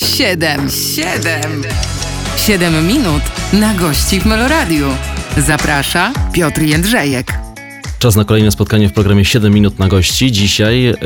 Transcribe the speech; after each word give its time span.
Siedem, 0.00 0.70
siedem, 0.70 1.62
siedem 2.36 2.86
minut 2.86 3.22
na 3.52 3.74
gości 3.74 4.20
w 4.20 4.26
Meloradiu. 4.26 4.86
Zaprasza 5.36 6.12
Piotr 6.32 6.62
Jędrzejek. 6.62 7.38
Czas 7.98 8.16
na 8.16 8.24
kolejne 8.24 8.50
spotkanie 8.50 8.88
w 8.88 8.92
programie 8.92 9.24
7 9.24 9.54
minut 9.54 9.78
na 9.78 9.88
gości. 9.88 10.32
Dzisiaj 10.32 10.82
yy, 10.82 10.96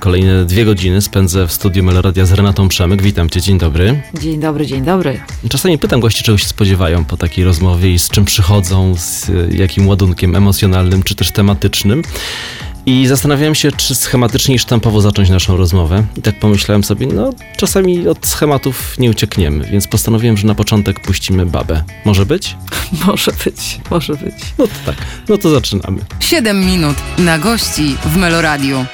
kolejne 0.00 0.44
dwie 0.44 0.64
godziny 0.64 1.02
spędzę 1.02 1.46
w 1.46 1.52
studiu 1.52 1.82
Meloradia 1.84 2.26
z 2.26 2.32
Renatą 2.32 2.68
Przemyk. 2.68 3.02
Witam 3.02 3.30
cię, 3.30 3.40
dzień 3.40 3.58
dobry. 3.58 4.02
Dzień 4.20 4.40
dobry, 4.40 4.66
dzień 4.66 4.84
dobry. 4.84 5.20
Czasami 5.50 5.78
pytam 5.78 6.00
gości, 6.00 6.24
czego 6.24 6.38
się 6.38 6.46
spodziewają 6.46 7.04
po 7.04 7.16
takiej 7.16 7.44
rozmowie 7.44 7.94
i 7.94 7.98
z 7.98 8.08
czym 8.08 8.24
przychodzą, 8.24 8.94
z 8.98 9.28
y, 9.28 9.48
jakim 9.56 9.88
ładunkiem 9.88 10.36
emocjonalnym 10.36 11.02
czy 11.02 11.14
też 11.14 11.30
tematycznym. 11.30 12.02
I 12.86 13.06
zastanawiałem 13.06 13.54
się, 13.54 13.72
czy 13.72 13.94
schematycznie 13.94 14.54
i 14.54 14.58
sztampowo 14.58 15.00
zacząć 15.00 15.30
naszą 15.30 15.56
rozmowę. 15.56 16.04
I 16.16 16.22
tak 16.22 16.38
pomyślałem 16.38 16.84
sobie, 16.84 17.06
no 17.06 17.32
czasami 17.56 18.08
od 18.08 18.26
schematów 18.26 18.98
nie 18.98 19.10
uciekniemy, 19.10 19.64
więc 19.64 19.86
postanowiłem, 19.86 20.36
że 20.36 20.46
na 20.46 20.54
początek 20.54 21.00
puścimy 21.00 21.46
babę. 21.46 21.84
Może 22.04 22.26
być? 22.26 22.56
Może 23.06 23.32
być, 23.44 23.80
może 23.90 24.14
być. 24.14 24.34
No 24.58 24.66
to 24.66 24.72
tak, 24.86 24.96
no 25.28 25.38
to 25.38 25.50
zaczynamy. 25.50 25.98
Siedem 26.20 26.66
minut 26.66 26.96
na 27.18 27.38
gości 27.38 27.96
w 28.04 28.16
Meloradiu. 28.16 28.84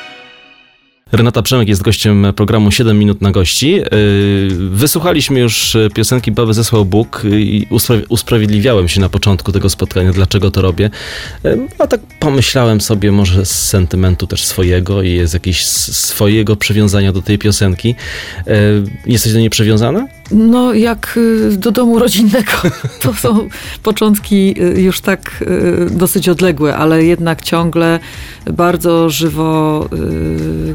Renata 1.13 1.43
Przemek 1.43 1.69
jest 1.69 1.83
gościem 1.83 2.27
programu 2.37 2.71
7 2.71 2.99
minut 2.99 3.21
na 3.23 3.31
gości. 3.31 3.73
Yy, 3.73 3.83
Wysłuchaliśmy 4.71 5.41
już 5.41 5.77
piosenki 5.95 6.33
Baby 6.33 6.55
zesłał 6.55 6.85
Bóg 6.85 7.23
i 7.33 7.67
uspra- 7.71 8.03
usprawiedliwiałem 8.09 8.89
się 8.89 9.01
na 9.01 9.09
początku 9.09 9.53
tego 9.53 9.71
spotkania, 9.71 10.13
dlaczego 10.13 10.51
to 10.51 10.63
robię. 10.63 10.91
Yy, 11.45 11.69
A 11.79 11.87
tak 11.87 12.01
pomyślałem 12.21 12.81
sobie 12.81 13.13
może 13.13 13.47
z 13.47 13.69
sentymentu 13.69 14.27
też 14.27 14.45
swojego 14.45 15.03
i 15.03 15.21
jakieś 15.33 15.61
s- 15.63 15.97
swojego 16.07 16.57
przywiązania 16.57 17.13
do 17.13 17.23
tej 17.23 17.39
piosenki. 17.39 17.95
Yy, 18.47 18.55
Jesteś 19.07 19.33
do 19.33 19.39
niej 19.39 19.51
przywiązana? 19.51 20.07
No 20.31 20.75
jak 20.75 21.15
y, 21.17 21.57
do 21.57 21.73
domu 21.73 21.99
rodzinnego. 21.99 22.53
To 23.03 23.15
są 23.15 23.49
początki 23.83 24.63
y, 24.63 24.83
już 24.83 25.01
tak 25.01 25.43
y, 25.43 25.91
dosyć 25.91 26.29
odległe, 26.29 26.77
ale 26.77 27.05
jednak 27.05 27.43
ciągle 27.43 28.01
bardzo 28.53 29.11
żywo 29.11 29.89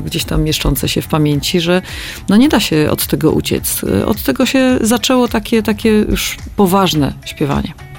gdzieś 0.06 0.24
tam 0.24 0.44
mieszczące 0.44 0.90
się 0.90 1.02
w 1.02 1.08
pamięci, 1.08 1.62
że 1.62 1.82
no 2.30 2.38
nie 2.38 2.50
da 2.50 2.60
się 2.60 2.88
od 2.92 3.08
tego 3.08 3.32
uciec. 3.32 3.82
Od 4.06 4.24
tego 4.24 4.46
się 4.46 4.78
zaczęło 4.82 5.28
takie, 5.28 5.64
takie 5.64 5.90
już 5.90 6.38
poważne 6.56 7.14
śpiewanie. 7.26 7.91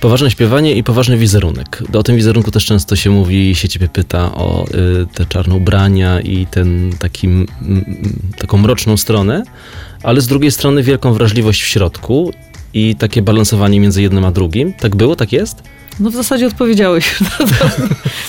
Poważne 0.00 0.30
śpiewanie 0.30 0.74
i 0.74 0.84
poważny 0.84 1.18
wizerunek. 1.18 1.82
O 1.92 2.02
tym 2.02 2.16
wizerunku 2.16 2.50
też 2.50 2.64
często 2.64 2.96
się 2.96 3.10
mówi 3.10 3.50
i 3.50 3.54
się 3.54 3.68
ciebie 3.68 3.88
pyta 3.88 4.34
o 4.34 4.66
y, 4.66 5.06
te 5.14 5.26
czarne 5.26 5.54
ubrania 5.54 6.20
i 6.20 6.46
ten 6.46 6.92
taki, 6.98 7.28
taką 8.38 8.58
mroczną 8.58 8.96
stronę, 8.96 9.42
ale 10.02 10.20
z 10.20 10.26
drugiej 10.26 10.50
strony 10.50 10.82
wielką 10.82 11.12
wrażliwość 11.12 11.62
w 11.62 11.66
środku 11.66 12.32
i 12.74 12.96
takie 12.96 13.22
balansowanie 13.22 13.80
między 13.80 14.02
jednym 14.02 14.24
a 14.24 14.30
drugim. 14.30 14.72
Tak 14.72 14.96
było? 14.96 15.16
Tak 15.16 15.32
jest? 15.32 15.62
No 16.00 16.10
w 16.10 16.14
zasadzie 16.14 16.46
odpowiedziałeś 16.46 17.20
na 17.20 17.28
to, 17.46 17.66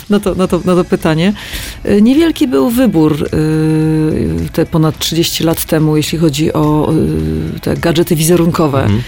na 0.09 0.19
to, 0.19 0.35
na 0.35 0.47
to, 0.47 0.61
na 0.65 0.75
to 0.75 0.83
pytanie. 0.83 1.33
Y, 1.85 2.01
Niewielki 2.01 2.47
był 2.47 2.69
wybór 2.69 3.29
y, 3.33 4.49
te 4.53 4.65
ponad 4.65 4.99
30 4.99 5.43
lat 5.43 5.65
temu, 5.65 5.97
jeśli 5.97 6.17
chodzi 6.17 6.53
o 6.53 6.93
te 7.61 7.77
gadżety 7.77 8.15
wizerunkowe. 8.15 8.83
Mhm. 8.83 9.01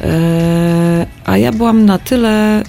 E, 0.00 1.06
A 1.24 1.36
ja 1.38 1.52
byłam 1.52 1.84
na 1.86 1.98
tyle 1.98 2.62
y, 2.62 2.64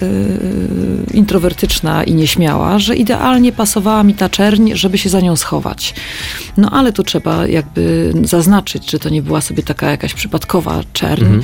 introwertyczna 1.13 2.03
i 2.03 2.13
nieśmiała, 2.13 2.79
że 2.79 2.95
idealnie 2.95 3.51
pasowała 3.51 4.03
mi 4.03 4.13
ta 4.13 4.29
czerń, 4.29 4.71
żeby 4.73 4.97
się 4.97 5.09
za 5.09 5.19
nią 5.21 5.35
schować. 5.35 5.93
No 6.57 6.69
ale 6.71 6.93
tu 6.93 7.03
trzeba 7.03 7.47
jakby 7.47 8.13
zaznaczyć, 8.23 8.91
że 8.91 8.99
to 8.99 9.09
nie 9.09 9.21
była 9.21 9.41
sobie 9.41 9.63
taka 9.63 9.89
jakaś 9.91 10.13
przypadkowa 10.13 10.81
czerń, 10.93 11.23
Mhm. 11.25 11.43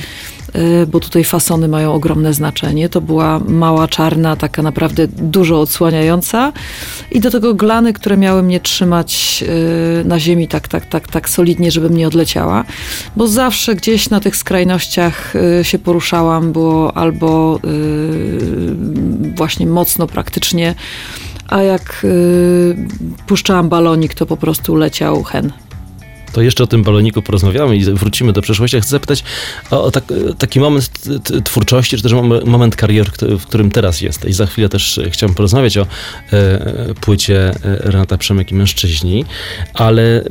Y, 0.56 0.86
bo 0.86 1.00
tutaj 1.00 1.24
fasony 1.24 1.68
mają 1.68 1.92
ogromne 1.92 2.34
znaczenie. 2.34 2.88
To 2.88 3.00
była 3.00 3.38
mała 3.38 3.88
czarna, 3.88 4.36
taka 4.36 4.62
naprawdę 4.62 5.06
dużo 5.08 5.60
odsłaniająca 5.60 6.52
i 7.10 7.20
do 7.20 7.30
tego 7.30 7.54
glany, 7.54 7.92
które 7.92 8.16
miały 8.16 8.42
mnie 8.42 8.60
trzymać 8.60 9.44
y, 10.02 10.04
na 10.04 10.20
ziemi 10.20 10.48
tak, 10.48 10.68
tak, 10.68 10.86
tak, 10.86 11.08
tak 11.08 11.28
solidnie, 11.28 11.70
żebym 11.70 11.96
nie 11.96 12.06
odleciała, 12.06 12.64
bo 13.16 13.28
zawsze 13.28 13.74
gdzieś 13.74 14.10
na 14.10 14.20
tych 14.20 14.36
skrajnościach 14.36 15.36
y, 15.60 15.64
się 15.64 15.78
poruszałam, 15.78 16.52
było 16.52 16.96
albo 16.96 17.60
właśnie 19.36 19.66
mocno 19.66 20.06
praktycznie, 20.06 20.74
a 21.48 21.62
jak 21.62 22.06
puszczałam 23.26 23.68
balonik, 23.68 24.14
to 24.14 24.26
po 24.26 24.36
prostu 24.36 24.74
leciał 24.74 25.22
hen. 25.22 25.52
To 26.32 26.42
jeszcze 26.42 26.64
o 26.64 26.66
tym 26.66 26.82
baloniku 26.82 27.22
porozmawiamy 27.22 27.76
i 27.76 27.84
wrócimy 27.84 28.32
do 28.32 28.42
przeszłości. 28.42 28.80
Chcę 28.80 28.90
zapytać 28.90 29.24
o, 29.70 29.90
tak, 29.90 30.04
taki 30.38 30.60
moment 30.60 30.90
twórczości, 31.44 31.96
czy 31.96 32.02
też 32.02 32.12
mom- 32.12 32.46
moment 32.46 32.76
kariery, 32.76 33.10
w 33.38 33.46
którym 33.46 33.70
teraz 33.70 34.00
jesteś. 34.00 34.34
Za 34.34 34.46
chwilę 34.46 34.68
też 34.68 34.98
e, 34.98 35.10
chciałem 35.10 35.34
porozmawiać 35.34 35.78
o 35.78 35.86
e, 36.32 36.94
płycie 37.00 37.50
e, 37.50 37.54
Renata 37.62 38.18
Przemek 38.18 38.52
i 38.52 38.54
Mężczyźni, 38.54 39.24
ale 39.74 40.24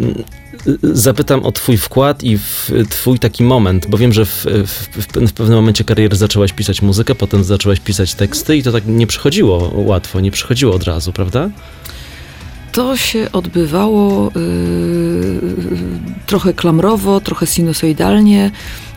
zapytam 0.84 1.46
o 1.46 1.52
twój 1.52 1.78
wkład 1.78 2.24
i 2.24 2.38
w 2.38 2.72
twój 2.90 3.20
taki 3.20 3.44
moment, 3.44 3.88
bo 3.88 3.98
wiem, 3.98 4.14
że 4.14 4.26
w, 4.26 4.46
w, 4.66 4.98
w 5.28 5.34
pewnym 5.34 5.56
momencie 5.56 5.84
kariery 5.84 6.16
zaczęłaś 6.16 6.54
pisać 6.54 6.82
muzykę, 6.82 7.16
potem 7.16 7.44
zaczęłaś 7.44 7.80
pisać 7.80 8.14
teksty 8.14 8.58
i 8.58 8.64
to 8.64 8.72
tak 8.72 8.84
nie 8.88 9.08
przychodziło 9.08 9.72
łatwo, 9.76 10.20
nie 10.20 10.32
przychodziło 10.32 10.76
od 10.76 10.84
razu, 10.84 11.14
prawda? 11.14 11.50
To 12.72 12.98
się 12.98 13.32
odbywało 13.32 14.32
yy, 14.36 15.42
trochę 16.26 16.54
klamrowo, 16.54 17.22
trochę 17.22 17.48
sinusoidalnie. 17.48 18.52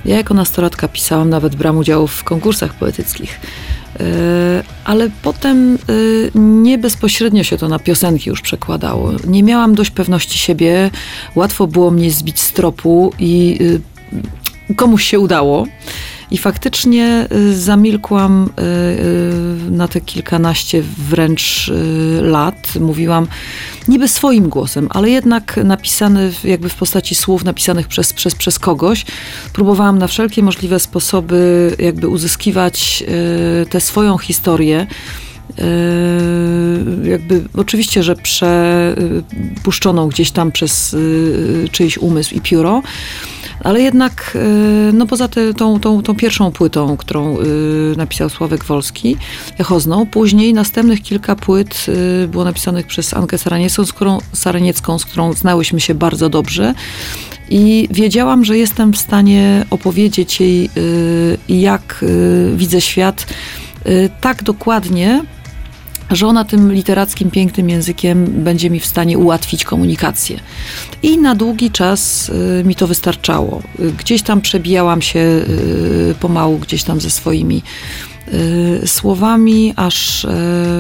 Ja 0.05 0.17
jako 0.17 0.35
nastolatka 0.35 0.89
pisałam, 0.89 1.31
nawet 1.31 1.57
brałam 1.57 1.79
udział 1.79 2.07
w 2.07 2.25
konkursach 2.25 2.75
poetyckich. 2.75 3.41
Yy, 3.99 4.07
ale 4.85 5.11
potem 5.23 5.79
yy, 5.89 6.31
nie 6.35 6.79
bezpośrednio 6.79 7.45
się 7.45 7.59
to 7.59 7.69
na 7.69 7.79
piosenki 7.79 8.31
już 8.31 8.41
przekładało. 8.41 9.13
Nie 9.27 9.43
miałam 9.43 9.75
dość 9.75 9.91
pewności 9.91 10.39
siebie, 10.39 10.91
łatwo 11.35 11.67
było 11.67 11.91
mnie 11.91 12.11
zbić 12.11 12.41
z 12.41 12.53
tropu 12.53 13.13
i 13.19 13.59
yy, 14.69 14.75
komuś 14.77 15.05
się 15.05 15.21
udało. 15.21 15.67
I 16.31 16.39
faktycznie 16.39 17.27
y, 17.33 17.57
zamilkłam 17.57 18.51
y, 18.59 18.63
y, 18.63 19.71
na 19.71 19.89
te 19.89 20.01
kilkanaście 20.01 20.83
wręcz 21.09 21.71
lat. 22.23 22.75
Mówiłam 22.81 23.27
niby 23.89 24.09
swoim 24.09 24.49
głosem, 24.49 24.89
ale 24.91 25.11
jednak 25.11 25.61
napisany 25.65 26.33
jakby 26.45 26.69
w 26.69 26.75
postaci 26.75 27.15
słów 27.15 27.45
napisanych 27.45 27.89
przez, 27.89 28.13
przez, 28.13 28.35
przez 28.35 28.59
kogoś. 28.59 29.05
Próbowałam 29.53 29.99
na 29.99 30.07
wszelkie 30.07 30.43
możliwe 30.43 30.81
sposoby 30.81 31.71
jakby 31.79 32.09
uzyskiwać 32.09 33.05
tę 33.71 33.81
swoją 33.81 34.19
historię. 34.19 34.87
Y, 35.51 37.09
jakby 37.09 37.45
oczywiście, 37.57 38.03
że 38.03 38.17
przepuszczoną 38.17 40.09
gdzieś 40.09 40.31
tam 40.31 40.53
przez 40.53 40.95
y, 40.95 41.69
czyjś 41.73 41.99
umysł 41.99 42.35
i 42.35 42.41
pióro, 42.41 42.83
ale 43.61 43.81
jednak, 43.81 44.37
y, 44.89 44.93
no 44.93 45.07
poza 45.07 45.29
te, 45.29 45.55
tą, 45.55 45.81
tą, 45.81 46.03
tą 46.03 46.17
pierwszą 46.17 46.53
płytą, 46.53 46.97
którą 46.97 47.37
napisał 47.97 48.29
Sławek 48.29 48.65
Wolski, 48.65 49.17
Echozną, 49.59 50.07
później 50.07 50.55
następnych 50.55 51.03
kilka 51.03 51.37
płyt 51.37 51.87
było 52.29 52.45
napisanych 52.45 52.87
przez 52.87 53.15
Ankę 53.15 53.39
Saraniecką, 53.39 53.85
z 53.85 53.93
którą, 53.93 54.19
Saraniecką, 54.33 54.99
z 54.99 55.05
którą 55.05 55.33
znałyśmy 55.33 55.81
się 55.81 55.95
bardzo 55.95 56.29
dobrze. 56.29 56.75
I 57.51 57.89
wiedziałam, 57.91 58.45
że 58.45 58.59
jestem 58.59 58.93
w 58.93 58.99
stanie 58.99 59.65
opowiedzieć 59.71 60.41
jej, 60.41 60.71
jak 61.49 62.05
widzę 62.57 62.81
świat 62.81 63.27
tak 64.21 64.43
dokładnie, 64.43 65.23
że 66.11 66.27
ona 66.27 66.45
tym 66.45 66.73
literackim, 66.73 67.31
pięknym 67.31 67.71
językiem 67.71 68.25
będzie 68.45 68.71
mi 68.71 68.81
w 68.81 68.87
stanie 68.87 69.19
ułatwić 69.19 69.65
komunikację. 69.65 70.41
I 71.03 71.19
na 71.19 71.35
długi 71.35 71.71
czas 71.71 72.29
y, 72.29 72.65
mi 72.65 72.75
to 72.75 72.87
wystarczało. 72.87 73.63
Y, 73.81 73.93
Gdzieś 73.93 74.23
tam 74.23 74.41
przebijałam 74.41 75.03
się 75.03 75.19
y, 75.21 76.15
pomału, 76.21 76.59
gdzieś 76.59 76.83
tam 76.83 77.01
ze 77.01 77.11
swoimi 77.11 77.63
y, 78.33 78.89
słowami, 78.89 79.73
aż 79.77 80.25
y, 80.25 80.29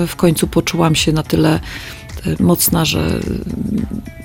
w 0.06 0.12
końcu 0.16 0.46
poczułam 0.46 0.94
się 0.94 1.12
na 1.12 1.22
tyle 1.22 1.56
y, 1.56 2.03
mocna, 2.40 2.84
że 2.84 3.20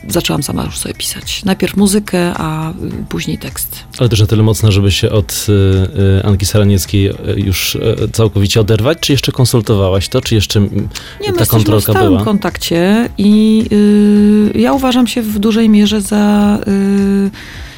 y, 0.08 0.12
zaczęłam 0.12 0.44
sama 0.44 0.64
już 0.66 0.78
sobie 0.78 0.96
pisać. 0.96 1.46
Najpierw 1.46 1.78
muzykę, 1.78 2.34
a 2.38 2.72
y, 2.72 2.74
później 3.10 3.38
tekst. 3.38 3.84
Ale 3.98 4.10
też 4.10 4.20
na 4.20 4.28
tyle 4.28 4.44
mocno, 4.44 4.72
żeby 4.72 4.92
się 4.92 5.10
od 5.12 5.46
y, 5.50 5.52
y, 6.20 6.24
Anki 6.26 6.46
Saranieckiej 6.46 7.12
już 7.36 7.78
całkowicie 8.14 8.62
oderwać? 8.62 8.98
Czy 9.00 9.12
jeszcze 9.12 9.32
konsultowałaś 9.32 10.10
to? 10.10 10.22
Czy 10.22 10.36
jeszcze 10.36 10.60
mm, 10.60 10.90
Nie, 11.22 11.32
my 11.32 11.38
ta 11.38 11.46
w 11.46 11.48
kontrolka 11.48 11.94
była? 11.94 12.24
kontakcie 12.24 13.10
i 13.18 13.66
y, 13.72 14.60
ja 14.60 14.74
uważam 14.74 15.08
się 15.08 15.22
w 15.22 15.40
dużej 15.40 15.70
mierze 15.70 16.02
za 16.02 16.58
y, 16.68 17.30
jakby 17.32 17.69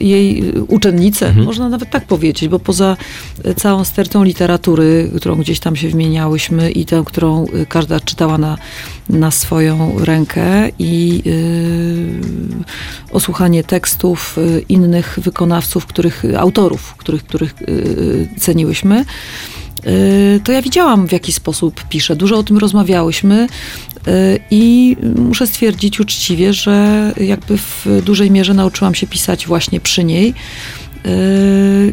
jej 0.00 0.52
uczennice, 0.68 1.26
Mhm. 1.26 1.46
można 1.46 1.68
nawet 1.68 1.90
tak 1.90 2.04
powiedzieć, 2.04 2.48
bo 2.48 2.58
poza 2.58 2.96
e, 3.44 3.54
całą 3.54 3.84
stertą 3.84 4.24
literatury, 4.24 5.10
którą 5.16 5.36
gdzieś 5.36 5.60
tam 5.60 5.76
się 5.76 5.88
wymieniałyśmy 5.88 6.70
i 6.70 6.84
tę, 6.84 7.02
którą 7.06 7.46
e, 7.46 7.66
każda 7.66 8.00
czytała 8.00 8.38
na, 8.38 8.58
na 9.08 9.30
swoją 9.30 9.96
rękę 9.98 10.68
i 10.78 11.22
e, 13.10 13.14
osłuchanie 13.14 13.64
tekstów 13.64 14.36
innych 14.68 15.18
wykonawców, 15.22 15.86
których, 15.86 16.22
autorów, 16.38 16.94
których, 16.96 17.24
których 17.24 17.54
e, 17.62 18.40
ceniłyśmy, 18.40 19.04
to 20.44 20.52
ja 20.52 20.62
widziałam, 20.62 21.08
w 21.08 21.12
jaki 21.12 21.32
sposób 21.32 21.84
pisze. 21.88 22.16
Dużo 22.16 22.38
o 22.38 22.42
tym 22.42 22.58
rozmawiałyśmy 22.58 23.46
e, 24.06 24.38
i 24.50 24.96
muszę 25.16 25.46
stwierdzić 25.46 26.00
uczciwie, 26.00 26.52
że 26.52 27.12
jakby 27.20 27.58
w 27.58 27.86
dużej 28.04 28.30
mierze 28.30 28.54
nauczyłam 28.54 28.94
się 28.94 29.06
pisać 29.06 29.46
właśnie 29.46 29.80
przy 29.80 30.04
niej. 30.04 30.34
e, 31.04 31.10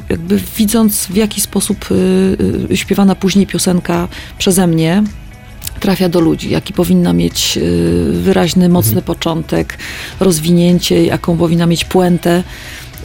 Jakby 0.09 0.39
widząc, 0.57 1.05
w 1.05 1.15
jaki 1.15 1.41
sposób 1.41 1.85
śpiewana 2.75 3.15
później 3.15 3.47
piosenka 3.47 4.07
przeze 4.37 4.67
mnie 4.67 5.03
trafia 5.79 6.09
do 6.09 6.19
ludzi, 6.19 6.49
jaki 6.49 6.73
powinna 6.73 7.13
mieć 7.13 7.59
wyraźny, 8.11 8.69
mocny 8.69 9.01
początek, 9.01 9.77
rozwinięcie, 10.19 11.05
jaką 11.05 11.37
powinna 11.37 11.65
mieć 11.65 11.85
puentę. 11.85 12.43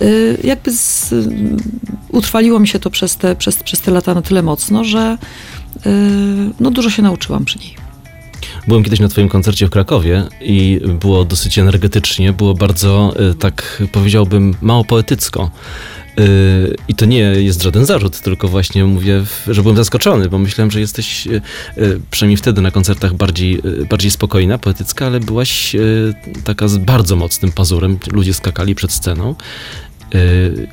Y, 0.03 0.39
jakby 0.45 0.73
z, 0.73 1.13
y, 1.13 1.29
utrwaliło 2.09 2.61
mi 2.61 2.69
się 2.69 2.79
to 2.79 2.91
przez 2.91 3.17
te, 3.17 3.37
przez, 3.37 3.63
przez 3.63 3.81
te 3.81 3.91
lata 3.91 4.15
na 4.15 4.23
tyle 4.23 4.43
mocno, 4.43 4.85
że 4.85 5.19
y, 5.87 5.91
no, 6.61 6.71
dużo 6.71 6.91
się 6.91 7.03
nauczyłam 7.03 7.45
przy 7.45 7.59
niej. 7.59 7.77
Byłem 8.69 8.85
kiedyś 8.85 9.01
na 9.01 9.09
twoim 9.09 9.29
koncercie 9.29 9.67
w 9.67 9.71
Krakowie 9.71 10.25
i 10.41 10.81
było 11.01 11.25
dosyć 11.25 11.59
energetycznie, 11.59 12.33
było 12.33 12.55
bardzo, 12.55 13.15
tak 13.39 13.83
powiedziałbym, 13.93 14.55
mało 14.61 14.85
poetycko. 14.85 15.51
I 16.89 16.95
to 16.95 17.07
nie 17.07 17.19
jest 17.19 17.63
żaden 17.63 17.87
zarzut, 17.87 18.21
tylko 18.21 18.49
właśnie 18.49 18.85
mówię, 18.85 19.25
że 19.49 19.63
byłem 19.63 19.77
zaskoczony, 19.77 20.29
bo 20.29 20.39
myślałem, 20.39 20.71
że 20.71 20.81
jesteś 20.81 21.29
przynajmniej 22.11 22.37
wtedy 22.37 22.61
na 22.61 22.71
koncertach 22.71 23.15
bardziej, 23.15 23.63
bardziej 23.91 24.11
spokojna, 24.11 24.59
poetycka, 24.59 25.07
ale 25.07 25.21
byłaś 25.21 25.77
taka 26.45 26.69
z 26.69 26.79
bardzo 26.79 27.17
mocnym 27.17 27.53
pazurem. 27.53 27.99
Ludzie 28.13 28.35
skakali 28.35 28.75
przed 28.75 28.93
sceną. 28.93 29.35
Y, 30.17 30.67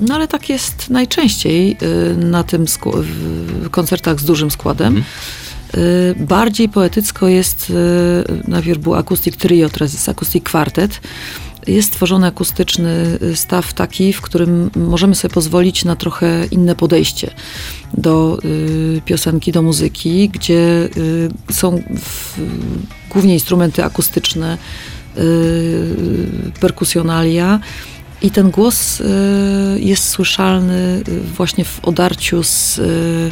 No 0.00 0.14
ale 0.14 0.28
tak 0.28 0.48
jest 0.48 0.90
najczęściej 0.90 1.76
y, 1.82 2.16
na 2.16 2.44
tym 2.44 2.66
w 2.66 3.70
koncertach 3.70 4.20
z 4.20 4.24
dużym 4.24 4.50
składem. 4.50 4.86
Mhm. 4.96 5.04
Y, 5.74 6.14
Bardziej 6.18 6.68
poetycko 6.68 7.28
jest, 7.28 7.72
najpierw 8.48 8.80
był 8.80 8.94
Acoustic 8.94 9.36
Trio, 9.36 9.68
teraz 9.68 9.92
jest 9.92 10.08
Acoustic 10.08 10.44
Quartet. 10.44 11.00
Jest 11.66 11.88
stworzony 11.88 12.26
akustyczny 12.26 13.18
staw 13.34 13.74
taki, 13.74 14.12
w 14.12 14.20
którym 14.20 14.70
możemy 14.76 15.14
sobie 15.14 15.34
pozwolić 15.34 15.84
na 15.84 15.96
trochę 15.96 16.46
inne 16.50 16.74
podejście 16.74 17.30
do 17.94 18.38
piosenki, 19.04 19.52
do 19.52 19.62
muzyki, 19.62 20.28
gdzie 20.28 20.88
są 21.50 21.82
w, 22.00 22.40
głównie 23.10 23.34
instrumenty 23.34 23.84
akustyczne, 23.84 24.58
perkusjonalia, 26.60 27.60
i 28.22 28.30
ten 28.30 28.50
głos 28.50 29.00
y, 29.00 29.04
jest 29.80 30.08
słyszalny 30.08 31.02
y, 31.08 31.20
właśnie 31.20 31.64
w 31.64 31.80
odarciu 31.84 32.42
z 32.42 32.78
y, 32.78 33.30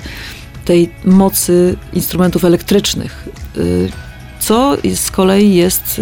tej 0.65 0.91
mocy 1.05 1.77
instrumentów 1.93 2.45
elektrycznych, 2.45 3.29
co 4.41 4.77
z 4.95 5.11
kolei 5.11 5.55
jest 5.55 6.01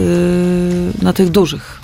na 1.03 1.13
tych 1.13 1.31
dużych 1.31 1.81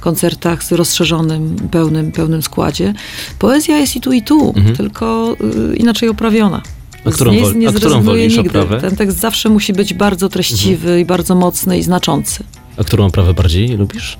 koncertach 0.00 0.64
z 0.64 0.72
rozszerzonym, 0.72 1.56
pełnym, 1.70 2.12
pełnym 2.12 2.42
składzie. 2.42 2.94
Poezja 3.38 3.78
jest 3.78 3.96
i 3.96 4.00
tu, 4.00 4.12
i 4.12 4.22
tu, 4.22 4.52
Mhm. 4.56 4.76
tylko 4.76 5.36
inaczej 5.76 6.08
oprawiona. 6.08 6.62
A 7.04 7.10
którą 7.10 7.32
wol- 7.32 7.56
nie 7.56 7.68
a 7.68 7.72
którą 7.72 8.02
wolisz, 8.02 8.36
nigdy. 8.36 8.48
oprawę? 8.60 8.80
Ten 8.80 8.96
tekst 8.96 9.18
zawsze 9.20 9.48
musi 9.48 9.72
być 9.72 9.94
bardzo 9.94 10.28
treściwy 10.28 11.00
i 11.00 11.04
bardzo 11.04 11.34
mocny 11.34 11.78
i 11.78 11.82
znaczący. 11.82 12.44
a 12.76 12.84
którą 12.84 13.06
oprawę 13.06 13.34
bardziej 13.34 13.68
lubisz? 13.68 14.18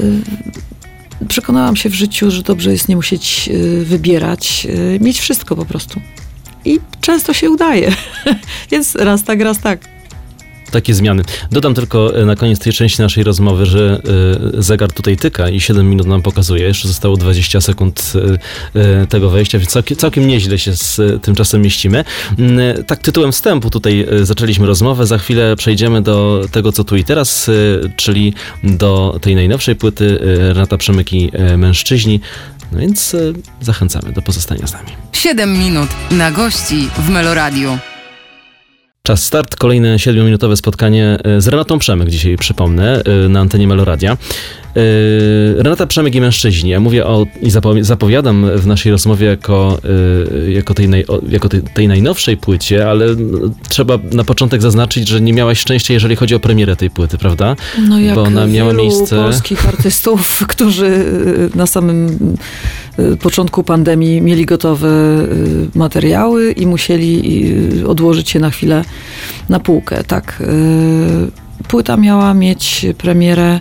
Y, 0.00 0.02
Przekonałam 1.28 1.76
się 1.76 1.88
w 1.88 1.94
życiu, 1.94 2.30
że 2.30 2.42
dobrze 2.42 2.72
jest 2.72 2.88
nie 2.88 2.96
musieć 2.96 3.48
y, 3.52 3.84
wybierać, 3.84 4.66
y, 4.70 4.98
mieć 5.00 5.20
wszystko 5.20 5.56
po 5.56 5.64
prostu. 5.64 6.00
I 6.64 6.80
często 7.00 7.32
się 7.32 7.50
udaje. 7.50 7.92
Więc 8.70 8.94
raz 8.94 9.24
tak, 9.24 9.40
raz 9.40 9.58
tak. 9.58 9.91
Takie 10.72 10.94
zmiany. 10.94 11.22
Dodam 11.50 11.74
tylko 11.74 12.16
e, 12.16 12.24
na 12.24 12.36
koniec 12.36 12.58
tej 12.58 12.72
części 12.72 13.02
naszej 13.02 13.24
rozmowy, 13.24 13.66
że 13.66 14.00
e, 14.58 14.62
zegar 14.62 14.92
tutaj 14.92 15.16
tyka 15.16 15.48
i 15.48 15.60
7 15.60 15.90
minut 15.90 16.06
nam 16.06 16.22
pokazuje. 16.22 16.64
Jeszcze 16.64 16.88
zostało 16.88 17.16
20 17.16 17.60
sekund 17.60 18.12
e, 18.74 19.06
tego 19.06 19.30
wejścia, 19.30 19.58
więc 19.58 19.98
całkiem, 19.98 20.26
nieźle 20.26 20.58
się 20.58 20.76
z 20.76 21.22
tym 21.22 21.34
czasem 21.34 21.62
mieścimy. 21.62 22.04
Mm, 22.38 22.84
Tak 22.84 22.98
tytułem 23.02 23.32
wstępu 23.32 23.70
tutaj 23.70 24.06
zaczęliśmy 24.22 24.66
rozmowę. 24.66 25.06
Za 25.06 25.18
chwilę 25.18 25.56
przejdziemy 25.56 26.02
do 26.02 26.44
tego, 26.52 26.72
co 26.72 26.84
tu 26.84 26.96
i 26.96 27.04
teraz, 27.04 27.50
czyli 27.96 28.34
do 28.64 29.18
tej 29.20 29.34
najnowszej 29.34 29.76
płyty 29.76 30.18
Renata 30.52 30.78
Przemyki 30.78 31.30
Mężczyźni. 31.56 32.20
No 32.72 32.78
więc 32.78 33.16
zachęcamy 33.60 34.12
do 34.12 34.22
pozostania 34.22 34.66
z 34.66 34.72
nami. 34.72 34.88
7 35.12 35.58
minut 35.58 35.88
na 36.10 36.30
gości 36.30 36.88
w 36.98 37.08
Meloradiu. 37.08 37.78
Czas 39.06 39.24
start, 39.24 39.56
kolejne 39.56 39.96
7-minutowe 39.96 40.56
spotkanie 40.56 41.18
e, 41.24 41.40
z 41.40 41.48
Renatą 41.48 41.78
Przemyk 41.78 42.08
dzisiaj, 42.08 42.36
przypomnę, 42.36 43.02
e, 43.04 43.28
na 43.28 43.40
antenie 43.40 43.68
Meloradia. 43.68 44.16
E, 44.76 45.62
Renata 45.62 45.86
Przemyk 45.86 46.14
i 46.14 46.20
mężczyźni. 46.20 46.70
Ja 46.70 46.80
mówię 46.80 47.06
o, 47.06 47.26
i 47.42 47.50
zapo- 47.50 47.82
zapowiadam 47.84 48.46
w 48.56 48.66
naszej 48.66 48.92
rozmowie 48.92 49.26
jako, 49.26 49.78
e, 50.46 50.50
jako, 50.50 50.74
tej, 50.74 50.88
naj, 50.88 51.04
jako 51.28 51.48
tej, 51.48 51.62
tej 51.62 51.88
najnowszej 51.88 52.36
płycie, 52.36 52.90
ale 52.90 53.06
no, 53.16 53.38
trzeba 53.68 53.98
na 54.12 54.24
początek 54.24 54.62
zaznaczyć, 54.62 55.08
że 55.08 55.20
nie 55.20 55.32
miałaś 55.32 55.58
szczęścia, 55.58 55.94
jeżeli 55.94 56.16
chodzi 56.16 56.34
o 56.34 56.40
premierę 56.40 56.76
tej 56.76 56.90
płyty, 56.90 57.18
prawda? 57.18 57.56
No 57.88 58.00
jak 58.00 58.14
Bo 58.14 58.22
ona 58.22 58.46
miała 58.46 58.72
miejsce- 58.72 59.16
polskich 59.16 59.68
artystów, 59.68 60.38
którzy 60.48 61.04
na 61.54 61.66
samym 61.66 62.18
początku 63.20 63.62
pandemii 63.62 64.20
mieli 64.20 64.46
gotowe 64.46 64.88
materiały 65.74 66.52
i 66.52 66.66
musieli 66.66 67.44
odłożyć 67.86 68.34
je 68.34 68.40
na 68.40 68.50
chwilę 68.50 68.84
na 69.48 69.60
półkę. 69.60 70.04
Tak. 70.04 70.42
Płyta 71.68 71.96
miała 71.96 72.34
mieć 72.34 72.86
premierę 72.98 73.60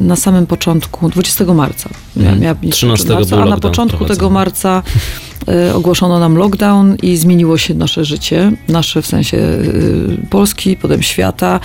na 0.00 0.16
samym 0.16 0.46
początku, 0.46 1.08
20 1.08 1.54
marca. 1.54 1.90
Mia- 2.16 2.20
Mhm. 2.28 2.56
mieć 2.62 2.74
13 2.76 3.08
marca, 3.14 3.36
a 3.36 3.44
na 3.44 3.56
początku 3.70 4.04
tego 4.04 4.30
marca 4.30 4.82
y, 5.70 5.74
ogłoszono 5.74 6.18
nam 6.18 6.36
lockdown 6.36 6.96
i 7.02 7.16
zmieniło 7.16 7.58
się 7.58 7.74
nasze 7.74 8.04
życie. 8.04 8.52
Nasze 8.68 9.02
w 9.02 9.06
sensie 9.06 9.36
y, 9.38 10.26
Polski, 10.30 10.76
potem 10.76 11.02
świata, 11.02 11.60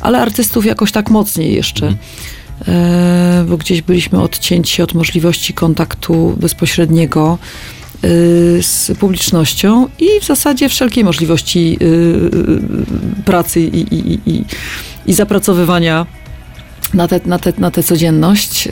ale 0.00 0.18
artystów 0.22 0.66
jakoś 0.66 0.92
tak 0.92 1.10
mocniej 1.10 1.54
jeszcze. 1.54 1.86
Mhm. 1.86 3.46
Bo 3.46 3.56
gdzieś 3.56 3.82
byliśmy 3.82 4.22
odcięci 4.22 4.82
od 4.82 4.94
możliwości 4.94 5.52
kontaktu 5.54 6.36
bezpośredniego 6.40 7.38
z 8.62 8.92
publicznością 8.98 9.86
i 9.98 10.06
w 10.20 10.24
zasadzie 10.26 10.68
wszelkiej 10.68 11.04
możliwości 11.04 11.78
pracy 13.24 13.60
i, 13.60 13.94
i- 13.94 14.20
i, 14.30 14.44
i 15.06 15.12
zapracowywania 15.12 16.06
na 16.94 17.08
tę 17.08 17.20
na 17.26 17.38
na 17.58 17.70
codzienność. 17.70 18.66
y, 18.66 18.70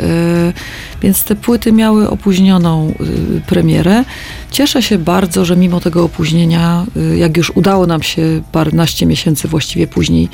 Więc 1.02 1.24
te 1.24 1.36
płyty 1.36 1.72
miały 1.72 2.10
opóźnioną 2.10 2.94
y, 3.36 3.40
premierę. 3.46 4.04
Cieszę 4.50 4.82
się 4.82 4.98
bardzo, 4.98 5.44
że 5.44 5.56
mimo 5.56 5.80
tego 5.80 6.04
opóźnienia, 6.04 6.86
y, 7.12 7.16
jak 7.16 7.36
już 7.36 7.52
udało 7.54 7.86
nam 7.86 8.02
się 8.02 8.42
paręnaście 8.52 9.06
miesięcy 9.06 9.48
właściwie 9.48 9.86
później 9.86 10.28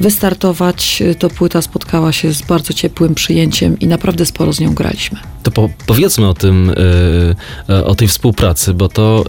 wystartować, 0.00 1.02
to 1.18 1.30
płyta 1.30 1.62
spotkała 1.62 2.12
się 2.12 2.32
z 2.32 2.42
bardzo 2.42 2.72
ciepłym 2.72 3.14
przyjęciem 3.14 3.78
i 3.78 3.86
naprawdę 3.86 4.26
sporo 4.26 4.52
z 4.52 4.60
nią 4.60 4.74
graliśmy. 4.74 5.18
To 5.42 5.50
po, 5.50 5.70
powiedzmy 5.86 6.28
o 6.28 6.34
tym, 6.34 6.72
o 7.84 7.94
tej 7.94 8.08
współpracy, 8.08 8.74
bo 8.74 8.88
to 8.88 9.24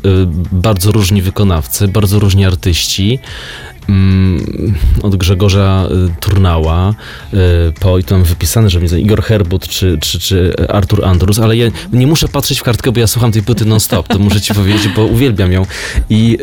bardzo 0.52 0.92
różni 0.92 1.22
wykonawcy, 1.22 1.88
bardzo 1.88 2.20
różni 2.20 2.46
artyści. 2.46 3.20
Mm, 3.90 4.74
Od 5.02 5.16
Grzegorza 5.16 5.88
y, 6.10 6.22
Turnała, 6.22 6.94
y, 7.34 7.38
po 7.80 7.98
i 7.98 8.04
tu 8.04 8.14
mam 8.14 8.24
wypisane, 8.24 8.70
że 8.70 8.80
Igor 9.00 9.24
Herbut 9.24 9.68
czy, 9.68 9.98
czy, 10.02 10.20
czy 10.20 10.54
Artur 10.70 11.06
Andrus, 11.06 11.40
ale 11.40 11.58
ja 11.58 11.68
nie 11.94 12.08
muszę 12.08 12.28
patrzeć 12.28 12.60
w 12.60 12.64
kartkę, 12.64 12.92
bo 12.92 13.00
ja 13.00 13.08
słucham 13.08 13.32
tej 13.32 13.44
płyty 13.44 13.66
non-stop, 13.66 14.08
to 14.08 14.20
muszę 14.20 14.42
ci 14.42 14.54
powiedzieć, 14.62 14.88
bo 14.96 15.06
uwielbiam 15.06 15.52
ją. 15.52 15.66
I, 16.10 16.38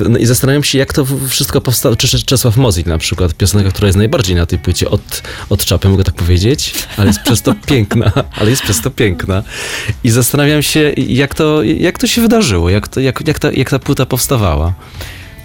y, 0.00 0.08
no, 0.08 0.18
i 0.18 0.26
zastanawiam 0.26 0.64
się, 0.64 0.78
jak 0.78 0.92
to 0.92 1.06
wszystko 1.28 1.60
powstało, 1.60 1.96
czy, 1.96 2.24
Czesław 2.24 2.56
Mozik 2.56 2.86
na 2.86 2.98
przykład, 2.98 3.34
piosenka, 3.34 3.70
która 3.70 3.86
jest 3.86 3.98
najbardziej 3.98 4.36
na 4.36 4.46
tej 4.46 4.58
płycie 4.58 4.90
od, 4.90 5.22
od 5.50 5.64
czapy, 5.64 5.88
mogę 5.88 6.04
tak 6.04 6.14
powiedzieć, 6.14 6.74
ale 6.96 7.06
jest 7.06 7.20
przez 7.20 7.42
to 7.42 7.54
piękna, 7.68 8.12
ale 8.32 8.50
jest 8.50 8.62
przez 8.62 8.82
to 8.82 8.90
piękna. 8.90 9.42
I 10.04 10.10
zastanawiam 10.10 10.62
się, 10.62 10.92
jak 10.96 11.34
to, 11.34 11.62
jak 11.62 11.98
to 11.98 12.06
się 12.06 12.20
wydarzyło, 12.20 12.70
jak, 12.70 12.88
to, 12.88 13.00
jak, 13.00 13.22
jak, 13.26 13.38
ta, 13.38 13.52
jak 13.52 13.70
ta 13.70 13.78
płyta 13.78 14.06
powstawała. 14.06 14.74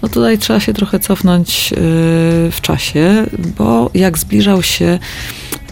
No 0.01 0.09
tutaj 0.09 0.37
trzeba 0.37 0.59
się 0.59 0.73
trochę 0.73 0.99
cofnąć 0.99 1.71
yy, 1.71 1.77
w 2.51 2.57
czasie, 2.61 3.25
bo 3.57 3.89
jak 3.93 4.17
zbliżał 4.17 4.63
się 4.63 4.99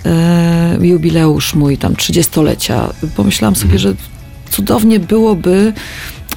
e, 0.06 0.78
jubileusz 0.82 1.54
mój 1.56 1.78
tam 1.78 1.94
30-lecia. 1.94 2.90
Pomyślałam 3.16 3.56
sobie, 3.56 3.80
że 3.80 3.94
cudownie 4.50 5.00
byłoby 5.00 5.74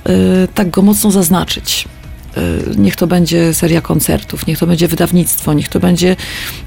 e, 0.04 0.48
tak 0.54 0.70
go 0.70 0.82
mocno 0.82 1.10
zaznaczyć. 1.10 1.88
E, 2.36 2.62
Niech 2.76 2.96
to 2.96 3.06
będzie 3.06 3.54
seria 3.54 3.80
koncertów, 3.80 4.46
niech 4.46 4.58
to 4.58 4.66
będzie 4.66 4.88
wydawnictwo, 4.88 5.52
niech 5.52 5.68
to 5.68 5.80
będzie 5.80 6.16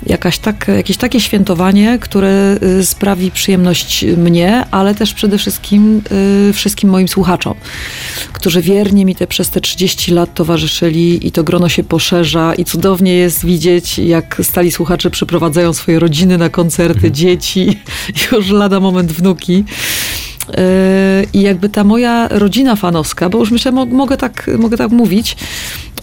jakaś 0.06 0.38
tak, 0.38 0.68
jakieś 0.68 0.98
takie 0.98 1.20
świętowanie, 1.20 2.00
które 2.02 2.58
y, 2.64 2.86
sprawi 2.86 3.32
przyjemność 3.32 4.06
mnie, 4.18 4.66
ale 4.72 4.96
też 4.96 5.14
przede 5.14 5.38
wszystkim 5.38 6.02
y, 6.50 6.54
wszystkim 6.54 6.90
moim 6.90 7.08
słuchaczom, 7.08 7.54
którzy 8.34 8.62
wiernie 8.62 9.06
mi 9.06 9.16
te 9.16 9.28
przez 9.28 9.50
te 9.50 9.62
30 9.62 10.12
lat 10.12 10.34
towarzyszyli 10.34 11.28
i 11.28 11.32
to 11.32 11.44
grono 11.44 11.70
się 11.70 11.84
poszerza 11.84 12.54
i 12.54 12.66
cudownie 12.66 13.14
jest 13.14 13.46
widzieć, 13.46 14.00
jak 14.00 14.42
stali 14.44 14.72
słuchacze 14.72 15.10
przyprowadzają 15.10 15.74
swoje 15.74 16.00
rodziny 16.00 16.38
na 16.38 16.50
koncerty, 16.50 17.12
dzieci, 17.12 17.80
już 18.32 18.50
lada 18.50 18.80
moment 18.80 19.12
wnuki. 19.12 19.64
Yy, 20.48 20.56
I 21.34 21.42
jakby 21.42 21.70
ta 21.70 21.84
moja 21.84 22.28
rodzina 22.28 22.76
fanowska, 22.76 23.30
bo 23.30 23.38
już 23.38 23.52
myślę, 23.52 23.72
mo- 23.72 23.86
mogę 23.86 24.18
tak, 24.18 24.52
mogę 24.58 24.78
tak 24.78 24.92
mówić, 24.92 25.38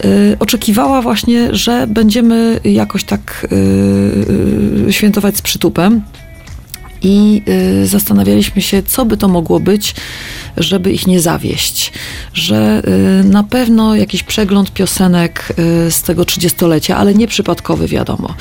yy, 0.03 0.37
oczekiwała 0.39 1.01
właśnie, 1.01 1.55
że 1.55 1.87
będziemy 1.87 2.59
jakoś 2.63 3.03
tak 3.03 3.47
yy, 4.85 4.93
świętować 4.93 5.37
z 5.37 5.41
przytupem. 5.41 6.01
I 7.05 7.41
zastanawialiśmy 7.83 8.61
się, 8.61 8.83
co 8.83 9.05
by 9.05 9.17
to 9.17 9.27
mogło 9.27 9.59
być, 9.59 9.95
żeby 10.57 10.91
ich 10.91 11.07
nie 11.07 11.19
zawieść. 11.21 11.93
Że 12.33 12.83
na 13.23 13.43
pewno 13.43 13.95
jakiś 13.95 14.23
przegląd 14.23 14.73
piosenek 14.73 15.53
z 15.89 16.01
tego 16.01 16.25
trzydziestolecia, 16.25 16.97
ale 16.97 17.13
nie 17.13 17.27
przypadkowy, 17.27 17.87
wiadomo. 17.87 18.35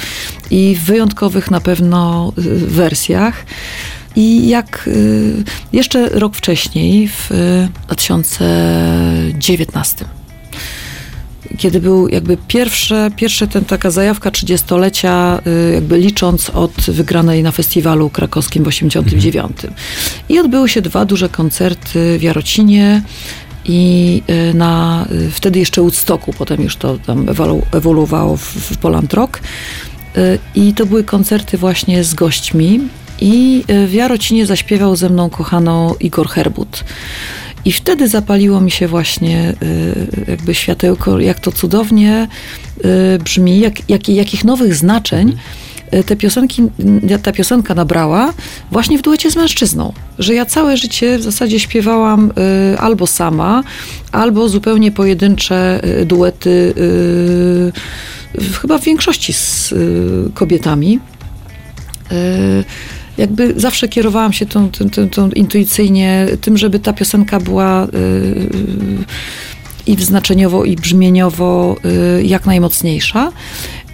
I 0.50 0.76
w 0.80 0.84
wyjątkowych 0.84 1.50
na 1.50 1.60
pewno 1.60 2.32
wersjach. 2.66 3.46
I 4.16 4.48
jak 4.48 4.84
y, 4.86 5.44
jeszcze 5.72 6.08
rok 6.08 6.36
wcześniej, 6.36 7.08
w 7.08 7.32
y, 7.32 7.68
2019, 7.86 10.04
kiedy 11.58 11.80
był 11.80 12.08
jakby 12.08 12.36
pierwsze, 12.48 13.10
pierwsze 13.16 13.46
ten, 13.48 13.64
taka 13.64 13.90
zajawka 13.90 14.30
30-lecia, 14.30 15.38
y, 15.46 15.72
jakby 15.74 15.98
licząc 15.98 16.50
od 16.50 16.72
wygranej 16.72 17.42
na 17.42 17.52
festiwalu 17.52 18.10
krakowskim 18.10 18.64
w 18.64 18.68
89. 18.68 19.56
I 20.28 20.38
odbyły 20.38 20.68
się 20.68 20.82
dwa 20.82 21.04
duże 21.04 21.28
koncerty 21.28 22.18
w 22.18 22.22
Jarocinie 22.22 23.02
i 23.64 24.22
y, 24.50 24.54
na 24.54 25.04
y, 25.12 25.30
wtedy 25.30 25.58
jeszcze 25.58 25.80
Woodstocku, 25.80 26.32
potem 26.32 26.62
już 26.62 26.76
to 26.76 26.98
tam 26.98 27.26
ewolu- 27.26 27.62
ewoluowało 27.72 28.36
w, 28.36 28.42
w 28.44 28.76
Poland 28.78 29.14
Rock. 29.14 29.40
Y, 30.16 30.38
I 30.54 30.74
to 30.74 30.86
były 30.86 31.04
koncerty 31.04 31.58
właśnie 31.58 32.04
z 32.04 32.14
gośćmi. 32.14 32.80
I 33.22 33.64
y, 33.70 33.86
w 33.86 33.94
Jarocinie 33.94 34.46
zaśpiewał 34.46 34.96
ze 34.96 35.08
mną 35.08 35.30
kochano 35.30 35.96
Igor 36.00 36.28
Herbut. 36.28 36.84
I 37.64 37.72
wtedy 37.72 38.08
zapaliło 38.08 38.60
mi 38.60 38.70
się 38.70 38.88
właśnie 38.88 39.54
y, 39.62 40.24
jakby 40.28 40.54
światełko, 40.54 41.20
jak 41.20 41.40
to 41.40 41.52
cudownie 41.52 42.28
y, 43.14 43.18
brzmi, 43.24 43.60
jak, 43.60 43.90
jak, 43.90 44.08
jakich 44.08 44.44
nowych 44.44 44.74
znaczeń 44.74 45.36
te 46.06 46.16
piosenki, 46.16 46.62
ta 47.22 47.32
piosenka 47.32 47.74
nabrała 47.74 48.32
właśnie 48.70 48.98
w 48.98 49.02
duecie 49.02 49.30
z 49.30 49.36
mężczyzną. 49.36 49.92
Że 50.18 50.34
ja 50.34 50.46
całe 50.46 50.76
życie 50.76 51.18
w 51.18 51.22
zasadzie 51.22 51.60
śpiewałam 51.60 52.32
albo 52.78 53.06
sama, 53.06 53.64
albo 54.12 54.48
zupełnie 54.48 54.92
pojedyncze 54.92 55.80
duety, 56.06 56.74
chyba 58.60 58.78
w 58.78 58.84
większości 58.84 59.32
z 59.32 59.74
kobietami. 60.34 60.98
Y, 63.18 63.20
jakby 63.20 63.60
zawsze 63.60 63.88
kierowałam 63.88 64.32
się 64.32 64.46
tą, 64.46 64.70
tą, 64.70 64.90
tą, 64.90 65.08
tą 65.08 65.30
intuicyjnie 65.30 66.26
tym, 66.40 66.58
żeby 66.58 66.78
ta 66.78 66.92
piosenka 66.92 67.40
była 67.40 67.84
y, 67.84 67.88
i 69.86 69.96
znaczeniowo, 69.96 70.64
i 70.64 70.76
brzmieniowo 70.76 71.76
y, 72.18 72.24
jak 72.24 72.46
najmocniejsza. 72.46 73.32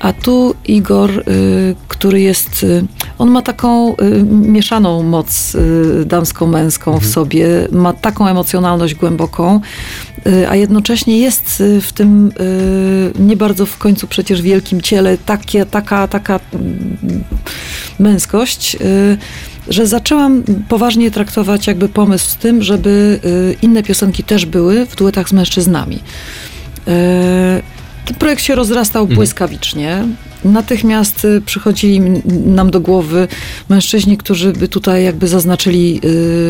A 0.01 0.13
tu 0.13 0.55
Igor, 0.65 1.11
y, 1.11 1.77
który 1.89 2.21
jest, 2.21 2.63
y, 2.63 2.85
on 3.19 3.31
ma 3.31 3.43
taką 3.43 3.97
y, 3.97 3.97
mieszaną 4.31 5.03
moc 5.03 5.55
y, 5.55 6.05
damsko-męską 6.07 7.01
w 7.01 7.07
sobie, 7.07 7.69
ma 7.73 7.93
taką 7.93 8.27
emocjonalność 8.27 8.95
głęboką, 8.95 9.61
a 10.49 10.57
jednocześnie 10.57 11.19
jest 11.19 11.63
w 11.81 11.93
tym 11.93 12.33
nie 13.19 13.37
bardzo 13.37 13.67
w 13.67 13.79
końcu 13.79 14.07
przecież 14.07 14.43
wielkim 14.43 14.81
ciele 14.81 15.19
takie, 15.19 15.67
taka, 15.67 16.09
taka 16.09 16.41
mm, 16.53 17.25
męskość, 17.99 18.77
że 19.69 19.87
zaczęłam 19.87 20.43
poważnie 20.69 21.11
traktować 21.11 21.67
jakby 21.67 21.89
pomysł 21.89 22.31
z 22.31 22.37
tym, 22.37 22.63
żeby 22.63 23.21
inne 23.63 23.83
piosenki 23.83 24.25
też 24.25 24.47
były 24.47 24.87
w 24.87 24.97
duetach 24.97 25.29
z 25.29 25.33
mężczyznami. 25.33 25.99
Projekt 28.19 28.43
się 28.43 28.55
rozrastał 28.55 29.07
błyskawicznie. 29.07 30.05
Natychmiast 30.45 31.25
y, 31.25 31.41
przychodzili 31.41 32.01
nam 32.47 32.71
do 32.71 32.81
głowy 32.81 33.29
mężczyźni, 33.69 34.19
którzy 34.19 34.53
by 34.53 34.69
tutaj 34.69 35.05
jakby 35.05 35.29
zaznaczyli 35.29 36.01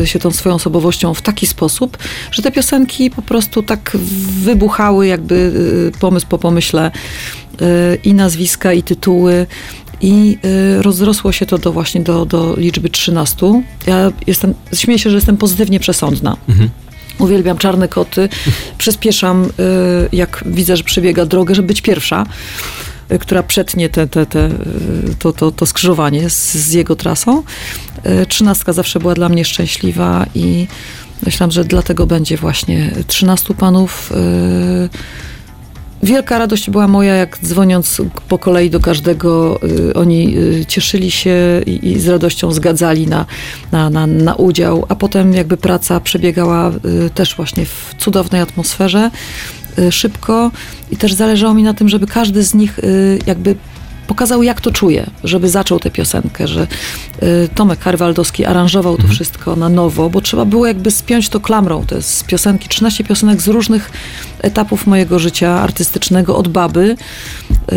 y, 0.03 0.07
się 0.07 0.19
tą 0.19 0.31
swoją 0.31 0.55
osobowością 0.55 1.13
w 1.13 1.21
taki 1.21 1.47
sposób, 1.47 1.97
że 2.31 2.41
te 2.41 2.51
piosenki 2.51 3.09
po 3.09 3.21
prostu 3.21 3.63
tak 3.63 3.97
wybuchały 4.43 5.07
jakby 5.07 5.35
y, 5.95 5.99
pomysł 5.99 6.25
po 6.29 6.37
pomyśle 6.37 6.91
i 8.03 8.13
nazwiska, 8.13 8.73
i 8.73 8.83
tytuły. 8.83 9.47
I 10.01 10.37
rozrosło 10.81 11.31
się 11.31 11.45
to 11.45 11.57
do 11.57 11.71
właśnie 11.71 12.01
do, 12.01 12.25
do 12.25 12.55
liczby 12.57 12.89
13. 12.89 13.63
Ja 13.87 14.11
jestem, 14.27 14.53
śmieję 14.73 14.99
się, 14.99 15.09
że 15.09 15.15
jestem 15.15 15.37
pozytywnie 15.37 15.79
przesądna. 15.79 16.37
Uwielbiam 17.19 17.57
czarne 17.57 17.87
koty. 17.87 18.29
Przyspieszam, 18.77 19.45
y, 19.45 19.49
jak 20.11 20.43
widzę, 20.45 20.77
że 20.77 20.83
przebiega 20.83 21.25
drogę, 21.25 21.55
żeby 21.55 21.67
być 21.67 21.81
pierwsza, 21.81 22.25
y, 23.11 23.19
która 23.19 23.43
przetnie 23.43 23.89
te, 23.89 24.07
te, 24.07 24.25
te, 24.25 24.45
y, 24.47 24.51
to, 25.19 25.33
to, 25.33 25.51
to 25.51 25.65
skrzyżowanie 25.65 26.29
z, 26.29 26.53
z 26.53 26.71
jego 26.71 26.95
trasą. 26.95 27.43
Trzynastka 28.27 28.73
zawsze 28.73 28.99
była 28.99 29.13
dla 29.13 29.29
mnie 29.29 29.45
szczęśliwa 29.45 30.25
i 30.35 30.67
myślałam, 31.25 31.51
że 31.51 31.65
dlatego 31.65 32.05
będzie 32.05 32.37
właśnie 32.37 32.91
13 33.07 33.53
panów. 33.53 34.11
y, 34.11 34.89
Wielka 36.03 36.37
radość 36.37 36.69
była 36.69 36.87
moja, 36.87 37.15
jak 37.15 37.37
dzwoniąc 37.43 38.01
po 38.27 38.37
kolei 38.37 38.69
do 38.69 38.79
każdego, 38.79 39.59
y, 39.89 39.93
oni 39.93 40.37
y, 40.37 40.65
cieszyli 40.65 41.11
się 41.11 41.61
i, 41.65 41.87
i 41.87 41.99
z 41.99 42.07
radością 42.07 42.51
zgadzali 42.51 43.07
na, 43.07 43.25
na, 43.71 43.89
na, 43.89 44.07
na 44.07 44.35
udział, 44.35 44.85
a 44.89 44.95
potem 44.95 45.33
jakby 45.33 45.57
praca 45.57 45.99
przebiegała 45.99 46.71
y, 47.05 47.09
też 47.09 47.35
właśnie 47.35 47.65
w 47.65 47.95
cudownej 47.97 48.41
atmosferze, 48.41 49.11
szybko. 49.91 50.51
I 50.91 50.97
też 50.97 51.13
zależało 51.13 51.53
mi 51.53 51.63
na 51.63 51.73
tym, 51.73 51.89
żeby 51.89 52.07
każdy 52.07 52.43
z 52.43 52.53
nich 52.53 52.79
jakby 53.27 53.55
pokazał, 54.09 54.43
jak 54.43 54.61
to 54.61 54.71
czuje, 54.71 55.09
żeby 55.23 55.49
zaczął 55.49 55.79
tę 55.79 55.91
piosenkę, 55.91 56.47
że 56.47 56.67
y, 57.23 57.49
Tomek 57.55 57.79
Karwaldowski 57.79 58.45
aranżował 58.45 58.97
to 58.97 59.07
wszystko 59.07 59.55
na 59.55 59.69
nowo, 59.69 60.09
bo 60.09 60.21
trzeba 60.21 60.45
było 60.45 60.67
jakby 60.67 60.91
spiąć 60.91 61.29
to 61.29 61.39
klamrą. 61.39 61.85
To 61.85 61.95
jest 61.95 62.17
z 62.17 62.23
piosenki, 62.23 62.69
13 62.69 63.03
piosenek 63.03 63.41
z 63.41 63.47
różnych 63.47 63.91
etapów 64.41 64.87
mojego 64.87 65.19
życia 65.19 65.49
artystycznego, 65.49 66.37
od 66.37 66.47
baby, 66.47 66.95
y, 67.71 67.75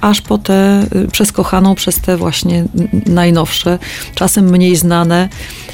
aż 0.00 0.20
po 0.20 0.38
te, 0.38 0.86
y, 0.94 1.08
przez 1.08 1.32
kochaną, 1.32 1.74
przez 1.74 2.00
te 2.00 2.16
właśnie 2.16 2.64
najnowsze, 3.06 3.78
czasem 4.14 4.50
mniej 4.50 4.76
znane. 4.76 5.28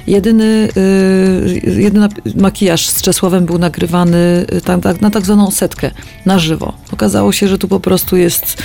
Jedyny, 0.07 0.69
y, 0.77 2.37
makijaż 2.37 2.89
z 2.89 3.03
Czesławem 3.03 3.47
był 3.47 3.59
nagrywany 3.59 4.47
y, 4.55 4.61
tak, 4.61 4.81
tak, 4.81 5.01
na 5.01 5.11
tak 5.11 5.25
zwaną 5.25 5.51
setkę, 5.51 5.91
na 6.27 6.39
żywo. 6.39 6.73
Okazało 6.93 7.33
się, 7.33 7.49
że 7.49 7.59
tu 7.59 7.69
po 7.69 7.81
prostu 7.81 8.17
jest 8.17 8.63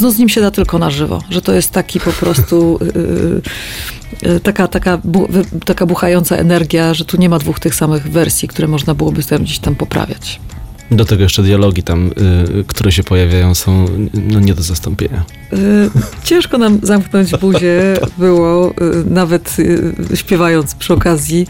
no 0.00 0.10
z 0.10 0.18
nim 0.18 0.28
się 0.28 0.40
da 0.40 0.50
tylko 0.50 0.78
na 0.78 0.90
żywo, 0.90 1.22
że 1.30 1.42
to 1.42 1.52
jest 1.52 1.70
taki 1.70 2.00
po 2.00 2.12
prostu 2.12 2.78
y, 4.24 4.28
y, 4.28 4.40
taka, 4.40 4.68
taka, 4.68 4.98
bu, 5.04 5.28
taka 5.64 5.86
buchająca 5.86 6.36
energia, 6.36 6.94
że 6.94 7.04
tu 7.04 7.16
nie 7.16 7.28
ma 7.28 7.38
dwóch 7.38 7.60
tych 7.60 7.74
samych 7.74 8.10
wersji, 8.10 8.48
które 8.48 8.68
można 8.68 8.94
byłoby 8.94 9.22
tam 9.22 9.42
gdzieś 9.42 9.58
tam 9.58 9.74
poprawiać. 9.74 10.40
Do 10.90 11.04
tego 11.04 11.22
jeszcze 11.22 11.42
dialogi 11.42 11.82
tam, 11.82 12.10
y, 12.60 12.64
które 12.66 12.92
się 12.92 13.02
pojawiają, 13.02 13.54
są 13.54 13.86
no, 14.14 14.40
nie 14.40 14.54
do 14.54 14.62
zastąpienia. 14.62 15.24
Y, 15.52 15.90
Ciężko 16.24 16.58
nam 16.58 16.78
zamknąć 16.82 17.30
buzię 17.30 17.80
było, 18.18 18.70
y, 18.70 18.74
nawet 19.10 19.56
y, 19.58 19.94
śpiewając 20.16 20.74
przy 20.74 20.94
okazji. 20.94 21.46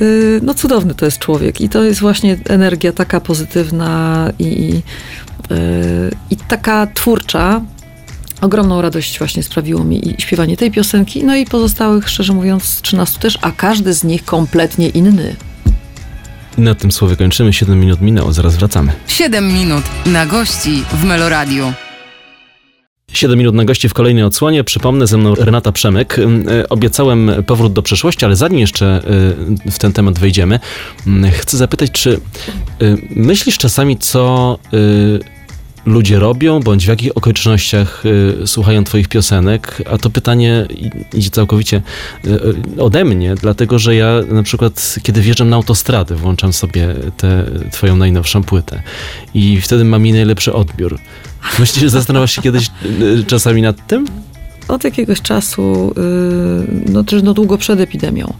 Y, 0.00 0.40
No 0.42 0.54
cudowny 0.54 0.94
to 0.94 1.04
jest 1.04 1.18
człowiek 1.18 1.60
i 1.60 1.68
to 1.68 1.82
jest 1.84 2.00
właśnie 2.00 2.38
energia 2.48 2.92
taka 2.92 3.20
pozytywna 3.20 4.32
i, 4.38 4.80
i, 5.50 5.54
y, 5.54 6.10
i 6.30 6.36
taka 6.36 6.86
twórcza. 6.86 7.60
Ogromną 8.40 8.82
radość 8.82 9.18
właśnie 9.18 9.42
sprawiło 9.42 9.84
mi 9.84 10.08
i 10.08 10.22
śpiewanie 10.22 10.56
tej 10.56 10.70
piosenki, 10.70 11.24
no 11.24 11.36
i 11.36 11.46
pozostałych, 11.46 12.08
szczerze 12.08 12.32
mówiąc, 12.32 12.80
13 12.80 13.18
też, 13.20 13.38
a 13.42 13.50
każdy 13.50 13.92
z 13.92 14.04
nich 14.04 14.24
kompletnie 14.24 14.88
inny. 14.88 15.36
I 16.58 16.60
na 16.60 16.74
tym 16.74 16.92
słowie 16.92 17.16
kończymy. 17.16 17.52
7 17.52 17.80
minut 17.80 18.00
minęło, 18.00 18.32
zaraz 18.32 18.56
wracamy. 18.56 18.92
7 19.06 19.52
minut 19.52 19.84
na 20.06 20.26
gości 20.26 20.82
w 20.92 21.04
Meloradiu. 21.04 21.72
7 23.12 23.38
minut 23.38 23.54
na 23.54 23.64
gości 23.64 23.88
w 23.88 23.94
kolejnej 23.94 24.24
odsłonie. 24.24 24.64
Przypomnę, 24.64 25.06
ze 25.06 25.18
mną 25.18 25.34
Renata 25.34 25.72
Przemyk. 25.72 26.18
Y, 26.18 26.68
Obiecałem 26.68 27.30
powrót 27.46 27.72
do 27.72 27.82
przeszłości, 27.82 28.24
ale 28.24 28.36
zanim 28.36 28.58
jeszcze 28.58 29.02
y, 29.66 29.70
w 29.70 29.78
ten 29.78 29.92
temat 29.92 30.18
wejdziemy, 30.18 30.60
y, 31.06 31.30
chcę 31.30 31.56
zapytać, 31.56 31.90
czy 31.90 32.20
y, 32.82 32.96
myślisz 33.10 33.58
czasami, 33.58 33.96
co 33.98 34.58
y, 34.74 35.35
ludzie 35.86 36.18
robią, 36.18 36.60
bądź 36.60 36.84
w 36.84 36.88
jakich 36.88 37.16
okolicznościach 37.16 38.02
y, 38.42 38.46
słuchają 38.46 38.84
twoich 38.84 39.08
piosenek? 39.08 39.82
A 39.90 39.98
to 39.98 40.10
pytanie 40.10 40.66
idzie 41.14 41.30
całkowicie 41.30 41.82
y, 42.26 42.40
ode 42.78 43.04
mnie, 43.04 43.34
dlatego 43.34 43.78
że 43.78 43.94
ja 43.94 44.20
na 44.28 44.42
przykład, 44.42 44.94
kiedy 45.02 45.20
wjeżdżam 45.20 45.48
na 45.48 45.56
autostradę, 45.56 46.14
włączam 46.14 46.52
sobie 46.52 46.94
tę 47.16 47.44
twoją 47.72 47.96
najnowszą 47.96 48.42
płytę 48.42 48.82
i 49.34 49.60
wtedy 49.60 49.84
mam 49.84 50.06
jej 50.06 50.14
najlepszy 50.14 50.52
odbiór. 50.52 50.98
Myślisz, 51.58 51.90
zastanawiasz 51.90 52.32
się 52.32 52.42
kiedyś 52.42 52.70
y, 53.00 53.24
czasami 53.26 53.62
nad 53.62 53.86
tym? 53.86 54.06
Od 54.68 54.84
jakiegoś 54.84 55.22
czasu, 55.22 55.94
y, 55.98 56.92
no 56.92 57.04
też 57.04 57.22
no 57.22 57.34
długo 57.34 57.58
przed 57.58 57.80
epidemią, 57.80 58.34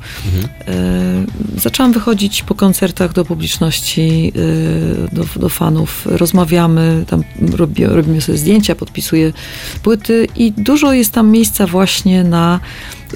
y, 0.61 1.61
zaczęłam 1.61 1.92
wychodzić 1.92 2.42
po 2.42 2.54
koncertach 2.54 3.12
do 3.12 3.25
publiczności, 3.25 4.33
y, 4.37 5.14
do, 5.14 5.25
do 5.37 5.49
fanów. 5.49 6.06
Rozmawiamy, 6.11 7.04
tam 7.06 7.25
robi, 7.52 7.85
robimy 7.85 8.21
sobie 8.21 8.38
zdjęcia, 8.38 8.75
podpisuję 8.75 9.33
płyty 9.83 10.28
i 10.37 10.52
dużo 10.52 10.92
jest 10.92 11.12
tam 11.12 11.30
miejsca 11.30 11.66
właśnie 11.66 12.25
na 12.25 12.61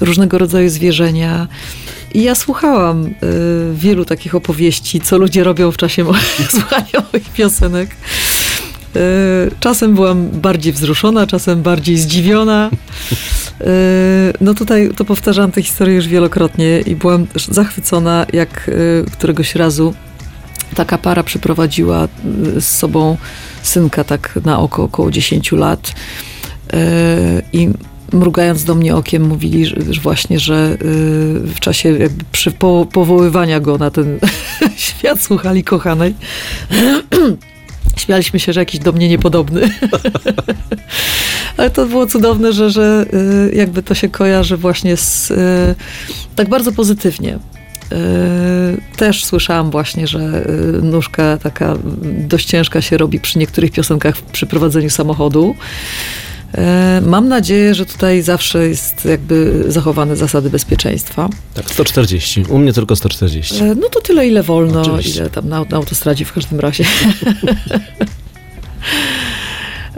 różnego 0.00 0.38
rodzaju 0.38 0.70
zwierzenia. 0.70 1.48
I 2.14 2.22
ja 2.22 2.34
słuchałam 2.34 3.06
y, 3.06 3.12
wielu 3.74 4.04
takich 4.04 4.34
opowieści, 4.34 5.00
co 5.00 5.18
ludzie 5.18 5.44
robią 5.44 5.72
w 5.72 5.76
czasie 5.76 6.06
słuchania 6.58 7.02
moich 7.12 7.28
piosenek. 7.32 7.90
Y, 8.96 9.50
Czasem 9.60 9.94
byłam 9.94 10.28
bardziej 10.28 10.72
wzruszona, 10.72 11.26
czasem 11.26 11.62
bardziej 11.62 11.96
zdziwiona. 11.96 12.70
Y, 13.60 13.64
No 14.40 14.54
tutaj 14.54 14.90
to 14.96 15.04
powtarzałam 15.04 15.52
tę 15.52 15.62
historię 15.62 15.94
już 15.94 16.08
wielokrotnie 16.08 16.80
i 16.80 16.96
byłam 16.96 17.26
zachwycona, 17.48 18.26
jak 18.32 18.68
y, 18.68 19.04
któregoś 19.12 19.54
razu 19.54 19.94
taka 20.74 20.98
para 20.98 21.22
przyprowadziła 21.22 22.08
z 22.58 22.64
sobą 22.64 23.16
synka 23.62 24.04
tak 24.04 24.38
na 24.44 24.58
oko 24.58 24.82
około 24.82 25.10
10 25.10 25.52
lat 25.52 25.92
i 27.52 27.68
mrugając 28.12 28.64
do 28.64 28.74
mnie 28.74 28.96
okiem 28.96 29.22
mówili 29.22 29.66
że, 29.66 29.76
właśnie, 30.02 30.38
że 30.38 30.76
w 31.44 31.60
czasie 31.60 31.98
przy 32.32 32.50
po, 32.50 32.86
powoływania 32.92 33.60
go 33.60 33.78
na 33.78 33.90
ten 33.90 34.18
świat 34.76 35.22
słuchali 35.22 35.64
kochanej. 35.64 36.14
Śmialiśmy 37.96 38.40
się, 38.40 38.52
że 38.52 38.60
jakiś 38.60 38.80
do 38.80 38.92
mnie 38.92 39.08
niepodobny. 39.08 39.60
Ale 41.56 41.70
to 41.70 41.86
było 41.86 42.06
cudowne, 42.06 42.52
że, 42.52 42.70
że 42.70 43.06
y, 43.50 43.54
jakby 43.54 43.82
to 43.82 43.94
się 43.94 44.08
kojarzy 44.08 44.56
właśnie 44.56 44.96
z 44.96 45.30
y, 45.30 45.74
tak 46.36 46.48
bardzo 46.48 46.72
pozytywnie. 46.72 47.34
Y, 47.34 48.96
Też 48.96 49.24
słyszałam 49.24 49.70
właśnie, 49.70 50.06
że 50.06 50.46
nóżka 50.82 51.38
taka 51.42 51.76
dość 52.02 52.46
ciężka 52.46 52.82
się 52.82 52.98
robi 52.98 53.20
przy 53.20 53.38
niektórych 53.38 53.72
piosenkach 53.72 54.16
przy 54.16 54.46
prowadzeniu 54.46 54.90
samochodu. 54.90 55.54
Y, 56.54 57.00
Mam 57.06 57.28
nadzieję, 57.28 57.74
że 57.74 57.86
tutaj 57.86 58.22
zawsze 58.22 58.68
jest 58.68 59.04
jakby 59.04 59.64
zachowane 59.68 60.16
zasady 60.16 60.50
bezpieczeństwa. 60.50 61.28
Tak, 61.54 61.70
140. 61.70 62.44
U 62.48 62.58
mnie 62.58 62.72
tylko 62.72 62.96
140. 62.96 63.62
E, 63.64 63.74
No 63.74 63.88
to 63.88 64.00
tyle, 64.00 64.26
ile 64.28 64.42
wolno, 64.42 64.80
Oczywiście. 64.80 65.20
ile 65.20 65.30
tam 65.30 65.48
na, 65.48 65.64
na 65.70 65.76
autostradzie 65.76 66.24
w 66.24 66.32
każdym 66.32 66.60
razie. 66.60 66.84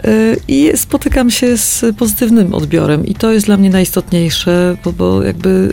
E, 0.04 0.36
I 0.48 0.72
spotykam 0.76 1.30
się 1.30 1.56
z 1.56 1.84
pozytywnym 1.98 2.54
odbiorem 2.54 3.06
i 3.06 3.14
to 3.14 3.32
jest 3.32 3.46
dla 3.46 3.56
mnie 3.56 3.70
najistotniejsze, 3.70 4.76
bo, 4.84 4.92
bo 4.92 5.22
jakby 5.22 5.68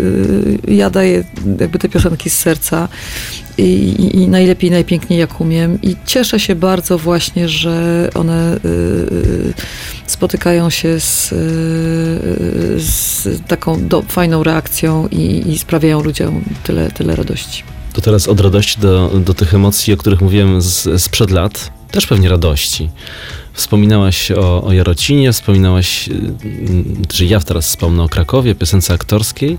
e, 0.67 0.73
ja 0.73 0.89
daję 0.89 1.23
jakby 1.59 1.79
te 1.79 1.89
piosenki 1.89 2.29
z 2.29 2.37
serca 2.37 2.87
i, 3.59 4.17
i, 4.17 4.27
najlepiej, 4.27 4.71
najpiękniej 4.71 5.19
jak 5.19 5.41
umiem 5.41 5.81
i 5.81 5.95
cieszę 6.05 6.39
się 6.39 6.55
bardzo 6.55 6.97
właśnie, 6.97 7.49
że 7.49 8.09
one 8.15 8.53
e, 8.53 8.55
e, 8.55 8.59
spotykają 10.07 10.69
się 10.69 10.99
z, 10.99 11.33
e, 11.33 11.35
z 12.79 13.27
taką 13.47 13.87
do, 13.87 14.01
fajną 14.01 14.43
reakcją 14.43 15.07
i, 15.07 15.51
i 15.51 15.57
sprawiają 15.57 16.03
ludziom 16.03 16.43
tyle, 16.63 16.91
tyle 16.91 17.15
radości. 17.15 17.63
To 17.93 18.01
teraz 18.01 18.27
od 18.27 18.39
radości 18.39 18.79
do, 18.79 19.11
do 19.25 19.33
tych 19.33 19.53
emocji, 19.53 19.93
o 19.93 19.97
których 19.97 20.21
mówiłem 20.21 20.61
z, 20.61 21.01
sprzed 21.01 21.31
lat. 21.31 21.71
Też 21.91 22.07
pewnie 22.07 22.29
radości. 22.29 22.89
Wspominałaś 23.53 24.31
o, 24.31 24.63
o 24.63 24.73
Jarocinie, 24.73 25.33
wspominałaś, 25.33 26.09
y, 26.09 26.33
czy 27.07 27.25
ja 27.25 27.39
teraz 27.39 27.67
wspomnę 27.67 28.03
o 28.03 28.09
Krakowie, 28.09 28.55
piosence 28.55 28.93
aktorskiej. 28.93 29.57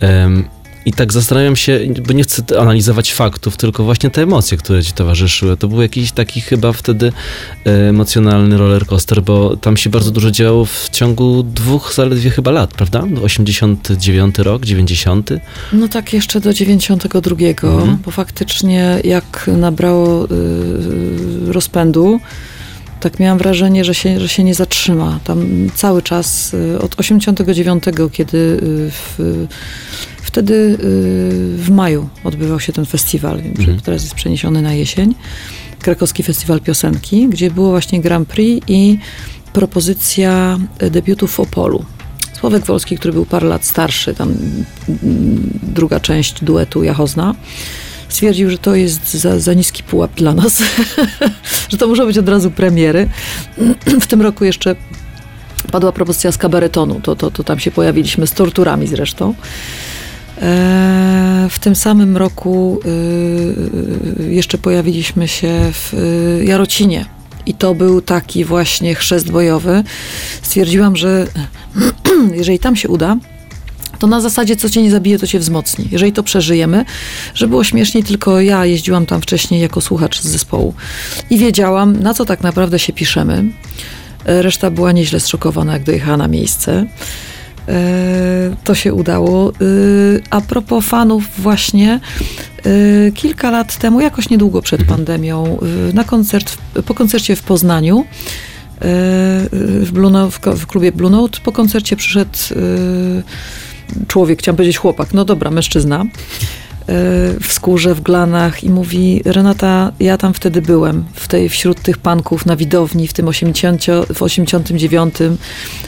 Em, 0.00 0.48
I 0.86 0.92
tak 0.92 1.12
zastanawiam 1.12 1.56
się, 1.56 1.80
bo 2.06 2.12
nie 2.12 2.22
chcę 2.22 2.60
analizować 2.60 3.12
faktów, 3.14 3.56
tylko 3.56 3.84
właśnie 3.84 4.10
te 4.10 4.22
emocje, 4.22 4.58
które 4.58 4.82
ci 4.84 4.92
towarzyszyły. 4.92 5.56
To 5.56 5.68
był 5.68 5.82
jakiś 5.82 6.12
taki 6.12 6.40
chyba 6.40 6.72
wtedy 6.72 7.12
e, 7.66 7.88
emocjonalny 7.88 8.58
rollercoaster, 8.58 9.22
bo 9.22 9.56
tam 9.56 9.76
się 9.76 9.90
bardzo 9.90 10.10
dużo 10.10 10.30
działo 10.30 10.64
w 10.64 10.88
ciągu 10.92 11.42
dwóch 11.42 11.92
zaledwie 11.94 12.30
chyba 12.30 12.50
lat, 12.50 12.74
prawda? 12.74 13.02
89 13.22 14.38
rok, 14.38 14.64
90. 14.64 15.30
No 15.72 15.88
tak, 15.88 16.12
jeszcze 16.12 16.40
do 16.40 16.52
92, 16.54 17.36
Mhm. 17.62 17.98
bo 18.04 18.10
faktycznie 18.10 19.00
jak 19.04 19.50
nabrało 19.56 20.24
y, 20.24 21.52
rozpędu, 21.52 22.20
tak 23.00 23.20
miałam 23.20 23.38
wrażenie, 23.38 23.84
że 23.84 23.94
się, 23.94 24.20
że 24.20 24.28
się 24.28 24.44
nie 24.44 24.54
zatrzyma. 24.54 25.20
Tam 25.24 25.46
cały 25.74 26.02
czas 26.02 26.54
y, 26.54 26.78
od 26.80 27.00
89, 27.00 27.84
kiedy 28.12 28.38
y, 28.38 28.90
w, 28.90 29.46
wtedy 30.34 30.54
y, 30.54 30.76
w 31.56 31.70
maju 31.70 32.08
odbywał 32.24 32.60
się 32.60 32.72
ten 32.72 32.86
festiwal, 32.86 33.38
Mhm. 33.38 33.80
teraz 33.80 34.02
jest 34.02 34.14
przeniesiony 34.14 34.62
na 34.62 34.74
jesień, 34.74 35.14
Krakowski 35.78 36.22
Festiwal 36.22 36.60
Piosenki, 36.60 37.28
gdzie 37.28 37.50
było 37.50 37.70
właśnie 37.70 38.00
Grand 38.00 38.28
Prix 38.28 38.66
i 38.68 38.98
propozycja 39.52 40.58
y, 40.82 40.90
debiutu 40.90 41.26
w 41.26 41.40
Opolu. 41.40 41.84
Sławek 42.40 42.64
Wolski, 42.64 42.98
który 42.98 43.12
był 43.12 43.26
parę 43.26 43.48
lat 43.48 43.64
starszy, 43.64 44.14
tam 44.14 44.28
mm, 44.88 45.58
druga 45.62 46.00
część 46.00 46.44
duetu 46.44 46.84
Jachozna, 46.84 47.34
stwierdził, 48.08 48.50
że 48.50 48.58
to 48.58 48.74
jest 48.74 49.14
za, 49.14 49.40
za 49.40 49.54
niski 49.54 49.82
pułap 49.82 50.14
dla 50.14 50.34
nas, 50.34 50.62
że 51.70 51.76
to 51.76 51.88
muszą 51.88 52.06
być 52.06 52.18
od 52.18 52.28
razu 52.28 52.50
premiery. 52.50 53.08
W 54.00 54.06
tym 54.06 54.22
roku 54.22 54.44
jeszcze 54.44 54.76
padła 55.72 55.92
propozycja 55.92 56.32
z 56.32 56.38
kabaretonu, 56.38 57.00
to, 57.00 57.16
to, 57.16 57.30
to 57.30 57.44
tam 57.44 57.58
się 57.58 57.70
pojawiliśmy 57.70 58.26
z 58.26 58.32
torturami 58.32 58.86
zresztą. 58.86 59.34
E, 60.42 61.48
W 61.50 61.58
tym 61.58 61.76
samym 61.76 62.16
roku 62.16 62.80
y, 64.20 64.32
jeszcze 64.32 64.58
pojawiliśmy 64.58 65.28
się 65.28 65.72
w 65.72 65.94
y, 65.94 66.44
Jarocinie. 66.44 67.06
I 67.46 67.54
to 67.54 67.74
był 67.74 68.00
taki 68.00 68.44
właśnie 68.44 68.94
chrzest 68.94 69.30
bojowy. 69.30 69.84
Stwierdziłam, 70.42 70.96
że 70.96 71.26
jeżeli 72.40 72.58
tam 72.58 72.76
się 72.76 72.88
uda, 72.88 73.16
to 73.98 74.06
na 74.06 74.20
zasadzie 74.20 74.56
co 74.56 74.70
cię 74.70 74.82
nie 74.82 74.90
zabije, 74.90 75.18
to 75.18 75.26
cię 75.26 75.38
wzmocni. 75.38 75.88
Jeżeli 75.90 76.12
to 76.12 76.22
przeżyjemy, 76.22 76.84
że 77.34 77.48
było 77.48 77.64
śmieszniej, 77.64 78.04
tylko 78.04 78.40
ja 78.40 78.66
jeździłam 78.66 79.06
tam 79.06 79.20
wcześniej 79.22 79.60
jako 79.60 79.80
słuchacz 79.80 80.20
z 80.20 80.24
zespołu 80.28 80.74
i 81.30 81.38
wiedziałam, 81.38 82.02
na 82.02 82.14
co 82.14 82.24
tak 82.24 82.42
naprawdę 82.42 82.78
się 82.78 82.92
piszemy. 82.92 83.44
E, 84.26 84.42
Reszta 84.42 84.70
była 84.70 84.92
nieźle 84.92 85.20
zszokowana, 85.20 85.72
jak 85.72 85.84
dojechała 85.84 86.16
na 86.16 86.28
miejsce. 86.28 86.86
To 88.64 88.74
się 88.74 88.94
udało. 88.94 89.50
E, 89.50 89.54
A 90.30 90.40
propos 90.40 90.84
fanów, 90.86 91.24
właśnie 91.38 92.00
e, 92.64 93.12
kilka 93.12 93.50
lat 93.50 93.78
temu, 93.78 94.00
jakoś 94.00 94.30
niedługo 94.30 94.62
przed 94.62 94.84
pandemią, 94.84 95.58
e, 95.90 95.92
na 95.92 96.04
koncert, 96.04 96.58
po 96.86 96.94
koncercie 96.94 97.36
w 97.36 97.42
Poznaniu, 97.42 98.04
w, 99.80 99.90
Blue 99.92 100.10
Note, 100.10 100.56
w 100.56 100.66
klubie 100.66 100.92
Blue 100.92 101.10
Note, 101.10 101.40
po 101.44 101.52
koncercie 101.52 101.96
przyszedł 101.96 102.38
człowiek, 104.08 104.38
chciałam 104.38 104.56
powiedzieć 104.56 104.76
chłopak, 104.78 105.14
no 105.14 105.24
dobra, 105.24 105.50
mężczyzna, 105.50 106.04
w 107.40 107.46
skórze, 107.48 107.94
w 107.94 108.00
glanach 108.00 108.64
i 108.64 108.70
mówi, 108.70 109.22
Renata, 109.24 109.92
ja 110.00 110.18
tam 110.18 110.34
wtedy 110.34 110.62
byłem, 110.62 111.04
w 111.14 111.28
tej, 111.28 111.48
wśród 111.48 111.82
tych 111.82 111.98
panków 111.98 112.46
na 112.46 112.56
widowni, 112.56 113.08
w 113.08 113.12
tym 113.12 113.28
80, 113.28 113.86
w 114.14 114.22
89 114.22 115.14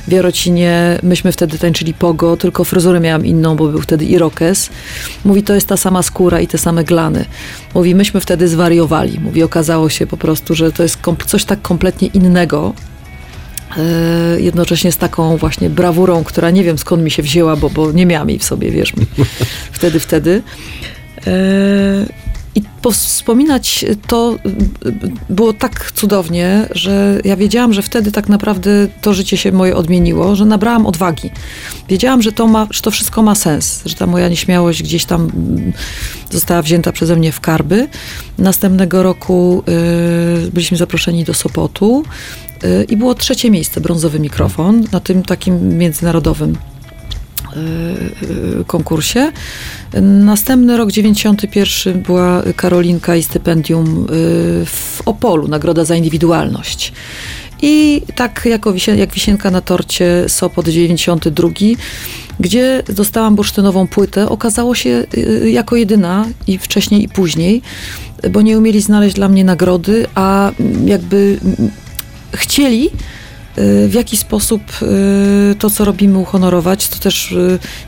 w 0.09 0.13
Jarocinie, 0.13 0.99
myśmy 1.03 1.33
wtedy 1.33 1.59
tańczyli 1.59 1.95
pogo, 1.95 2.37
tylko 2.37 2.65
fryzurę 2.65 3.01
miałam 3.01 3.27
inną, 3.27 3.57
bo 3.57 3.69
był 3.69 3.81
wtedy 3.81 4.05
irokes. 4.05 4.71
Mówi, 5.25 5.43
to 5.43 5.55
jest 5.55 5.69
ta 5.69 5.77
sama 5.77 6.03
skóra 6.03 6.41
i 6.41 6.47
te 6.47 6.59
same 6.59 6.85
glany. 6.85 7.25
Mówi, 7.75 7.95
myśmy 7.95 8.21
wtedy 8.21 8.49
zwariowali. 8.49 9.21
Mówi, 9.21 9.43
okazało 9.43 9.89
się 9.89 10.07
po 10.07 10.17
prostu, 10.17 10.55
że 10.55 10.73
to 10.73 10.83
jest 10.83 10.99
coś 11.27 11.45
tak 11.45 11.63
kompletnie 11.63 12.09
innego, 12.09 12.75
jednocześnie 14.39 14.93
z 14.93 14.97
taką 14.97 15.37
właśnie 15.37 15.71
brawurą, 15.71 16.25
która 16.25 16.51
nie 16.51 16.65
wiem 16.65 16.79
skąd 16.79 17.03
mi 17.03 17.11
się 17.11 17.23
wzięła, 17.23 17.57
bo, 17.57 17.71
bo 17.71 17.93
nie 17.93 18.07
miałam 18.07 18.31
jej 18.31 18.39
w 18.39 18.45
sobie, 18.45 18.71
wiesz, 18.71 18.93
wtedy, 19.73 20.01
wtedy. 20.01 20.43
E, 21.27 21.33
I 22.55 22.63
wspominać 22.93 23.85
to 24.07 24.39
było 25.31 25.53
tak 25.53 25.93
cudownie, 25.93 26.69
że 26.71 27.21
ja 27.25 27.37
wiedziałam, 27.37 27.73
że 27.73 27.83
wtedy 27.83 28.13
tak 28.13 28.29
naprawdę 28.29 28.71
to 29.01 29.15
życie 29.15 29.37
się 29.37 29.53
moje 29.53 29.77
odmieniło, 29.77 30.37
że 30.37 30.45
nabrałam 30.45 30.87
odwagi. 30.87 31.31
Wiedziałam, 31.89 32.23
że 32.23 32.33
to, 32.33 32.47
ma, 32.47 32.67
że 32.71 32.83
to 32.83 32.91
wszystko 32.91 33.23
ma 33.23 33.35
sens, 33.35 33.83
że 33.87 33.95
ta 33.95 34.07
moja 34.07 34.29
nieśmiałość 34.29 34.83
gdzieś 34.83 35.05
tam 35.05 35.31
została 36.31 36.63
wzięta 36.63 36.93
przeze 36.93 37.17
mnie 37.17 37.33
w 37.33 37.41
karby. 37.41 37.89
Następnego 38.39 39.03
roku 39.03 39.63
byliśmy 40.53 40.77
zaproszeni 40.77 41.25
do 41.25 41.35
Sopotu 41.35 42.05
i 42.89 42.97
było 42.97 43.15
trzecie 43.15 43.51
miejsce, 43.51 43.81
brązowy 43.81 44.21
mikrofon, 44.21 44.85
na 44.93 45.01
tym 45.01 45.23
takim 45.23 45.79
międzynarodowym 45.79 46.57
y, 48.61 48.65
konkursie. 48.67 49.33
Następny 50.03 50.77
rok, 50.77 50.93
91, 50.93 52.03
była 52.03 52.43
Karolinka 52.57 53.17
i 53.17 53.23
stypendium 53.23 54.07
w 54.67 55.03
Opolu, 55.07 55.49
nagroda 55.49 55.85
za 55.85 55.97
indywidualność. 55.97 56.93
I 57.63 58.03
tak 58.15 58.43
jako 58.51 58.75
jak 58.97 59.13
wisienka 59.13 59.51
na 59.51 59.61
torcie 59.61 60.25
Sopot 60.29 60.69
92, 60.69 61.49
gdzie 62.41 62.83
dostałam 62.89 63.37
bursztynową 63.37 63.87
płytę, 63.87 64.29
okazało 64.29 64.75
się 64.75 65.07
jako 65.45 65.77
jedyna 65.77 66.27
i 66.47 66.59
wcześniej 66.59 67.03
i 67.03 67.09
później, 67.09 67.63
bo 68.31 68.43
nie 68.43 68.59
umieli 68.59 68.81
znaleźć 68.81 69.17
dla 69.17 69.29
mnie 69.29 69.45
nagrody, 69.45 70.07
a 70.15 70.51
jakby 70.85 71.39
chcieli 72.35 72.91
w 73.89 73.93
jaki 73.95 74.17
sposób 74.17 74.63
to, 75.59 75.71
co 75.71 75.85
robimy, 75.85 76.19
uhonorować. 76.19 76.89
To 76.89 76.99
też 76.99 77.35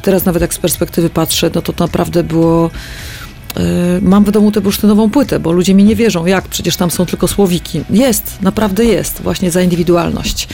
teraz 0.02 0.24
nawet 0.24 0.42
jak 0.42 0.54
z 0.54 0.58
perspektywy 0.58 1.10
patrzę, 1.10 1.50
no 1.54 1.62
to 1.62 1.72
naprawdę 1.78 2.22
było 2.22 2.70
mam 4.02 4.24
w 4.24 4.30
domu 4.30 4.52
tę 4.52 4.60
bursztynową 4.60 5.10
płytę, 5.10 5.40
bo 5.40 5.52
ludzie 5.52 5.74
mi 5.74 5.84
nie 5.84 5.96
wierzą, 5.96 6.26
jak, 6.26 6.48
przecież 6.48 6.76
tam 6.76 6.90
są 6.90 7.06
tylko 7.06 7.28
słowiki. 7.28 7.80
Jest, 7.90 8.42
naprawdę 8.42 8.84
jest, 8.84 9.22
właśnie 9.22 9.50
za 9.50 9.62
indywidualność. 9.62 10.48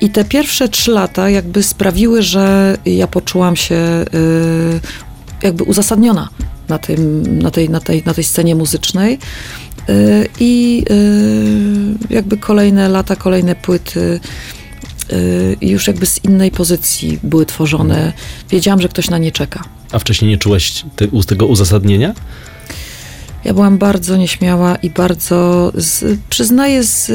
I 0.00 0.10
te 0.10 0.24
pierwsze 0.24 0.68
trzy 0.68 0.90
lata 0.90 1.30
jakby 1.30 1.62
sprawiły, 1.62 2.22
że 2.22 2.76
ja 2.86 3.06
poczułam 3.06 3.56
się 3.56 4.04
jakby 5.42 5.64
uzasadniona 5.64 6.28
na, 6.68 6.78
tym, 6.78 7.22
na, 7.38 7.50
tej, 7.50 7.70
na, 7.70 7.80
tej, 7.80 8.02
na 8.06 8.14
tej 8.14 8.24
scenie 8.24 8.54
muzycznej. 8.54 9.18
I 10.40 10.84
jakby 12.10 12.36
kolejne 12.36 12.88
lata, 12.88 13.16
kolejne 13.16 13.54
płyty 13.54 14.20
już 15.60 15.86
jakby 15.86 16.06
z 16.06 16.24
innej 16.24 16.50
pozycji 16.50 17.18
były 17.22 17.46
tworzone. 17.46 18.12
Wiedziałam, 18.50 18.80
że 18.80 18.88
ktoś 18.88 19.10
na 19.10 19.18
nie 19.18 19.32
czeka. 19.32 19.64
A 19.92 19.98
wcześniej 19.98 20.30
nie 20.30 20.38
czułaś 20.38 20.84
te, 20.96 21.06
tego 21.26 21.46
uzasadnienia? 21.46 22.14
Ja 23.44 23.54
byłam 23.54 23.78
bardzo 23.78 24.16
nieśmiała 24.16 24.76
i 24.76 24.90
bardzo, 24.90 25.72
z, 25.74 26.18
przyznaję, 26.30 26.84
z 26.84 27.10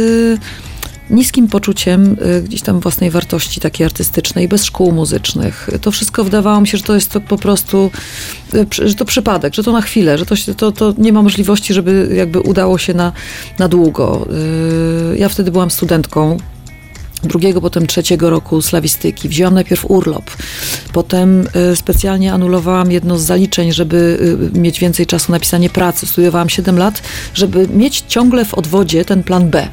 niskim 1.09 1.47
poczuciem 1.47 2.17
gdzieś 2.43 2.61
tam 2.61 2.79
własnej 2.79 3.11
wartości 3.11 3.61
takiej 3.61 3.85
artystycznej, 3.85 4.47
bez 4.47 4.65
szkół 4.65 4.91
muzycznych. 4.91 5.69
To 5.81 5.91
wszystko 5.91 6.23
wydawało 6.23 6.61
mi 6.61 6.67
się, 6.67 6.77
że 6.77 6.83
to 6.83 6.95
jest 6.95 7.11
to 7.11 7.21
po 7.21 7.37
prostu, 7.37 7.91
że 8.71 8.95
to 8.95 9.05
przypadek, 9.05 9.53
że 9.53 9.63
to 9.63 9.71
na 9.71 9.81
chwilę, 9.81 10.17
że 10.17 10.25
to, 10.25 10.35
to, 10.57 10.71
to 10.71 10.93
nie 10.97 11.13
ma 11.13 11.21
możliwości, 11.21 11.73
żeby 11.73 12.09
jakby 12.15 12.39
udało 12.39 12.77
się 12.77 12.93
na, 12.93 13.11
na 13.59 13.67
długo. 13.67 14.27
Ja 15.17 15.29
wtedy 15.29 15.51
byłam 15.51 15.71
studentką, 15.71 16.37
drugiego, 17.23 17.61
potem 17.61 17.87
trzeciego 17.87 18.29
roku 18.29 18.61
slawistyki. 18.61 19.29
Wzięłam 19.29 19.53
najpierw 19.53 19.85
urlop, 19.91 20.31
potem 20.93 21.47
specjalnie 21.75 22.33
anulowałam 22.33 22.91
jedno 22.91 23.17
z 23.17 23.21
zaliczeń, 23.23 23.71
żeby 23.71 24.19
mieć 24.53 24.79
więcej 24.79 25.05
czasu 25.05 25.31
na 25.31 25.39
pisanie 25.39 25.69
pracy. 25.69 26.05
Studiowałam 26.05 26.49
7 26.49 26.77
lat, 26.77 27.01
żeby 27.33 27.67
mieć 27.67 28.03
ciągle 28.07 28.45
w 28.45 28.53
odwodzie 28.53 29.05
ten 29.05 29.23
plan 29.23 29.49
B. 29.49 29.67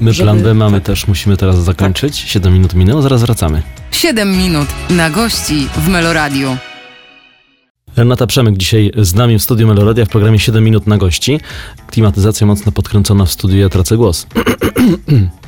My 0.00 0.12
żeby, 0.12 0.24
plan 0.24 0.42
B 0.42 0.54
mamy 0.54 0.76
tak. 0.76 0.86
też, 0.86 1.06
musimy 1.06 1.36
teraz 1.36 1.64
zakończyć. 1.64 2.20
Tak. 2.20 2.30
7 2.30 2.52
minut 2.52 2.74
minęło, 2.74 3.02
zaraz 3.02 3.22
wracamy. 3.22 3.62
7 3.90 4.38
minut 4.38 4.68
na 4.90 5.10
gości 5.10 5.68
w 5.76 5.88
Meloradiu. 5.88 6.56
Renata 7.96 8.26
Przemyk 8.26 8.56
dzisiaj 8.56 8.90
z 8.98 9.14
nami 9.14 9.38
w 9.38 9.42
studiu 9.42 9.66
Meloradia 9.66 10.04
w 10.04 10.08
programie 10.08 10.38
7 10.38 10.64
minut 10.64 10.86
na 10.86 10.98
gości. 10.98 11.40
Klimatyzacja 11.86 12.46
mocno 12.46 12.72
podkręcona 12.72 13.24
w 13.24 13.32
studiu, 13.32 13.58
ja 13.58 13.68
tracę 13.68 13.96
głos. 13.96 14.26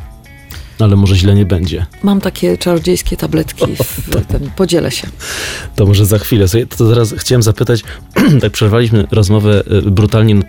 ale 0.83 0.97
może 0.97 1.17
źle 1.17 1.35
nie 1.35 1.45
będzie. 1.45 1.87
Mam 2.03 2.21
takie 2.21 2.59
czarodziejskie 2.59 3.17
tabletki, 3.17 3.67
w, 4.07 4.27
ten, 4.27 4.51
podzielę 4.57 4.91
się. 4.91 5.09
To 5.77 5.87
może 5.87 6.07
za 6.07 6.19
chwilę. 6.19 6.47
To 6.77 6.87
zaraz 6.87 7.15
chciałem 7.19 7.43
zapytać, 7.43 7.83
tak 8.41 8.53
przerwaliśmy 8.53 9.07
rozmowę 9.11 9.63
y, 9.87 9.91
brutalnie 9.91 10.35
y, 10.35 10.43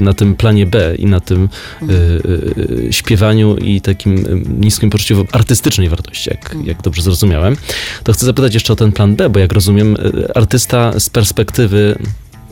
na 0.00 0.14
tym 0.14 0.34
planie 0.34 0.66
B 0.66 0.94
i 0.98 1.06
na 1.06 1.20
tym 1.20 1.48
y, 1.82 2.88
śpiewaniu 2.90 3.56
i 3.56 3.80
takim 3.80 4.44
niskim 4.60 4.90
poczuciu 4.90 5.26
artystycznej 5.32 5.88
wartości, 5.88 6.30
jak, 6.30 6.54
mm. 6.54 6.66
jak 6.66 6.82
dobrze 6.82 7.02
zrozumiałem. 7.02 7.56
To 8.04 8.12
chcę 8.12 8.26
zapytać 8.26 8.54
jeszcze 8.54 8.72
o 8.72 8.76
ten 8.76 8.92
plan 8.92 9.16
B, 9.16 9.30
bo 9.30 9.38
jak 9.38 9.52
rozumiem, 9.52 9.96
artysta 10.34 11.00
z 11.00 11.10
perspektywy 11.10 11.98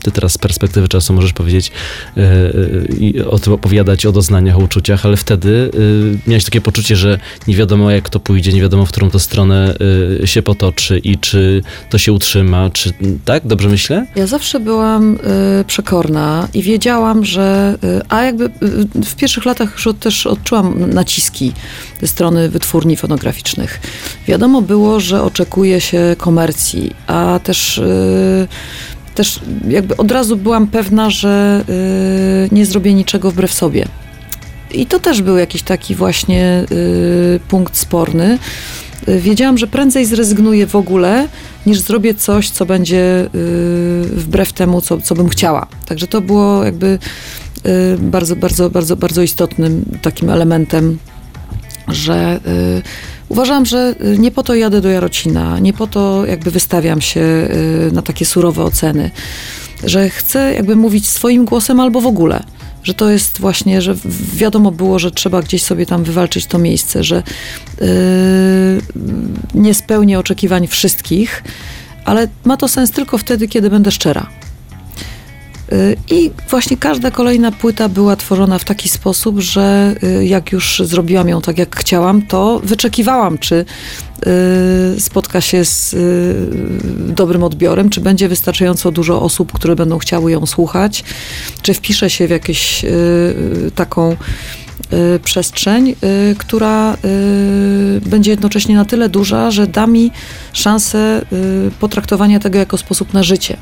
ty 0.03 0.11
teraz 0.11 0.31
z 0.31 0.37
perspektywy 0.37 0.87
czasu 0.87 1.13
możesz 1.13 1.33
powiedzieć 1.33 1.71
yy, 2.15 2.23
i 2.99 3.21
o 3.21 3.39
tym 3.39 3.53
opowiadać, 3.53 4.05
o 4.05 4.11
doznaniach, 4.11 4.57
o 4.57 4.59
uczuciach, 4.59 5.05
ale 5.05 5.17
wtedy 5.17 5.71
yy, 5.73 6.19
miałeś 6.27 6.43
takie 6.43 6.61
poczucie, 6.61 6.95
że 6.95 7.19
nie 7.47 7.55
wiadomo 7.55 7.91
jak 7.91 8.09
to 8.09 8.19
pójdzie, 8.19 8.53
nie 8.53 8.61
wiadomo 8.61 8.85
w 8.85 8.89
którą 8.89 9.09
to 9.09 9.19
stronę 9.19 9.75
się 10.25 10.41
potoczy 10.41 10.99
i 10.99 11.17
czy 11.17 11.61
to 11.89 11.97
się 11.97 12.13
utrzyma, 12.13 12.69
czy 12.69 12.93
tak? 13.25 13.47
Dobrze 13.47 13.69
myślę? 13.69 14.05
Ja 14.15 14.27
zawsze 14.27 14.59
byłam 14.59 15.17
przekorna 15.67 16.47
i 16.53 16.61
wiedziałam, 16.61 17.25
że 17.25 17.77
a 18.09 18.23
jakby 18.23 18.49
w 19.05 19.15
pierwszych 19.15 19.45
latach 19.45 19.73
już 19.73 19.87
też 19.99 20.27
odczułam 20.27 20.89
naciski 20.93 21.51
ze 22.01 22.07
strony 22.07 22.49
wytwórni 22.49 22.97
fonograficznych. 22.97 23.79
Wiadomo 24.27 24.61
było, 24.61 24.99
że 24.99 25.23
oczekuje 25.23 25.81
się 25.81 26.15
komercji, 26.17 26.91
a 27.07 27.39
też 27.43 27.81
też 29.13 29.39
jakby 29.67 29.97
od 29.97 30.11
razu 30.11 30.37
byłam 30.37 30.67
pewna, 30.67 31.09
że 31.09 31.63
y, 32.49 32.55
nie 32.55 32.65
zrobię 32.65 32.93
niczego 32.93 33.31
wbrew 33.31 33.53
sobie. 33.53 33.85
I 34.71 34.85
to 34.85 34.99
też 34.99 35.21
był 35.21 35.37
jakiś 35.37 35.63
taki 35.63 35.95
właśnie 35.95 36.65
y, 36.71 37.39
punkt 37.47 37.77
sporny. 37.77 38.37
Y, 39.07 39.19
wiedziałam, 39.19 39.57
że 39.57 39.67
prędzej 39.67 40.05
zrezygnuję 40.05 40.67
w 40.67 40.75
ogóle, 40.75 41.27
niż 41.65 41.79
zrobię 41.79 42.13
coś, 42.13 42.49
co 42.49 42.65
będzie 42.65 43.29
wbrew 44.03 44.53
temu, 44.53 44.81
co, 44.81 45.01
co 45.01 45.15
bym 45.15 45.29
chciała. 45.29 45.67
Także 45.85 46.07
to 46.07 46.21
było 46.21 46.63
jakby 46.63 46.99
bardzo, 47.99 48.35
bardzo, 48.35 48.69
bardzo, 48.69 48.95
bardzo 48.95 49.21
istotnym 49.21 49.85
takim 50.01 50.29
elementem, 50.29 50.97
że 51.87 52.39
Uważam, 53.33 53.65
że 53.65 53.95
y, 54.05 54.17
nie 54.19 54.31
po 54.31 54.43
to 54.43 54.55
jadę 54.55 54.81
do 54.81 54.89
Jarocina, 54.89 55.59
nie 55.59 55.73
po 55.73 55.87
to 55.87 56.25
jakby 56.25 56.51
wystawiam 56.51 57.01
się 57.01 57.21
y, 57.21 57.89
na 57.91 58.01
takie 58.01 58.25
surowe 58.25 58.63
oceny, 58.63 59.11
że 59.83 60.09
chcę 60.09 60.53
jakby 60.53 60.75
mówić 60.75 61.07
swoim 61.07 61.45
głosem 61.45 61.79
albo 61.79 62.01
w 62.01 62.05
ogóle 62.05 62.43
że 62.83 62.93
to 62.93 63.09
jest 63.09 63.39
właśnie, 63.39 63.81
że 63.81 63.95
wiadomo 64.35 64.71
było, 64.71 64.99
że 64.99 65.11
trzeba 65.11 65.41
gdzieś 65.41 65.63
sobie 65.63 65.85
tam 65.85 66.03
wywalczyć 66.03 66.45
to 66.45 66.59
miejsce, 66.59 67.03
że 67.03 67.23
yy, 67.81 67.87
nie 69.53 69.73
spełnię 69.73 70.19
oczekiwań 70.19 70.67
wszystkich, 70.67 71.43
ale 72.05 72.27
ma 72.45 72.57
to 72.57 72.67
sens 72.67 72.91
tylko 72.91 73.17
wtedy, 73.17 73.47
kiedy 73.47 73.69
będę 73.69 73.91
szczera. 73.91 74.29
I 76.09 76.31
właśnie 76.49 76.77
każda 76.77 77.11
kolejna 77.11 77.51
płyta 77.51 77.89
była 77.89 78.15
tworzona 78.15 78.59
w 78.59 78.63
taki 78.63 78.89
sposób, 78.89 79.39
że 79.39 79.95
y, 80.03 80.25
jak 80.25 80.51
już 80.51 80.81
zrobiłam 80.85 81.29
ją 81.29 81.41
tak, 81.41 81.57
jak 81.57 81.75
chciałam, 81.75 82.21
to 82.21 82.61
wyczekiwałam, 82.63 83.37
czy 83.37 83.65
y, 84.97 85.01
spotka 85.01 85.41
się 85.41 85.65
z 85.65 85.93
y, 85.93 86.35
dobrym 87.13 87.43
odbiorem, 87.43 87.89
czy 87.89 88.01
będzie 88.01 88.29
wystarczająco 88.29 88.91
dużo 88.91 89.21
osób, 89.21 89.51
które 89.51 89.75
będą 89.75 89.97
chciały 89.97 90.31
ją 90.31 90.45
słuchać, 90.45 91.03
czy 91.61 91.73
wpisze 91.73 92.09
się 92.09 92.27
w 92.27 92.31
jakąś 92.31 92.85
taką 93.75 94.15
przestrzeń, 95.23 95.95
która 96.37 96.97
będzie 98.05 98.31
jednocześnie 98.31 98.75
na 98.75 98.85
tyle 98.85 99.09
duża, 99.09 99.51
że 99.51 99.67
da 99.67 99.87
mi 99.87 100.11
szansę 100.53 101.25
potraktowania 101.79 102.39
tego 102.39 102.59
jako 102.59 102.77
sposób 102.77 103.13
na 103.13 103.23
życie. 103.23 103.57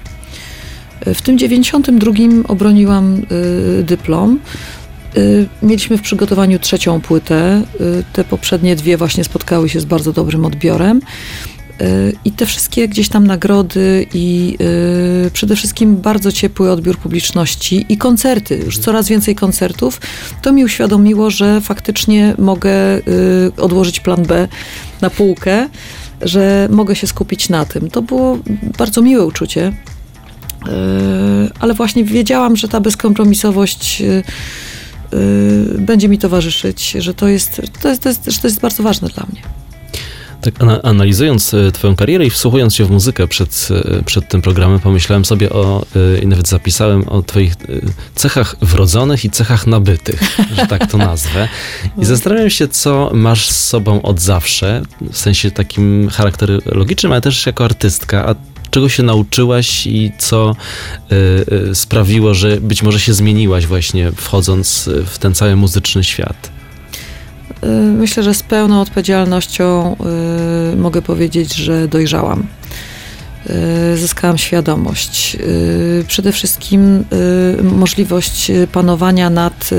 W 1.05 1.21
tym 1.21 1.37
92 1.37 2.13
obroniłam 2.47 3.21
y, 3.79 3.83
dyplom. 3.83 4.39
Y, 5.17 5.47
mieliśmy 5.63 5.97
w 5.97 6.01
przygotowaniu 6.01 6.59
trzecią 6.59 7.01
płytę. 7.01 7.63
Y, 7.81 8.03
te 8.13 8.23
poprzednie 8.23 8.75
dwie 8.75 8.97
właśnie 8.97 9.23
spotkały 9.23 9.69
się 9.69 9.79
z 9.79 9.85
bardzo 9.85 10.13
dobrym 10.13 10.45
odbiorem. 10.45 11.01
I 12.25 12.31
te 12.31 12.45
wszystkie 12.45 12.87
gdzieś 12.87 13.09
tam 13.09 13.27
nagrody 13.27 14.05
i 14.13 14.57
przede 15.33 15.55
wszystkim 15.55 15.97
bardzo 15.97 16.31
ciepły 16.31 16.71
odbiór 16.71 16.97
publiczności 16.97 17.85
i 17.89 17.97
koncerty, 17.97 18.57
już 18.65 18.77
coraz 18.77 19.07
więcej 19.07 19.35
koncertów, 19.35 20.01
to 20.41 20.53
mi 20.53 20.65
uświadomiło, 20.65 21.29
że 21.29 21.61
faktycznie 21.61 22.35
mogę 22.37 22.71
odłożyć 23.57 23.99
plan 23.99 24.23
B 24.23 24.47
na 25.01 25.09
półkę, 25.09 25.69
że 26.21 26.67
mogę 26.71 26.95
się 26.95 27.07
skupić 27.07 27.49
na 27.49 27.65
tym. 27.65 27.89
To 27.89 28.01
było 28.01 28.37
bardzo 28.77 29.01
miłe 29.01 29.25
uczucie 29.25 29.73
ale 31.59 31.73
właśnie 31.73 32.03
wiedziałam, 32.03 32.55
że 32.55 32.67
ta 32.67 32.79
bezkompromisowość 32.79 34.03
będzie 35.77 36.09
mi 36.09 36.17
towarzyszyć, 36.17 36.91
że 36.91 37.13
to 37.13 37.27
jest, 37.27 37.61
to 37.81 37.89
jest, 37.89 38.03
to 38.03 38.09
jest, 38.09 38.25
że 38.25 38.39
to 38.41 38.47
jest 38.47 38.61
bardzo 38.61 38.83
ważne 38.83 39.07
dla 39.07 39.25
mnie. 39.31 39.41
Tak 40.41 40.53
analizując 40.83 41.53
e, 41.53 41.71
twoją 41.71 41.95
karierę 41.95 42.25
i 42.25 42.29
wsłuchując 42.29 42.75
się 42.75 42.85
w 42.85 42.91
muzykę 42.91 43.27
przed, 43.27 43.67
e, 43.71 44.03
przed 44.03 44.27
tym 44.27 44.41
programem, 44.41 44.79
pomyślałem 44.79 45.25
sobie 45.25 45.49
o, 45.49 45.85
e, 45.95 46.21
i 46.21 46.27
nawet 46.27 46.47
zapisałem 46.47 47.09
o 47.09 47.21
twoich 47.21 47.53
cechach 48.15 48.55
wrodzonych 48.61 49.25
i 49.25 49.29
cechach 49.29 49.67
nabytych, 49.67 50.37
że 50.55 50.67
tak 50.67 50.91
to 50.91 50.97
nazwę. 50.97 51.47
I 51.97 52.05
zastanawiam 52.13 52.49
się, 52.49 52.67
co 52.67 53.11
masz 53.13 53.49
z 53.49 53.65
sobą 53.65 54.01
od 54.01 54.19
zawsze, 54.19 54.81
w 55.11 55.17
sensie 55.17 55.51
takim 55.51 56.09
charakterologicznym, 56.09 57.11
ale 57.11 57.21
też 57.21 57.45
jako 57.45 57.65
artystka, 57.65 58.25
a 58.29 58.35
czego 58.71 58.89
się 58.89 59.03
nauczyłaś 59.03 59.87
i 59.87 60.11
co 60.17 60.55
y, 61.11 61.15
y, 61.71 61.75
sprawiło, 61.75 62.33
że 62.33 62.61
być 62.61 62.83
może 62.83 62.99
się 62.99 63.13
zmieniłaś 63.13 63.65
właśnie 63.65 64.11
wchodząc 64.11 64.89
w 65.05 65.17
ten 65.17 65.33
cały 65.33 65.55
muzyczny 65.55 66.03
świat? 66.03 66.51
Y, 67.63 67.67
myślę, 67.97 68.23
że 68.23 68.33
z 68.33 68.43
pełną 68.43 68.81
odpowiedzialnością 68.81 69.95
y, 70.73 70.75
mogę 70.75 71.01
powiedzieć, 71.01 71.55
że 71.55 71.87
dojrzałam. 71.87 72.47
Y, 73.93 73.97
zyskałam 73.97 74.37
świadomość. 74.37 75.37
Przede 76.07 76.31
wszystkim 76.31 77.03
możliwość 77.63 78.51
panowania 78.71 79.29
nad 79.29 79.69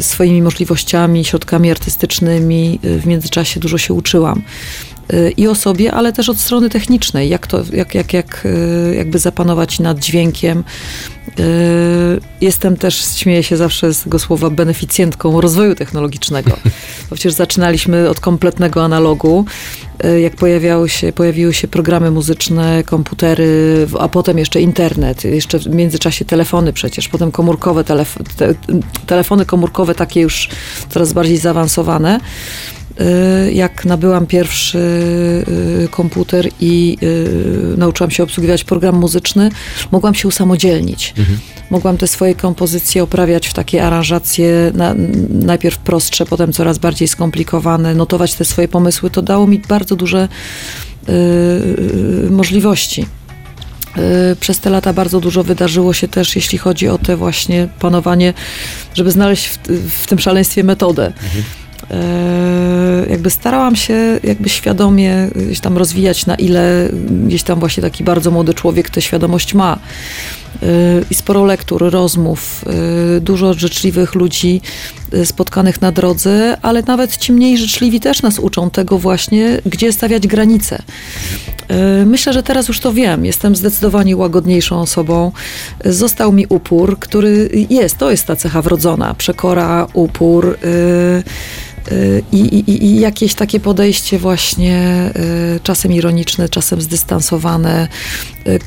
swoimi 0.00 0.42
możliwościami, 0.42 1.24
środkami 1.24 1.70
artystycznymi. 1.70 2.80
W 2.82 3.06
międzyczasie 3.06 3.60
dużo 3.60 3.78
się 3.78 3.94
uczyłam 3.94 4.42
i 5.36 5.48
o 5.48 5.54
sobie, 5.54 5.92
ale 5.92 6.12
też 6.12 6.28
od 6.28 6.38
strony 6.38 6.70
technicznej, 6.70 7.28
jak, 7.28 7.46
to, 7.46 7.62
jak, 7.72 7.94
jak, 7.94 8.12
jak 8.12 8.46
jakby 8.96 9.18
zapanować 9.18 9.80
nad 9.80 9.98
dźwiękiem. 9.98 10.64
Jestem 12.40 12.76
też, 12.76 13.04
śmieję 13.16 13.42
się 13.42 13.56
zawsze 13.56 13.94
z 13.94 14.02
tego 14.02 14.18
słowa, 14.18 14.50
beneficjentką 14.50 15.40
rozwoju 15.40 15.74
technologicznego. 15.74 16.50
Bo 17.10 17.16
przecież 17.16 17.32
zaczynaliśmy 17.32 18.08
od 18.08 18.20
kompletnego 18.20 18.84
analogu, 18.84 19.44
jak 20.22 20.36
pojawiały 20.36 20.88
się, 20.88 21.12
pojawiły 21.12 21.54
się 21.54 21.68
programy 21.68 22.10
muzyczne, 22.10 22.84
komputery, 22.84 23.86
a 24.00 24.08
potem 24.08 24.38
jeszcze 24.38 24.60
internet, 24.60 25.24
jeszcze 25.24 25.58
w 25.58 25.66
międzyczasie 25.66 26.24
telefony 26.24 26.72
przecież, 26.72 27.08
potem 27.08 27.32
komórkowe, 27.32 27.84
telef 27.84 28.18
te, 28.36 28.54
telefony 29.06 29.46
komórkowe 29.46 29.94
takie 29.94 30.20
już 30.20 30.48
coraz 30.88 31.12
bardziej 31.12 31.38
zaawansowane. 31.38 32.20
Y, 33.00 33.52
jak 33.52 33.84
nabyłam 33.84 34.26
pierwszy 34.26 34.78
y, 35.84 35.88
komputer 35.90 36.48
i 36.60 36.98
y, 37.02 37.76
nauczyłam 37.76 38.10
się 38.10 38.22
obsługiwać 38.22 38.64
program 38.64 38.96
muzyczny, 38.96 39.50
mogłam 39.92 40.14
się 40.14 40.28
usamodzielnić. 40.28 41.14
Mhm. 41.18 41.38
Mogłam 41.70 41.96
te 41.96 42.06
swoje 42.06 42.34
kompozycje 42.34 43.02
oprawiać 43.02 43.48
w 43.48 43.52
takie 43.52 43.86
aranżacje, 43.86 44.72
na, 44.74 44.94
najpierw 45.28 45.78
prostsze, 45.78 46.26
potem 46.26 46.52
coraz 46.52 46.78
bardziej 46.78 47.08
skomplikowane, 47.08 47.94
notować 47.94 48.34
te 48.34 48.44
swoje 48.44 48.68
pomysły. 48.68 49.10
To 49.10 49.22
dało 49.22 49.46
mi 49.46 49.58
bardzo 49.58 49.96
duże 49.96 50.28
możliwości. 52.30 53.06
Przez 54.40 54.60
te 54.60 54.70
lata 54.70 54.92
bardzo 54.92 55.20
dużo 55.20 55.44
wydarzyło 55.44 55.92
się 55.92 56.08
też, 56.08 56.36
jeśli 56.36 56.58
chodzi 56.58 56.88
o 56.88 56.98
te 56.98 57.16
właśnie 57.16 57.68
panowanie, 57.80 58.34
żeby 58.94 59.10
znaleźć 59.10 59.46
w, 59.46 59.58
w 59.90 60.06
tym 60.06 60.18
szaleństwie 60.18 60.64
metodę. 60.64 61.06
Mhm 61.06 61.44
jakby 63.10 63.30
starałam 63.30 63.76
się 63.76 64.20
jakby 64.24 64.48
świadomie 64.48 65.28
gdzieś 65.34 65.60
tam 65.60 65.78
rozwijać, 65.78 66.26
na 66.26 66.34
ile 66.34 66.88
gdzieś 67.26 67.42
tam 67.42 67.60
właśnie 67.60 67.82
taki 67.82 68.04
bardzo 68.04 68.30
młody 68.30 68.54
człowiek 68.54 68.90
tę 68.90 69.02
świadomość 69.02 69.54
ma. 69.54 69.78
E, 70.62 70.66
I 71.10 71.14
sporo 71.14 71.44
lektur, 71.44 71.90
rozmów, 71.90 72.64
e, 73.16 73.20
dużo 73.20 73.54
życzliwych 73.54 74.14
ludzi 74.14 74.60
spotkanych 75.24 75.80
na 75.80 75.92
drodze, 75.92 76.56
ale 76.62 76.82
nawet 76.82 77.16
ci 77.16 77.32
mniej 77.32 77.58
życzliwi 77.58 78.00
też 78.00 78.22
nas 78.22 78.38
uczą 78.38 78.70
tego 78.70 78.98
właśnie, 78.98 79.60
gdzie 79.66 79.92
stawiać 79.92 80.26
granice. 80.26 80.82
Myślę, 82.06 82.32
że 82.32 82.42
teraz 82.42 82.68
już 82.68 82.80
to 82.80 82.92
wiem. 82.92 83.24
Jestem 83.24 83.56
zdecydowanie 83.56 84.16
łagodniejszą 84.16 84.80
osobą. 84.80 85.32
Został 85.84 86.32
mi 86.32 86.46
upór, 86.48 86.98
który 86.98 87.50
jest, 87.70 87.98
to 87.98 88.10
jest 88.10 88.26
ta 88.26 88.36
cecha 88.36 88.62
wrodzona. 88.62 89.14
Przekora, 89.14 89.86
upór. 89.92 90.58
I, 92.32 92.38
i, 92.38 92.84
I, 92.84 93.00
jakieś 93.00 93.34
takie 93.34 93.60
podejście 93.60 94.18
właśnie 94.18 95.10
y, 95.56 95.60
czasem 95.62 95.92
ironiczne, 95.92 96.48
czasem 96.48 96.80
zdystansowane. 96.80 97.88
Y. 98.46 98.60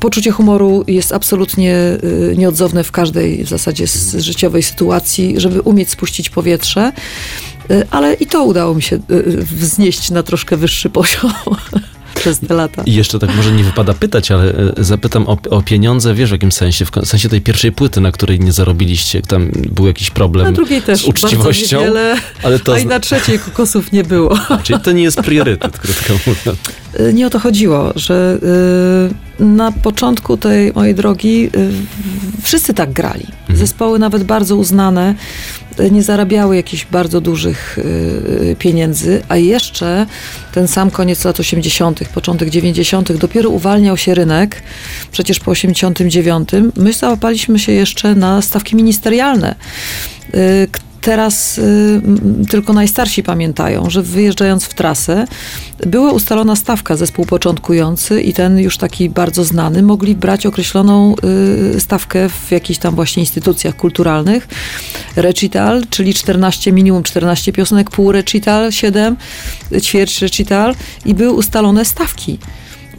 Poczucie 0.00 0.30
humoru 0.30 0.84
jest 0.86 1.12
absolutnie 1.12 1.74
y, 2.04 2.34
nieodzowne 2.38 2.84
w 2.84 2.92
każdej 2.92 3.44
w 3.44 3.48
zasadzie 3.48 3.84
życiowej 4.18 4.62
sytuacji, 4.62 5.34
żeby 5.36 5.60
umieć 5.60 5.90
spuścić 5.90 6.30
powietrze. 6.30 6.92
Ale 7.90 8.14
i 8.14 8.26
to 8.26 8.44
udało 8.44 8.74
mi 8.74 8.82
się 8.82 8.98
wznieść 9.42 10.10
na 10.10 10.22
troszkę 10.22 10.56
wyższy 10.56 10.90
poziom 10.90 11.32
przez 12.14 12.38
te 12.38 12.54
lata. 12.54 12.82
I 12.86 12.94
jeszcze 12.94 13.18
tak 13.18 13.36
może 13.36 13.52
nie 13.52 13.64
wypada 13.64 13.94
pytać, 13.94 14.30
ale 14.30 14.44
e, 14.44 14.72
zapytam 14.76 15.26
o, 15.26 15.38
o 15.50 15.62
pieniądze, 15.62 16.14
wiesz 16.14 16.28
w 16.30 16.32
jakim 16.32 16.52
sensie? 16.52 16.84
W 16.84 16.90
sensie 17.04 17.28
tej 17.28 17.40
pierwszej 17.40 17.72
płyty, 17.72 18.00
na 18.00 18.12
której 18.12 18.40
nie 18.40 18.52
zarobiliście, 18.52 19.22
tam 19.22 19.50
był 19.54 19.86
jakiś 19.86 20.10
problem 20.10 20.46
na 20.46 20.52
drugiej 20.52 20.82
też 20.82 21.00
z 21.00 21.04
uczciwością. 21.04 21.78
Niewiele, 21.78 22.16
ale 22.42 22.58
to... 22.58 22.74
A 22.74 22.78
i 22.78 22.86
na 22.86 23.00
trzeciej 23.00 23.38
kokosów 23.38 23.92
nie 23.92 24.04
było. 24.04 24.38
Czyli 24.64 24.80
to 24.80 24.92
nie 24.92 25.02
jest 25.02 25.20
priorytet, 25.20 25.78
krótko 25.78 26.12
mówiąc. 26.26 26.58
E, 26.94 27.12
nie 27.12 27.26
o 27.26 27.30
to 27.30 27.38
chodziło, 27.38 27.92
że 27.96 28.38
y, 29.10 29.23
na 29.38 29.72
początku 29.72 30.36
tej 30.36 30.72
mojej 30.72 30.94
drogi 30.94 31.50
y, 31.56 31.70
wszyscy 32.42 32.74
tak 32.74 32.92
grali. 32.92 33.26
Mhm. 33.40 33.58
Zespoły 33.58 33.98
nawet 33.98 34.24
bardzo 34.24 34.56
uznane 34.56 35.14
nie 35.90 36.02
zarabiały 36.02 36.56
jakichś 36.56 36.86
bardzo 36.86 37.20
dużych 37.20 37.78
y, 37.78 38.56
pieniędzy, 38.58 39.22
a 39.28 39.36
jeszcze 39.36 40.06
ten 40.52 40.68
sam 40.68 40.90
koniec 40.90 41.24
lat 41.24 41.40
80., 41.40 42.08
początek 42.08 42.50
90., 42.50 43.12
dopiero 43.12 43.50
uwalniał 43.50 43.96
się 43.96 44.14
rynek, 44.14 44.62
przecież 45.12 45.40
po 45.40 45.50
89. 45.50 46.48
My 46.76 46.92
załapaliśmy 46.92 47.58
się 47.58 47.72
jeszcze 47.72 48.14
na 48.14 48.42
stawki 48.42 48.76
ministerialne 48.76 49.54
y, 50.34 50.68
teraz 51.04 51.58
y, 51.58 52.02
tylko 52.50 52.72
najstarsi 52.72 53.22
pamiętają, 53.22 53.90
że 53.90 54.02
wyjeżdżając 54.02 54.64
w 54.64 54.74
trasę, 54.74 55.26
była 55.86 56.12
ustalona 56.12 56.56
stawka 56.56 56.96
zespół 56.96 57.26
początkujący 57.26 58.22
i 58.22 58.32
ten 58.32 58.58
już 58.58 58.78
taki 58.78 59.10
bardzo 59.10 59.44
znany 59.44 59.82
mogli 59.82 60.14
brać 60.14 60.46
określoną 60.46 61.14
y, 61.76 61.80
stawkę 61.80 62.28
w 62.28 62.50
jakichś 62.50 62.78
tam 62.78 62.94
właśnie 62.94 63.22
instytucjach 63.22 63.76
kulturalnych. 63.76 64.48
Recital, 65.16 65.82
czyli 65.90 66.14
14, 66.14 66.72
minimum 66.72 67.02
14 67.02 67.52
piosenek, 67.52 67.90
pół 67.90 68.12
recital, 68.12 68.72
7, 68.72 69.16
ćwierć 69.80 70.22
recital 70.22 70.74
i 71.04 71.14
były 71.14 71.32
ustalone 71.32 71.84
stawki. 71.84 72.38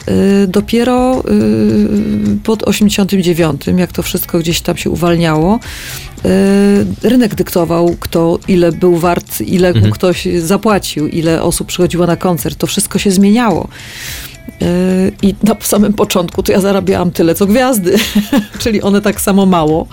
Y, 0.08 0.46
dopiero 0.46 1.22
y, 1.30 2.38
pod 2.44 2.62
89, 2.62 3.62
jak 3.76 3.92
to 3.92 4.02
wszystko 4.02 4.38
gdzieś 4.38 4.60
tam 4.60 4.76
się 4.76 4.90
uwalniało, 4.90 5.58
y, 6.24 7.08
rynek 7.08 7.34
dyktował, 7.34 7.96
kto 8.00 8.38
ile 8.48 8.72
był 8.72 8.96
wart, 8.96 9.40
ile 9.40 9.68
mhm. 9.68 9.92
ktoś 9.92 10.28
zapłacił, 10.38 11.08
ile 11.08 11.42
osób 11.42 11.68
przychodziło 11.68 12.06
na 12.06 12.16
koncert. 12.16 12.58
To 12.58 12.66
wszystko 12.66 12.98
się 12.98 13.10
zmieniało. 13.10 13.68
I 15.22 15.34
na 15.42 15.56
samym 15.60 15.92
początku 15.92 16.42
to 16.42 16.52
ja 16.52 16.60
zarabiałam 16.60 17.10
tyle, 17.10 17.34
co 17.34 17.46
gwiazdy, 17.46 17.96
czyli 18.62 18.82
one 18.82 19.00
tak 19.00 19.20
samo 19.20 19.46
mało. 19.46 19.86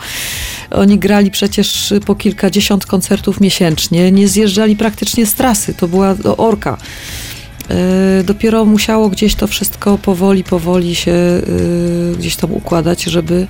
Oni 0.72 1.00
grali 1.00 1.32
przecież 1.32 1.94
po 2.06 2.16
kilkadziesiąt 2.16 2.86
koncertów 2.86 3.42
miesięcznie, 3.42 4.12
nie 4.12 4.28
zjeżdżali 4.28 4.76
praktycznie 4.76 5.26
z 5.26 5.34
trasy, 5.34 5.74
to 5.74 5.88
była 5.88 6.16
orka. 6.38 6.78
E, 7.70 8.24
dopiero 8.24 8.66
musiało 8.66 9.10
gdzieś 9.10 9.36
to 9.36 9.48
wszystko 9.48 9.98
powoli, 9.98 10.44
powoli 10.44 10.96
się 10.96 11.12
e, 11.12 11.42
gdzieś 12.18 12.36
tam 12.36 12.52
układać, 12.52 13.04
żeby 13.04 13.48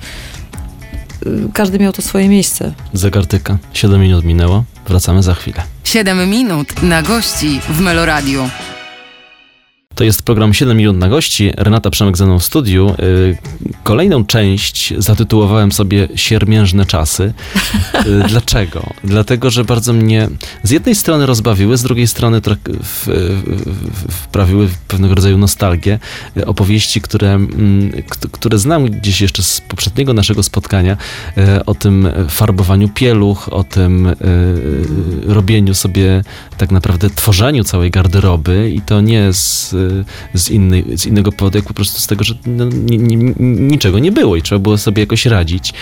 e, 1.26 1.28
każdy 1.52 1.78
miał 1.78 1.92
to 1.92 2.02
swoje 2.02 2.28
miejsce. 2.28 2.72
Zegartyka. 2.92 3.58
7 3.72 4.00
minut 4.00 4.24
minęło. 4.24 4.64
Wracamy 4.88 5.22
za 5.22 5.34
chwilę. 5.34 5.62
7 5.84 6.30
minut 6.30 6.82
na 6.82 7.02
gości 7.02 7.60
w 7.68 7.80
Meloradiu. 7.80 8.48
To 9.94 10.04
jest 10.04 10.22
program 10.22 10.54
7 10.54 10.76
minut 10.76 10.96
na 10.96 11.08
gości. 11.08 11.52
Renata 11.56 11.90
Przemek 11.90 12.16
ze 12.16 12.26
mną 12.26 12.38
w 12.38 12.44
studiu. 12.44 12.94
Y, 13.00 13.36
kolejną 13.82 14.24
część 14.24 14.94
zatytułowałem 14.98 15.72
sobie 15.72 16.08
Siermiężne 16.14 16.86
czasy. 16.86 17.32
Y, 18.06 18.24
dlaczego? 18.28 18.90
Dlatego, 19.04 19.50
że 19.50 19.64
bardzo 19.64 19.92
mnie 19.92 20.28
z 20.62 20.70
jednej 20.70 20.94
strony 20.94 21.26
rozbawiły, 21.26 21.76
z 21.76 21.82
drugiej 21.82 22.06
strony 22.06 22.40
wprawiły 24.10 24.68
pewnego 24.88 25.14
rodzaju 25.14 25.38
nostalgię. 25.38 25.98
Opowieści, 26.46 27.00
które, 27.00 27.32
mm, 27.32 27.92
które 28.32 28.58
znam 28.58 28.84
gdzieś 28.86 29.20
jeszcze 29.20 29.42
z 29.42 29.60
poprzedniego 29.60 30.12
naszego 30.12 30.42
spotkania 30.42 30.96
y, 31.38 31.64
o 31.64 31.74
tym 31.74 32.08
farbowaniu 32.28 32.88
pieluch, 32.88 33.48
o 33.52 33.64
tym 33.64 34.14
robieniu 35.26 35.74
sobie 35.74 36.24
tak 36.56 36.70
naprawdę 36.70 37.10
tworzeniu 37.10 37.64
całej 37.64 37.90
garderoby 37.90 38.70
i 38.70 38.80
to 38.80 39.00
nie 39.00 39.32
z 39.32 39.74
z, 40.34 40.50
innej, 40.50 40.84
z 40.98 41.06
innego 41.06 41.32
powodu, 41.32 41.58
jak 41.58 41.66
po 41.66 41.74
prostu 41.74 42.00
z 42.00 42.06
tego, 42.06 42.24
że 42.24 42.34
no, 42.46 42.64
ni, 42.64 42.98
ni, 42.98 43.34
niczego 43.40 43.98
nie 43.98 44.12
było 44.12 44.36
i 44.36 44.42
trzeba 44.42 44.58
było 44.58 44.78
sobie 44.78 45.02
jakoś 45.02 45.26
radzić. 45.26 45.72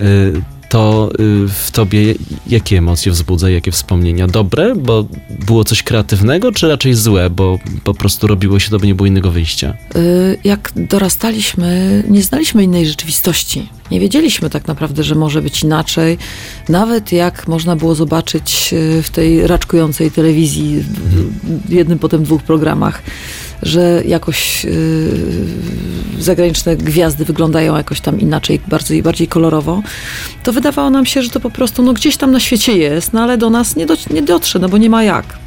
Y, 0.00 0.42
to 0.68 1.10
y, 1.20 1.48
w 1.48 1.70
tobie 1.70 2.14
jakie 2.46 2.78
emocje 2.78 3.12
wzbudza, 3.12 3.50
jakie 3.50 3.70
wspomnienia? 3.70 4.26
Dobre, 4.26 4.74
bo 4.74 5.06
było 5.46 5.64
coś 5.64 5.82
kreatywnego, 5.82 6.52
czy 6.52 6.68
raczej 6.68 6.94
złe, 6.94 7.30
bo 7.30 7.58
po 7.84 7.94
prostu 7.94 8.26
robiło 8.26 8.58
się 8.58 8.70
to, 8.70 8.78
bo 8.78 8.86
nie 8.86 8.94
było 8.94 9.06
innego 9.06 9.30
wyjścia? 9.30 9.74
Y, 9.96 10.38
Jak 10.44 10.72
dorastaliśmy, 10.76 12.02
nie 12.08 12.22
znaliśmy 12.22 12.64
innej 12.64 12.86
rzeczywistości. 12.86 13.68
Nie 13.90 14.00
wiedzieliśmy 14.00 14.50
tak 14.50 14.66
naprawdę, 14.66 15.02
że 15.02 15.14
może 15.14 15.42
być 15.42 15.62
inaczej. 15.62 16.18
Nawet 16.68 17.12
jak 17.12 17.48
można 17.48 17.76
było 17.76 17.94
zobaczyć 17.94 18.70
y, 18.72 19.02
w 19.02 19.10
tej 19.10 19.46
raczkującej 19.46 20.10
telewizji, 20.10 20.84
w 21.68 21.72
jednym 21.72 21.98
potem 21.98 22.22
dwóch 22.22 22.42
programach, 22.42 23.02
że 23.62 24.02
jakoś 24.06 24.64
y, 24.64 25.10
zagraniczne 26.18 26.76
gwiazdy 26.76 27.24
wyglądają 27.24 27.76
jakoś 27.76 28.00
tam 28.00 28.20
inaczej, 28.20 28.60
bardziej, 28.68 29.02
bardziej 29.02 29.28
kolorowo, 29.28 29.82
to 30.42 30.52
wydawało 30.52 30.90
nam 30.90 31.06
się, 31.06 31.22
że 31.22 31.30
to 31.30 31.40
po 31.40 31.50
prostu 31.50 31.82
no, 31.82 31.92
gdzieś 31.92 32.16
tam 32.16 32.30
na 32.30 32.40
świecie 32.40 32.78
jest, 32.78 33.12
no 33.12 33.22
ale 33.22 33.38
do 33.38 33.50
nas 33.50 33.76
nie, 33.76 33.86
do, 33.86 33.94
nie 34.10 34.22
dotrze, 34.22 34.58
no 34.58 34.68
bo 34.68 34.78
nie 34.78 34.90
ma 34.90 35.04
jak. 35.04 35.43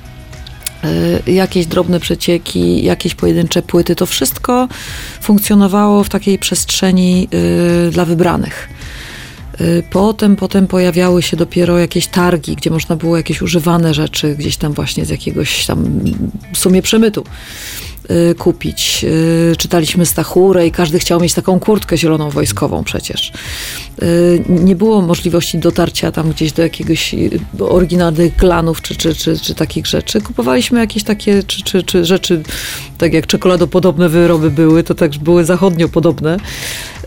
Y, 1.28 1.32
jakieś 1.32 1.66
drobne 1.66 2.00
przecieki, 2.00 2.84
jakieś 2.84 3.16
pojedyncze 3.16 3.62
płyty, 3.62 3.96
to 3.96 4.06
wszystko 4.06 4.68
funkcjonowało 5.22 6.04
w 6.04 6.10
takiej 6.10 6.40
przestrzeni 6.40 7.28
y, 7.88 7.92
dla 7.92 8.06
wybranych. 8.06 8.70
Y, 9.62 9.84
Potem, 9.90 10.36
potem 10.36 10.68
pojawiały 10.68 11.22
się 11.22 11.38
dopiero 11.38 11.78
jakieś 11.78 12.08
targi, 12.08 12.56
gdzie 12.56 12.70
można 12.70 12.96
było 12.96 13.18
jakieś 13.18 13.42
używane 13.42 13.94
rzeczy 13.94 14.36
gdzieś 14.36 14.58
tam 14.58 14.74
właśnie 14.74 15.06
z 15.06 15.10
jakiegoś 15.10 15.66
tam 15.66 16.00
w 16.54 16.58
sumie 16.58 16.82
przemytu 16.82 17.24
kupić. 18.38 19.06
Y, 19.52 19.56
Czytaliśmy 19.58 20.06
Stachurę 20.06 20.67
i 20.67 20.72
każdy 20.72 21.00
chciał 21.00 21.20
mieć 21.20 21.34
taką 21.34 21.60
kurtkę 21.60 21.98
zieloną 21.98 22.30
wojskową 22.30 22.84
przecież. 22.84 23.32
Y, 24.02 24.43
Nie 24.50 24.76
było 24.76 25.02
możliwości 25.02 25.58
dotarcia 25.58 26.12
tam 26.12 26.32
gdzieś 26.32 26.52
do 26.52 26.62
jakiegoś 26.62 27.13
y, 27.13 27.39
oryginalnych 27.60 28.36
glanów 28.36 28.82
czy, 28.82 28.96
czy, 28.96 29.15
czy, 29.15 29.39
czy 29.39 29.56
takich 29.56 29.86
rzeczy. 29.88 30.22
Kupowaliśmy 30.22 30.80
jakieś 30.80 31.04
takie 31.04 31.43
czy, 31.43 31.63
czy, 31.63 31.84
czy 31.84 32.06
rzeczy, 32.06 32.43
tak 32.98 33.13
jak 33.13 33.28
czekoladopodobne 33.28 34.10
wyroby 34.10 34.52
były, 34.52 34.84
to 34.84 34.96
też 34.96 35.17
były 35.17 35.46
zachodniopodobne. 35.46 36.38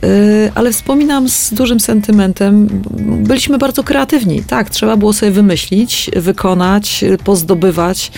Y, 0.04 0.52
Ale 0.54 0.72
wspominam 0.72 1.28
z 1.28 1.54
dużym 1.54 1.80
sentymentem, 1.80 2.82
byliśmy 3.00 3.58
bardzo 3.58 3.84
kreatywni. 3.84 4.42
Tak, 4.42 4.70
trzeba 4.70 4.96
było 4.96 5.12
sobie 5.12 5.32
wymyślić, 5.32 6.10
wykonać, 6.16 7.04
y, 7.04 7.18
pozdobywać. 7.18 8.12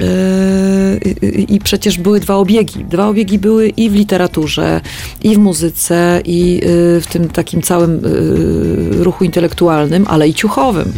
Yy, 0.00 1.44
I 1.48 1.58
przecież 1.60 1.98
były 1.98 2.20
dwa 2.20 2.34
obiegi. 2.34 2.84
Dwa 2.84 3.08
obiegi 3.08 3.38
były 3.38 3.68
i 3.68 3.90
w 3.90 3.94
literaturze, 3.94 4.80
i 5.22 5.34
w 5.34 5.38
muzyce, 5.38 6.20
i 6.24 6.54
yy, 6.54 7.00
w 7.00 7.06
tym 7.06 7.28
takim 7.28 7.62
całym 7.62 8.02
yy, 8.02 9.04
ruchu 9.04 9.24
intelektualnym, 9.24 10.04
ale 10.08 10.28
i 10.28 10.34
ciuchowym. 10.34 10.92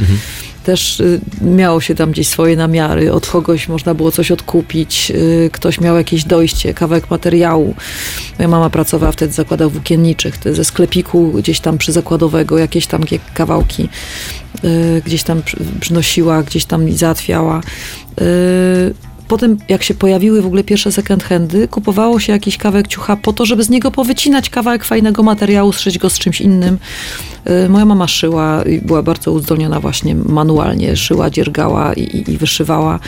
Też 0.66 1.00
y, 1.00 1.20
miało 1.40 1.80
się 1.80 1.94
tam 1.94 2.10
gdzieś 2.10 2.28
swoje 2.28 2.56
namiary, 2.56 3.12
od 3.12 3.26
kogoś 3.26 3.68
można 3.68 3.94
było 3.94 4.12
coś 4.12 4.30
odkupić, 4.30 5.10
y, 5.14 5.50
ktoś 5.52 5.80
miał 5.80 5.96
jakieś 5.96 6.24
dojście, 6.24 6.74
kawałek 6.74 7.10
materiału. 7.10 7.74
Moja 8.38 8.48
mama 8.48 8.70
pracowała 8.70 9.12
wtedy 9.12 9.32
w 9.32 9.34
zakładach 9.34 9.68
włókienniczych, 9.70 10.38
ze 10.52 10.64
sklepiku 10.64 11.32
gdzieś 11.32 11.60
tam 11.60 11.78
przyzakładowego, 11.78 12.58
jakieś 12.58 12.86
tam 12.86 13.02
kawałki 13.34 13.88
y, 14.64 15.02
gdzieś 15.04 15.22
tam 15.22 15.42
przy- 15.42 15.56
przynosiła, 15.80 16.42
gdzieś 16.42 16.64
tam 16.64 16.92
załatwiała. 16.92 17.60
Potem, 19.28 19.58
jak 19.68 19.82
się 19.82 19.94
pojawiły 19.94 20.42
w 20.42 20.46
ogóle 20.46 20.64
pierwsze 20.64 20.92
second 20.92 21.24
handy, 21.24 21.68
kupowało 21.68 22.20
się 22.20 22.32
jakiś 22.32 22.56
kawałek 22.56 22.88
ciucha 22.88 23.16
po 23.16 23.32
to, 23.32 23.46
żeby 23.46 23.64
z 23.64 23.70
niego 23.70 23.90
powycinać 23.90 24.50
kawałek 24.50 24.84
fajnego 24.84 25.22
materiału, 25.22 25.72
szyć 25.72 25.98
go 25.98 26.10
z 26.10 26.18
czymś 26.18 26.40
innym. 26.40 26.78
Y, 27.64 27.68
Moja 27.68 27.84
mama 27.84 28.08
szyła 28.08 28.62
i 28.62 28.80
była 28.80 29.02
bardzo 29.02 29.32
uzdolniona 29.32 29.80
właśnie 29.80 30.14
manualnie. 30.14 30.96
Szyła, 30.96 31.30
dziergała 31.30 31.92
i, 31.94 32.30
i, 32.32 32.38
wyszywała. 32.38 32.98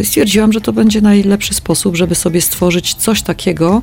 Y, 0.00 0.04
Stwierdziłam, 0.04 0.52
że 0.52 0.60
to 0.60 0.72
będzie 0.72 1.00
najlepszy 1.00 1.54
sposób, 1.54 1.96
żeby 1.96 2.14
sobie 2.14 2.40
stworzyć 2.40 2.94
coś 2.94 3.22
takiego, 3.22 3.82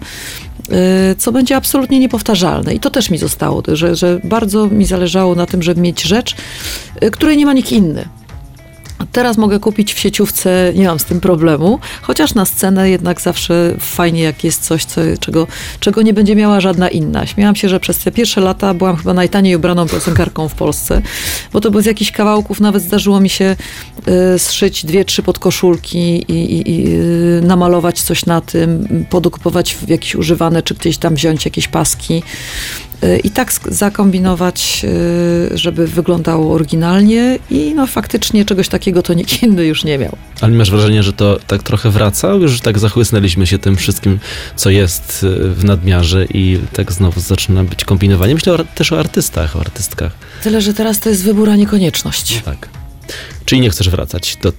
y, 1.12 1.16
co 1.18 1.32
będzie 1.32 1.56
absolutnie 1.56 2.00
niepowtarzalne. 2.00 2.74
I 2.74 2.80
to 2.80 2.90
też 2.90 3.10
mi 3.10 3.18
zostało, 3.18 3.64
że, 3.68 3.96
że 3.96 4.20
bardzo 4.24 4.68
mi 4.68 4.86
zależało 4.86 5.36
na 5.36 5.46
tym, 5.46 5.64
żeby 5.64 5.82
mieć 5.82 6.02
rzecz, 6.02 6.36
której 7.12 7.38
nie 7.38 7.46
ma 7.46 7.54
nikt 7.54 7.72
inny. 7.72 8.06
Teraz 9.12 9.38
mogę 9.38 9.60
kupić 9.60 9.94
w 9.94 10.00
sieciówce, 10.00 10.72
nie 10.76 10.88
mam 10.88 11.00
z 11.00 11.06
tym 11.06 11.22
problemu, 11.22 11.80
chociaż 12.02 12.34
na 12.34 12.46
scenę 12.46 12.89
jednak 12.89 13.22
zawsze 13.22 13.76
fajnie, 13.80 14.24
jak 14.24 14.44
jest 14.44 14.63
coś, 14.63 14.86
co, 14.86 15.02
czego, 15.20 15.48
czego 15.80 16.02
nie 16.02 16.13
będzie 16.13 16.36
miała 16.36 16.62
żadna 16.62 16.89
inna. 16.89 17.28
Śmiałam 17.28 17.56
się, 17.56 17.70
że 17.70 17.80
przez 17.80 17.98
te 17.98 18.12
pierwsze 18.12 18.42
lata 18.42 18.74
byłam 18.74 18.96
chyba 18.96 19.13
najtaniej 19.13 19.56
ubraną 19.56 19.88
piosenkarką 19.88 20.50
w 20.50 20.56
Polsce, 20.56 21.02
bo 21.54 21.62
to 21.62 21.82
z 21.82 21.86
jakichś 21.86 22.12
kawałków 22.12 22.60
nawet 22.60 22.84
zdarzyło 22.84 23.20
mi 23.20 23.30
się 23.30 23.56
y, 24.36 24.39
zszyć 24.39 24.86
dwie, 24.86 25.06
trzy 25.06 25.24
podkoszulki 25.24 26.00
i, 26.00 26.34
i, 26.34 26.72
i 26.72 26.96
y, 26.96 27.42
namalować 27.44 28.02
coś 28.02 28.26
na 28.26 28.42
tym, 28.42 28.88
podokupować 29.10 29.76
w 29.76 29.89
jakieś 29.89 30.16
używane, 30.16 30.63
czy 30.63 30.74
gdzieś 30.76 30.98
tam 30.98 31.16
wziąć 31.16 31.46
jakieś 31.46 31.68
paski. 31.68 32.24
Y, 33.04 33.20
I 33.24 33.30
tak 33.30 33.54
zakombinować, 33.68 34.86
y, 35.54 35.58
żeby 35.58 35.88
wyglądało 35.88 36.54
oryginalnie 36.54 37.39
i 37.50 37.74
no 37.76 37.88
faktycznie 37.88 38.46
czegoś 38.46 38.68
takiego 38.68 39.02
to 39.02 39.13
nikt 39.13 39.44
inny 39.44 39.66
już 39.66 39.84
nie 39.84 39.98
miał. 39.98 40.18
Ale 40.42 40.54
masz 40.54 40.72
wrażenie, 40.72 41.04
że 41.04 41.13
to 41.13 41.39
tak 41.48 41.63
trochę 41.63 41.89
wraca? 41.89 42.28
Już 42.28 42.62
tak 42.62 42.80
zachłysnęliśmy 42.80 43.48
się 43.48 43.60
tym 43.60 43.76
wszystkim, 43.76 44.20
co 44.56 44.70
jest 44.70 45.24
y, 45.24 45.50
w 45.50 45.63
nadmiarze 45.63 46.26
i 46.26 46.60
tak 46.74 46.92
znowu 46.92 47.20
zaczyna 47.20 47.63
być 47.63 47.86
kombinowanie. 47.86 48.34
Myślę 48.34 48.58
też 48.76 48.92
o 48.92 49.00
artystach, 49.00 49.56
o 49.56 49.60
artystkach. 49.60 50.12
Tyle, 50.44 50.62
że 50.62 50.74
teraz 50.74 51.00
to 51.00 51.10
jest 51.10 51.24
wybór, 51.24 51.50
a 51.50 51.56
nie 51.56 51.68
konieczność. 51.68 52.42
Tak. 52.46 52.70
Czyli 53.46 53.62
nie 53.62 53.70
chcesz 53.70 53.89
wracać 53.89 54.38
do, 54.42 54.54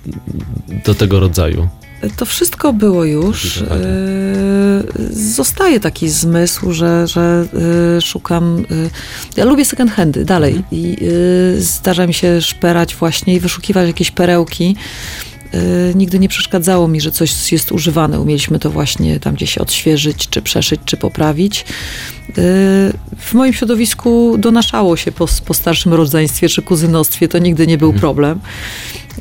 do 0.85 0.95
tego 0.95 1.21
rodzaju. 1.21 1.69
To 2.17 2.25
wszystko 2.27 2.73
było 2.73 3.05
już. 3.05 3.57
Y, 3.57 3.65
Zostaje 5.11 5.81
taki 5.81 6.09
zmysł, 6.09 6.73
że, 6.73 7.07
że 7.07 7.47
y, 7.99 8.01
szukam. 8.01 8.59
y, 8.71 8.91
Ja 9.37 9.45
lubię 9.45 9.65
second 9.65 9.91
handy 9.91 10.25
dalej 10.25 10.63
i 10.73 10.97
y, 11.03 11.63
zdarza 11.63 12.07
mi 12.07 12.15
się 12.15 12.41
szperać 12.41 12.95
właśnie 12.95 13.35
i 13.35 13.41
wyszukiwać 13.41 13.87
jakieś 13.87 14.11
perełki. 14.11 14.77
Nigdy 15.95 16.19
nie 16.19 16.29
przeszkadzało 16.29 16.89
mi, 16.89 17.01
że 17.01 17.11
coś 17.11 17.53
jest 17.53 17.73
używane. 17.73 18.21
Umieliśmy 18.21 18.59
to 18.59 18.71
właśnie 18.71 19.21
tam 19.21 19.35
gdzieś 19.35 19.59
odświeżyć, 19.59 20.29
czy 20.29 20.43
przeszyć, 20.43 20.81
czy 20.85 20.97
poprawić. 20.97 21.65
W 23.19 23.35
moim 23.35 23.53
środowisku 23.53 24.37
donaszało 24.39 24.97
się 24.97 25.13
po, 25.13 25.27
po 25.47 25.55
starszym 25.55 25.95
rodzeństwie 25.95 26.49
czy 26.49 26.63
kuzynostwie, 26.63 27.29
to 27.29 27.39
nigdy 27.39 27.67
nie 27.67 27.79
był 27.79 27.93
problem. 27.93 28.41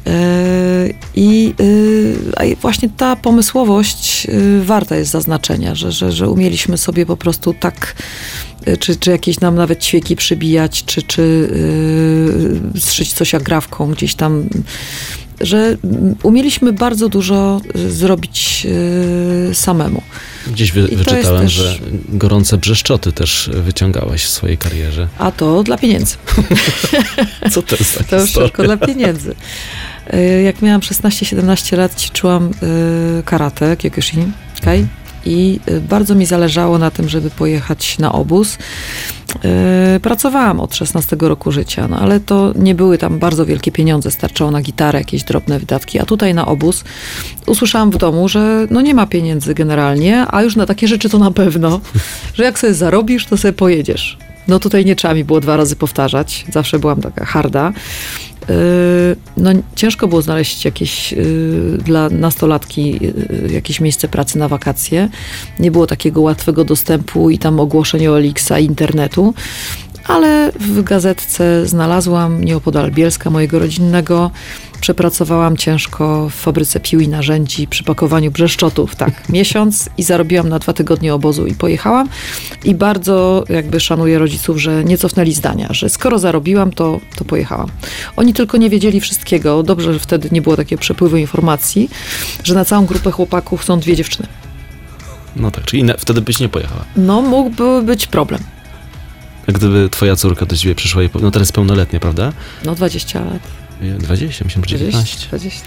Y, 0.07 0.93
I 1.15 1.53
y, 1.61 2.15
a 2.37 2.43
i 2.43 2.55
właśnie 2.55 2.89
ta 2.89 3.15
pomysłowość 3.15 4.27
y, 4.29 4.63
warta 4.63 4.95
jest 4.95 5.11
zaznaczenia, 5.11 5.75
że, 5.75 5.91
że, 5.91 6.11
że 6.11 6.29
umieliśmy 6.29 6.77
sobie 6.77 7.05
po 7.05 7.17
prostu 7.17 7.53
tak, 7.53 7.95
czy, 8.79 8.95
czy 8.95 9.11
jakieś 9.11 9.39
nam 9.39 9.55
nawet 9.55 9.83
ćwieki 9.83 10.15
przybijać, 10.15 10.85
czy, 10.85 11.01
czy 11.01 11.49
zszyć 12.79 13.13
coś 13.13 13.35
agrafką 13.35 13.91
gdzieś 13.91 14.15
tam, 14.15 14.49
że 15.43 15.77
umieliśmy 16.23 16.73
bardzo 16.73 17.09
dużo 17.09 17.61
y, 17.75 17.91
zrobić 17.91 18.67
y, 19.49 19.55
samemu. 19.55 20.01
Gdzieś 20.47 20.71
wy, 20.71 20.87
wyczytałem, 20.87 21.41
też- 21.43 21.53
że 21.53 21.79
gorące 22.09 22.57
brzeszczoty 22.57 23.11
też 23.11 23.49
wyciągałaś 23.53 24.23
w 24.23 24.29
swojej 24.29 24.57
karierze. 24.57 25.07
A 25.17 25.31
to 25.31 25.63
dla 25.63 25.77
pieniędzy. 25.77 26.15
Co 27.51 27.61
to 27.61 27.75
jest 27.75 27.93
za 27.97 28.03
To 28.09 28.19
historia? 28.25 28.49
tylko 28.49 28.63
dla 28.63 28.77
pieniędzy. 28.77 29.35
Y, 30.13 30.41
Jak 30.41 30.61
miałam 30.61 30.81
16-17 30.81 31.77
lat, 31.77 32.01
ćwiczyłam 32.01 32.51
karate, 33.25 33.77
kyokushin, 33.77 34.31
kai, 34.61 34.85
i 35.25 35.59
y, 35.69 35.81
bardzo 35.81 36.15
mi 36.15 36.25
zależało 36.25 36.77
na 36.77 36.91
tym, 36.91 37.09
żeby 37.09 37.29
pojechać 37.29 37.99
na 37.99 38.11
obóz. 38.11 38.57
Y, 39.95 39.99
Pracowałam 39.99 40.59
od 40.59 40.75
16 40.75 41.15
roku 41.19 41.51
życia, 41.51 41.87
no 41.87 41.99
ale 41.99 42.19
to 42.19 42.53
nie 42.55 42.75
były 42.75 42.97
tam 42.97 43.19
bardzo 43.19 43.45
wielkie 43.45 43.71
pieniądze, 43.71 44.11
starczało 44.11 44.51
na 44.51 44.61
gitarę, 44.61 44.99
jakieś 44.99 45.23
drobne 45.23 45.59
wydatki, 45.59 45.99
a 45.99 46.05
tutaj 46.05 46.33
na 46.33 46.45
obóz 46.45 46.83
usłyszałam 47.47 47.91
w 47.91 47.97
domu, 47.97 48.29
że 48.29 48.67
no 48.69 48.81
nie 48.81 48.93
ma 48.93 49.07
pieniędzy 49.07 49.53
generalnie, 49.53 50.25
a 50.29 50.43
już 50.43 50.55
na 50.55 50.65
takie 50.65 50.87
rzeczy 50.87 51.09
to 51.09 51.17
na 51.17 51.31
pewno, 51.31 51.79
że 52.35 52.43
jak 52.43 52.59
sobie 52.59 52.73
zarobisz, 52.73 53.25
to 53.25 53.37
sobie 53.37 53.53
pojedziesz. 53.53 54.17
No 54.47 54.59
tutaj 54.59 54.85
nie 54.85 54.95
trzeba 54.95 55.13
mi 55.13 55.23
było 55.23 55.39
dwa 55.39 55.57
razy 55.57 55.75
powtarzać, 55.75 56.45
zawsze 56.51 56.79
byłam 56.79 57.01
taka 57.01 57.25
harda. 57.25 57.73
Yy, 58.49 59.15
No 59.37 59.51
ciężko 59.75 60.07
było 60.07 60.21
znaleźć 60.21 60.65
jakieś 60.65 61.11
yy, 61.11 61.77
dla 61.85 62.09
nastolatki 62.09 62.91
yy, 62.91 63.49
jakieś 63.53 63.79
miejsce 63.81 64.07
pracy 64.07 64.37
na 64.37 64.47
wakacje. 64.47 65.09
Nie 65.59 65.71
było 65.71 65.87
takiego 65.87 66.21
łatwego 66.21 66.65
dostępu 66.65 67.29
i 67.29 67.37
tam 67.37 67.59
ogłoszeń 67.59 68.07
o 68.07 68.17
Elixa 68.19 68.59
internetu. 68.59 69.33
ale 70.07 70.51
w 70.59 70.83
gazetce 70.83 71.67
znalazłam 71.67 72.43
nieopodal 72.43 72.91
Bielska, 72.91 73.29
mojego 73.29 73.59
rodzinnego. 73.59 74.31
Przepracowałam 74.83 75.57
ciężko 75.57 76.29
w 76.29 76.33
fabryce 76.33 76.79
pił 76.79 76.99
i 76.99 77.07
narzędzi 77.07 77.67
przy 77.67 77.83
pakowaniu 77.83 78.31
brzeszczotów, 78.31 78.95
tak, 78.95 79.13
miesiąc 79.29 79.89
i 79.97 80.03
zarobiłam 80.03 80.49
na 80.49 80.59
dwa 80.59 80.73
tygodnie 80.73 81.13
obozu 81.13 81.47
i 81.47 81.55
pojechałam. 81.55 82.09
I 82.63 82.75
bardzo 82.75 83.43
jakby 83.49 83.79
szanuję 83.79 84.19
rodziców, 84.19 84.61
że 84.61 84.83
nie 84.83 84.97
cofnęli 84.97 85.33
zdania, 85.33 85.67
że 85.71 85.89
skoro 85.89 86.19
zarobiłam, 86.19 86.71
to, 86.71 86.99
to 87.15 87.25
pojechałam. 87.25 87.69
Oni 88.15 88.33
tylko 88.33 88.57
nie 88.57 88.69
wiedzieli 88.69 89.01
wszystkiego. 89.01 89.63
Dobrze, 89.63 89.93
że 89.93 89.99
wtedy 89.99 90.29
nie 90.31 90.41
było 90.41 90.55
takiego 90.55 90.79
przepływu 90.79 91.17
informacji, 91.17 91.89
że 92.43 92.55
na 92.55 92.65
całą 92.65 92.85
grupę 92.85 93.11
chłopaków 93.11 93.63
są 93.63 93.79
dwie 93.79 93.95
dziewczyny. 93.95 94.27
No 95.35 95.51
tak, 95.51 95.65
czyli 95.65 95.83
na, 95.83 95.93
wtedy 95.97 96.21
byś 96.21 96.39
nie 96.39 96.49
pojechała. 96.49 96.85
No, 96.95 97.21
mógłby 97.21 97.81
być 97.81 98.07
problem. 98.07 98.41
A 99.47 99.51
gdyby 99.51 99.89
twoja 99.89 100.15
córka 100.15 100.45
do 100.45 100.57
ciebie 100.57 100.75
przyszła 100.75 101.03
i 101.03 101.09
no 101.21 101.31
teraz 101.31 101.51
pełnoletnia, 101.51 101.99
prawda? 101.99 102.33
No, 102.65 102.75
20 102.75 103.19
lat. 103.19 103.62
20, 103.99 104.45
myślałem, 104.45 104.69
że 104.69 104.77
19. 104.77 105.27
20. 105.27 105.61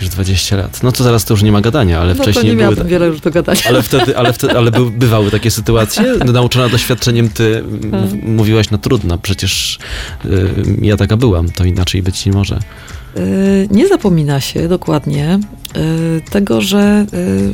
Już 0.00 0.08
20 0.10 0.56
lat. 0.56 0.82
No 0.82 0.92
to 0.92 1.04
zaraz 1.04 1.24
to 1.24 1.34
już 1.34 1.42
nie 1.42 1.52
ma 1.52 1.60
gadania, 1.60 2.00
ale 2.00 2.14
No 2.14 2.16
to 2.16 2.22
wcześniej 2.22 2.44
nie 2.44 2.50
były... 2.50 2.62
miałabym 2.62 2.86
wiele 2.88 3.06
już 3.06 3.20
do 3.20 3.30
gadania. 3.30 3.60
Ale 3.68 3.82
wtedy, 3.82 4.16
ale 4.18 4.32
wtedy, 4.32 4.56
ale 4.58 4.70
by, 4.70 4.90
bywały 4.90 5.30
takie 5.30 5.50
sytuacje? 5.50 6.14
Nauczona 6.32 6.68
doświadczeniem 6.68 7.28
ty 7.28 7.62
mów, 7.92 8.12
mówiłaś, 8.22 8.70
no 8.70 8.78
trudno, 8.78 9.18
przecież 9.18 9.78
y, 10.24 10.50
ja 10.82 10.96
taka 10.96 11.16
byłam, 11.16 11.48
to 11.52 11.64
inaczej 11.64 12.02
być 12.02 12.26
nie 12.26 12.32
może. 12.32 12.58
Y, 13.16 13.68
Nie 13.70 13.88
zapomina 13.88 14.40
się 14.40 14.68
dokładnie 14.68 15.38
tego, 16.30 16.60
że 16.60 17.06
y, 17.14 17.52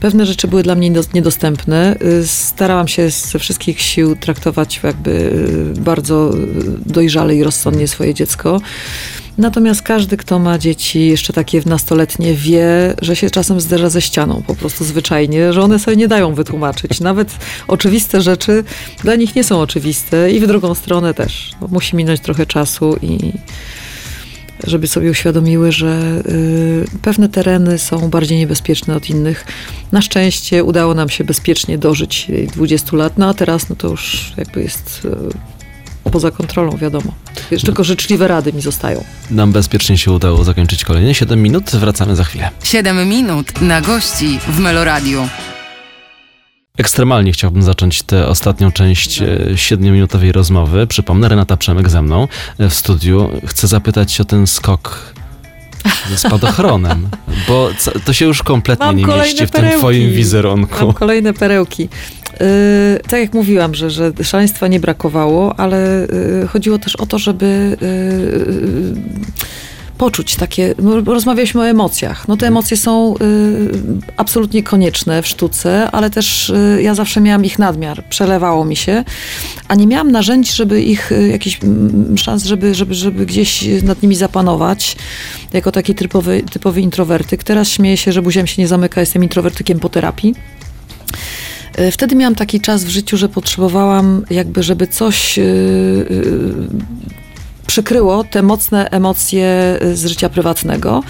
pewne 0.00 0.26
rzeczy 0.26 0.48
były 0.48 0.62
dla 0.62 0.74
mnie 0.74 0.90
niedos- 0.90 1.14
niedostępne. 1.14 1.96
Y, 2.02 2.26
Starałam 2.26 2.88
się 2.88 3.10
ze 3.10 3.38
wszystkich 3.38 3.80
sił 3.80 4.16
traktować 4.16 4.80
jakby 4.82 5.10
y, 5.76 5.80
bardzo 5.80 6.34
y, 6.34 6.38
dojrzale 6.86 7.36
i 7.36 7.42
rozsądnie 7.44 7.88
swoje 7.88 8.14
dziecko. 8.14 8.60
Natomiast 9.38 9.82
każdy, 9.82 10.16
kto 10.16 10.38
ma 10.38 10.58
dzieci 10.58 11.06
jeszcze 11.06 11.32
takie 11.32 11.62
nastoletnie, 11.66 12.34
wie, 12.34 12.94
że 13.02 13.16
się 13.16 13.30
czasem 13.30 13.60
zderza 13.60 13.90
ze 13.90 14.02
ścianą 14.02 14.42
po 14.46 14.54
prostu 14.54 14.84
zwyczajnie, 14.84 15.52
że 15.52 15.62
one 15.62 15.78
sobie 15.78 15.96
nie 15.96 16.08
dają 16.08 16.34
wytłumaczyć. 16.34 17.00
Nawet 17.00 17.30
oczywiste 17.68 18.20
rzeczy 18.22 18.64
dla 19.02 19.14
nich 19.14 19.34
nie 19.34 19.44
są 19.44 19.60
oczywiste 19.60 20.30
i 20.32 20.40
w 20.40 20.46
drugą 20.46 20.74
stronę 20.74 21.14
też. 21.14 21.50
No, 21.60 21.68
musi 21.70 21.96
minąć 21.96 22.20
trochę 22.20 22.46
czasu 22.46 22.96
i 23.02 23.32
żeby 24.66 24.86
sobie 24.86 25.10
uświadomiły, 25.10 25.72
że 25.72 26.22
y, 26.26 26.84
pewne 27.02 27.28
tereny 27.28 27.78
są 27.78 28.10
bardziej 28.10 28.38
niebezpieczne 28.38 28.96
od 28.96 29.10
innych. 29.10 29.44
Na 29.92 30.02
szczęście 30.02 30.64
udało 30.64 30.94
nam 30.94 31.08
się 31.08 31.24
bezpiecznie 31.24 31.78
dożyć 31.78 32.26
y, 32.30 32.48
20 32.54 32.96
lat, 32.96 33.18
no 33.18 33.28
a 33.28 33.34
teraz 33.34 33.68
no 33.68 33.76
to 33.76 33.88
już 33.88 34.32
jakby 34.36 34.62
jest 34.62 35.06
y, 36.06 36.10
poza 36.10 36.30
kontrolą, 36.30 36.76
wiadomo. 36.76 37.12
Już 37.50 37.62
tylko 37.62 37.84
życzliwe 37.84 38.28
rady 38.28 38.52
mi 38.52 38.60
zostają. 38.60 39.04
Nam 39.30 39.52
bezpiecznie 39.52 39.98
się 39.98 40.12
udało 40.12 40.44
zakończyć 40.44 40.84
kolejne 40.84 41.14
7 41.14 41.42
minut, 41.42 41.70
wracamy 41.70 42.16
za 42.16 42.24
chwilę. 42.24 42.50
7 42.62 43.08
minut 43.08 43.60
na 43.60 43.80
gości 43.80 44.38
w 44.48 44.58
Meloradiu. 44.58 45.28
Ekstremalnie 46.78 47.32
chciałbym 47.32 47.62
zacząć 47.62 48.02
tę 48.02 48.26
ostatnią 48.26 48.72
część 48.72 49.22
e, 49.22 49.38
siedmiominutowej 49.56 50.32
rozmowy. 50.32 50.86
Przypomnę, 50.86 51.28
Renata 51.28 51.56
Przemek 51.56 51.88
ze 51.90 52.02
mną 52.02 52.28
e, 52.58 52.68
w 52.68 52.74
studiu. 52.74 53.30
Chcę 53.46 53.68
zapytać 53.68 54.20
o 54.20 54.24
ten 54.24 54.46
skok 54.46 55.14
ze 56.10 56.18
spadochronem, 56.18 57.08
bo 57.48 57.70
to 58.04 58.12
się 58.12 58.24
już 58.24 58.42
kompletnie 58.42 58.86
Mam 58.86 58.96
nie 58.96 59.06
mieści 59.06 59.46
w 59.46 59.50
tym 59.50 59.60
perełki. 59.60 59.78
twoim 59.78 60.12
wizerunku. 60.12 60.84
Mam 60.86 60.94
kolejne 60.94 61.32
perełki. 61.32 61.82
Yy, 62.40 63.00
tak 63.08 63.20
jak 63.20 63.34
mówiłam, 63.34 63.74
że, 63.74 63.90
że 63.90 64.12
szaleństwa 64.22 64.68
nie 64.68 64.80
brakowało, 64.80 65.60
ale 65.60 66.06
yy, 66.40 66.48
chodziło 66.48 66.78
też 66.78 66.96
o 66.96 67.06
to, 67.06 67.18
żeby 67.18 67.76
yy, 67.80 69.28
poczuć 69.98 70.36
takie. 70.36 70.74
Rozmawialiśmy 71.06 71.60
o 71.60 71.68
emocjach. 71.68 72.28
No 72.28 72.36
te 72.36 72.46
emocje 72.46 72.76
są 72.76 73.14
yy, 73.20 73.72
absolutnie 74.16 74.62
konieczne 74.62 75.22
w 75.22 75.26
sztuce, 75.26 75.90
ale 75.90 76.10
też 76.10 76.52
yy, 76.76 76.82
ja 76.82 76.94
zawsze 76.94 77.20
miałam 77.20 77.44
ich 77.44 77.58
nadmiar. 77.58 78.04
Przelewało 78.08 78.64
mi 78.64 78.76
się, 78.76 79.04
a 79.68 79.74
nie 79.74 79.86
miałam 79.86 80.12
narzędzi, 80.12 80.52
żeby 80.52 80.82
ich, 80.82 81.10
jakichś 81.30 81.64
mm, 81.64 82.18
szans, 82.18 82.44
żeby, 82.44 82.74
żeby, 82.74 82.94
żeby 82.94 83.26
gdzieś 83.26 83.64
nad 83.82 84.02
nimi 84.02 84.14
zapanować. 84.14 84.96
Jako 85.52 85.72
taki 85.72 85.94
typowy, 85.94 86.42
typowy 86.52 86.80
introwertyk. 86.80 87.44
Teraz 87.44 87.68
śmieję 87.68 87.96
się, 87.96 88.12
że 88.12 88.22
buziam 88.22 88.46
się 88.46 88.62
nie 88.62 88.68
zamyka, 88.68 89.00
jestem 89.00 89.22
introwertykiem 89.22 89.80
po 89.80 89.88
terapii. 89.88 90.34
E, 91.76 91.90
Wtedy 91.90 92.16
miałam 92.16 92.34
taki 92.34 92.60
czas 92.60 92.84
w 92.84 92.88
życiu, 92.88 93.16
że 93.16 93.28
potrzebowałam 93.28 94.22
jakby, 94.30 94.62
żeby 94.62 94.86
coś 94.86 95.36
yy, 95.36 95.44
yy, 96.10 96.68
przykryło 97.68 98.24
te 98.24 98.42
mocne 98.42 98.90
emocje 98.90 99.78
y, 99.82 99.96
z 99.96 100.06
życia 100.06 100.28
prywatnego. 100.28 101.02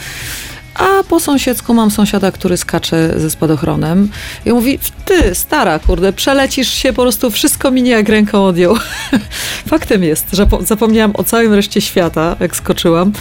A 0.75 1.03
po 1.09 1.21
sąsiedzku 1.21 1.75
mam 1.75 1.91
sąsiada, 1.91 2.33
który 2.33 2.57
skacze 2.57 3.21
ze 3.21 3.31
spadochronem 3.31 4.09
i 4.47 4.53
mówi, 4.53 4.79
ty 5.05 5.35
stara, 5.35 5.79
kurde, 5.79 6.13
przelecisz 6.13 6.69
się, 6.69 6.93
po 6.93 7.03
prostu 7.03 7.31
wszystko 7.31 7.71
minie 7.71 7.91
jak 7.91 8.09
ręką 8.09 8.45
odjął. 8.45 8.77
Faktem 9.71 10.05
jest, 10.05 10.27
że 10.33 10.47
po- 10.47 10.63
zapomniałam 10.63 11.13
o 11.17 11.25
całym 11.25 11.53
reszcie 11.55 11.81
świata, 11.81 12.37
jak 12.41 12.57
skoczyłam. 12.57 13.13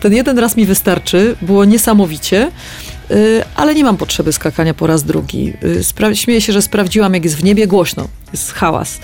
Ten 0.00 0.12
jeden 0.12 0.38
raz 0.38 0.56
mi 0.56 0.66
wystarczy, 0.66 1.36
było 1.42 1.64
niesamowicie, 1.64 2.50
ale 3.56 3.74
nie 3.74 3.84
mam 3.84 3.96
potrzeby 3.96 4.32
skakania 4.32 4.74
po 4.74 4.86
raz 4.86 5.02
drugi. 5.02 5.52
Y, 5.64 5.80
Spra- 5.80 6.14
śmieję 6.14 6.40
się, 6.40 6.52
że 6.52 6.62
sprawdziłam, 6.62 7.14
jak 7.14 7.24
jest 7.24 7.36
w 7.36 7.44
niebie 7.44 7.66
głośno, 7.66 8.08
jest 8.32 8.52
hałas. 8.52 8.98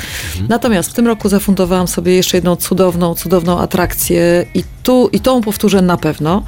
Natomiast 0.48 0.90
w 0.90 0.92
tym 0.92 1.06
roku 1.06 1.28
zafundowałam 1.28 1.88
sobie 1.88 2.14
jeszcze 2.14 2.36
jedną 2.36 2.56
cudowną, 2.56 3.14
cudowną 3.14 3.58
atrakcję 3.58 4.46
i 4.54 4.64
tu, 4.82 5.08
i 5.12 5.20
tą 5.20 5.40
powtórzę 5.40 5.82
na 5.82 5.96
pewno. 5.96 6.42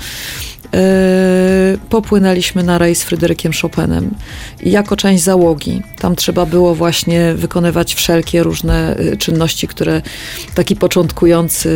Yy, 0.72 1.78
popłynęliśmy 1.88 2.62
na 2.62 2.78
rejs 2.78 2.98
z 2.98 3.02
Fryderykiem 3.02 3.52
Chopinem 3.62 4.10
i 4.62 4.70
jako 4.70 4.96
część 4.96 5.22
załogi. 5.22 5.82
Tam 5.98 6.16
trzeba 6.16 6.46
było 6.46 6.74
właśnie 6.74 7.34
wykonywać 7.34 7.94
wszelkie 7.94 8.42
różne 8.42 9.00
y, 9.00 9.16
czynności, 9.16 9.68
które 9.68 10.02
taki 10.54 10.76
początkujący 10.76 11.68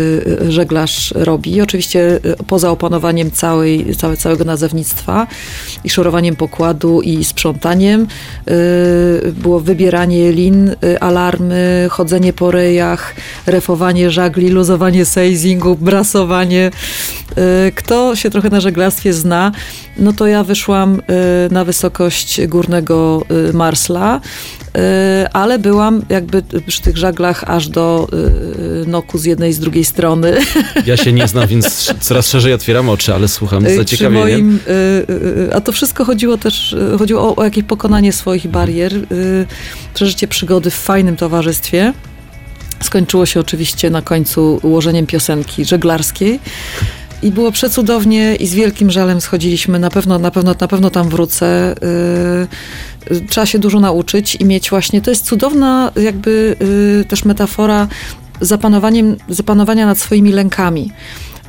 y, 0.42 0.52
żeglarz 0.52 1.14
robi. 1.16 1.60
Oczywiście 1.60 2.20
y, 2.24 2.44
poza 2.46 2.70
opanowaniem 2.70 3.30
całej, 3.30 3.96
całe, 3.96 4.16
całego 4.16 4.44
nazewnictwa 4.44 5.26
i 5.84 5.90
szorowaniem 5.90 6.36
pokładu 6.36 7.00
i 7.00 7.24
sprzątaniem 7.24 8.02
y, 8.02 9.32
było 9.32 9.60
wybieranie 9.60 10.32
lin, 10.32 10.68
y, 10.84 11.00
alarmy, 11.00 11.86
chodzenie 11.90 12.32
po 12.32 12.50
rejach, 12.50 13.14
refowanie 13.46 14.10
żagli, 14.10 14.48
luzowanie 14.48 15.04
seizingu, 15.04 15.76
brasowanie. 15.76 16.70
Y, 17.68 17.72
Kto 17.74 18.16
się 18.16 18.30
trochę 18.30 18.50
na 18.50 18.60
żeglarstwie 18.60 19.12
zna, 19.12 19.52
no 19.98 20.12
to 20.12 20.26
ja 20.26 20.44
wyszłam 20.44 21.02
na 21.50 21.64
wysokość 21.64 22.46
górnego 22.46 23.22
Marsla, 23.52 24.20
ale 25.32 25.58
byłam 25.58 26.02
jakby 26.08 26.42
przy 26.66 26.82
tych 26.82 26.96
żaglach 26.96 27.44
aż 27.46 27.68
do 27.68 28.08
noku 28.86 29.18
z 29.18 29.24
jednej 29.24 29.50
i 29.50 29.52
z 29.52 29.58
drugiej 29.58 29.84
strony. 29.84 30.36
Ja 30.86 30.96
się 30.96 31.12
nie 31.12 31.28
znam, 31.28 31.48
więc 31.48 31.94
coraz 32.00 32.28
szerzej 32.28 32.52
otwieram 32.52 32.88
oczy, 32.88 33.14
ale 33.14 33.28
słucham 33.28 33.62
z 33.62 33.66
Y, 33.66 33.68
Przy 33.68 33.76
zaciekawieniem. 33.76 34.46
moim, 34.46 34.58
a 35.56 35.60
to 35.60 35.72
wszystko 35.72 36.04
chodziło 36.04 36.36
też, 36.36 36.76
chodziło 36.98 37.20
o, 37.22 37.36
o 37.36 37.44
jakieś 37.44 37.64
pokonanie 37.64 38.12
swoich 38.12 38.48
barier, 38.48 38.94
y, 38.94 39.46
przeżycie 39.94 40.28
przygody 40.28 40.70
w 40.70 40.74
fajnym 40.74 41.16
towarzystwie. 41.16 41.92
Skończyło 42.82 43.26
się 43.26 43.40
oczywiście 43.40 43.90
na 43.90 44.02
końcu 44.02 44.60
ułożeniem 44.62 45.06
piosenki 45.06 45.64
żeglarskiej. 45.64 46.40
I 47.22 47.30
było 47.30 47.52
przecudownie 47.52 48.36
i 48.36 48.46
z 48.46 48.54
wielkim 48.54 48.90
żalem 48.90 49.20
schodziliśmy. 49.20 49.78
Na 49.78 49.90
pewno, 49.90 50.18
na 50.18 50.30
pewno, 50.30 50.54
na 50.60 50.68
pewno 50.68 50.90
tam 50.90 51.08
wrócę. 51.08 51.74
Y, 53.10 53.14
y, 53.14 53.20
Trzeba 53.28 53.46
się 53.46 53.58
dużo 53.58 53.80
nauczyć 53.80 54.34
i 54.34 54.44
mieć 54.44 54.70
właśnie, 54.70 55.00
to 55.00 55.10
jest 55.10 55.24
cudowna 55.24 55.92
jakby 55.96 56.56
y, 57.00 57.04
też 57.08 57.24
metafora 57.24 57.88
zapanowaniem, 58.40 59.16
zapanowania 59.28 59.86
nad 59.86 59.98
swoimi 59.98 60.32
lękami. 60.32 60.92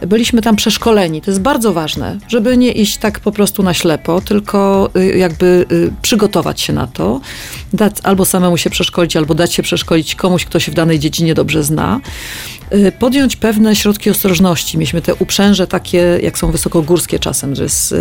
Byliśmy 0.08 0.42
tam 0.42 0.56
przeszkoleni. 0.56 1.22
To 1.22 1.32
jest 1.32 1.42
bardzo 1.42 1.74
ważne, 1.74 2.18
żeby 2.28 2.58
nie 2.58 2.72
iść 2.72 2.98
tak 2.98 3.20
po 3.20 3.32
prostu 3.32 3.64
na 3.64 3.74
ślepo, 3.74 4.22
tylko 4.22 4.90
y, 4.98 5.18
jakby 5.18 5.66
y, 5.72 5.92
przygotować 6.02 6.62
się 6.62 6.74
na 6.74 6.88
to, 6.88 7.22
dać, 7.74 7.96
albo 8.04 8.26
samemu 8.26 8.58
się 8.58 8.70
przeszkolić, 8.70 9.16
albo 9.16 9.34
dać 9.34 9.54
się 9.54 9.64
przeszkolić 9.64 10.16
komuś, 10.16 10.46
kto 10.46 10.60
się 10.60 10.72
w 10.72 10.76
danej 10.76 11.00
dziedzinie 11.00 11.34
dobrze 11.34 11.64
zna. 11.64 12.00
Y, 12.74 12.92
Podjąć 13.00 13.36
pewne 13.36 13.76
środki 13.76 14.10
ostrożności. 14.10 14.78
Mieliśmy 14.78 15.02
te 15.02 15.16
uprzęże 15.16 15.68
takie, 15.68 16.20
jak 16.24 16.38
są 16.38 16.52
wysokogórskie 16.52 17.20
czasem, 17.20 17.56
że 17.56 17.70
z 17.70 17.94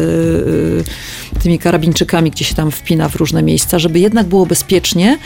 tymi 1.42 1.58
karabińczykami, 1.58 2.30
gdzie 2.30 2.44
się 2.44 2.54
tam 2.54 2.70
wpina 2.70 3.08
w 3.08 3.16
różne 3.16 3.42
miejsca, 3.42 3.78
żeby 3.78 3.98
jednak 3.98 4.26
było 4.26 4.46
bezpiecznie 4.46 5.18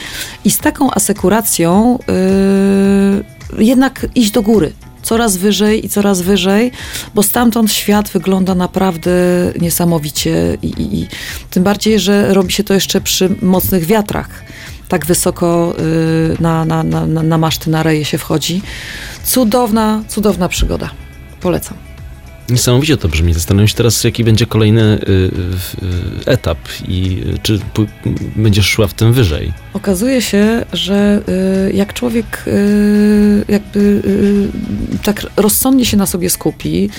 i 0.45 0.51
z 0.51 0.59
taką 0.59 0.91
asekuracją 0.91 1.99
jednak 3.59 4.07
iść 4.15 4.31
do 4.31 4.43
góry. 4.43 4.73
Coraz 5.03 5.37
wyżej 5.37 5.87
i 5.87 5.89
coraz 5.89 6.23
wyżej, 6.23 6.73
bo 7.15 7.23
stamtąd 7.23 7.73
świat 7.73 8.09
wygląda 8.09 8.55
naprawdę 8.55 9.11
niesamowicie 9.61 10.59
i, 10.63 10.67
i, 10.67 11.01
i 11.03 11.09
tym 11.51 11.63
bardziej, 11.63 12.01
że 12.01 12.35
robi 12.35 12.53
się 12.53 12.65
to 12.65 12.75
jeszcze 12.75 13.01
przy 13.01 13.31
mocnych 13.43 13.85
wiatrach. 13.85 14.45
tak 14.89 15.07
wysoko 15.07 15.75
y, 15.79 16.43
na, 16.43 16.65
na, 16.65 16.83
na, 16.83 17.07
na 17.07 17.39
maszty, 17.39 17.71
na 17.71 17.83
reje 17.83 18.05
się 18.05 18.19
wchodzi. 18.19 18.63
Cudowna, 19.25 20.03
cudowna 20.09 20.49
przygoda. 20.49 20.91
Polecam. 21.41 21.90
Niesamowicie 22.51 22.97
to 22.97 23.09
brzmi. 23.09 23.35
Zastanawiam 23.35 23.69
się 23.69 23.75
teraz, 23.75 24.05
jaki 24.05 24.25
będzie 24.25 24.47
kolejny 24.47 24.83
y, 24.83 25.13
y, 25.13 25.31
etap 26.27 26.59
i 26.89 27.23
y, 27.35 27.39
czy 27.43 27.61
będziesz 28.37 28.67
szła 28.67 28.87
w 28.87 28.95
tym 28.95 29.13
wyżej. 29.13 29.53
Okazuje 29.75 30.23
się, 30.23 30.65
że 30.73 31.23
y, 31.69 31.73
jak 31.73 31.93
człowiek 31.95 32.45
y, 32.47 33.45
jakby 33.49 33.79
y, 33.81 34.99
tak 35.03 35.27
rozsądnie 35.37 35.85
się 35.85 35.97
na 35.97 36.07
sobie 36.07 36.31
skupi, 36.31 36.91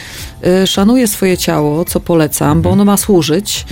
y, 0.63 0.67
szanuje 0.67 1.07
swoje 1.07 1.37
ciało, 1.37 1.85
co 1.85 1.99
polecam, 1.99 2.61
bo 2.61 2.69
ono 2.69 2.85
ma 2.85 2.97
służyć. 2.97 3.65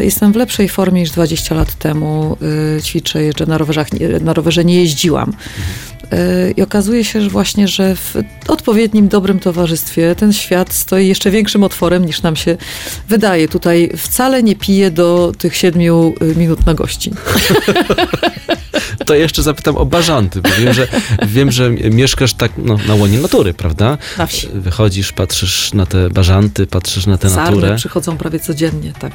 y, 0.00 0.04
Jestem 0.04 0.32
w 0.32 0.36
lepszej 0.36 0.68
formie 0.68 1.00
niż 1.00 1.10
20 1.10 1.54
lat 1.54 1.74
temu. 1.74 2.36
y, 2.78 2.82
Ćwiczę, 2.82 3.22
jeżdżę 3.22 3.46
na, 3.46 3.58
rowerzach, 3.58 3.92
nie- 3.92 4.08
na 4.20 4.32
rowerze 4.34 4.64
nie 4.64 4.74
jeździłam. 4.80 5.32
Y, 6.12 6.54
I 6.56 6.62
okazuje 6.62 7.04
się, 7.04 7.20
że 7.20 7.30
właśnie, 7.30 7.68
że 7.68 7.96
w 7.96 8.16
odpowiednim, 8.48 9.08
dobrym 9.08 9.40
towarzystwie 9.40 10.14
ten 10.14 10.32
świat 10.32 10.72
stoi 10.72 11.06
jeszcze 11.06 11.30
większym 11.30 11.64
otworem 11.64 12.04
niż 12.04 12.22
nam 12.22 12.36
się 12.36 12.56
wydaje. 13.08 13.48
Tutaj 13.48 13.90
wcale 13.96 14.42
nie 14.42 14.56
piję 14.56 14.90
do 14.90 15.32
tych 15.38 15.56
siedmiu 15.56 16.14
y, 16.22 16.36
minut 16.36 16.66
na 16.66 16.74
gości. 16.74 17.10
To 19.06 19.14
jeszcze 19.14 19.42
zapytam 19.42 19.76
o 19.76 19.86
bażanty, 19.86 20.40
bo 20.42 20.50
wiem, 20.58 20.72
że, 20.72 20.88
wiem, 21.26 21.50
że 21.50 21.70
mieszkasz 21.70 22.34
tak 22.34 22.52
no, 22.56 22.78
na 22.88 22.94
łonie 22.94 23.18
natury, 23.18 23.54
prawda? 23.54 23.98
Na 24.18 24.26
wsi. 24.26 24.48
Wychodzisz, 24.54 25.12
patrzysz 25.12 25.74
na 25.74 25.86
te 25.86 26.10
bażanty, 26.10 26.66
patrzysz 26.66 27.06
na 27.06 27.18
tę 27.18 27.30
Sarny 27.30 27.56
naturę 27.56 27.76
przychodzą 27.76 28.16
prawie 28.16 28.40
codziennie, 28.40 28.92
tak. 28.98 29.12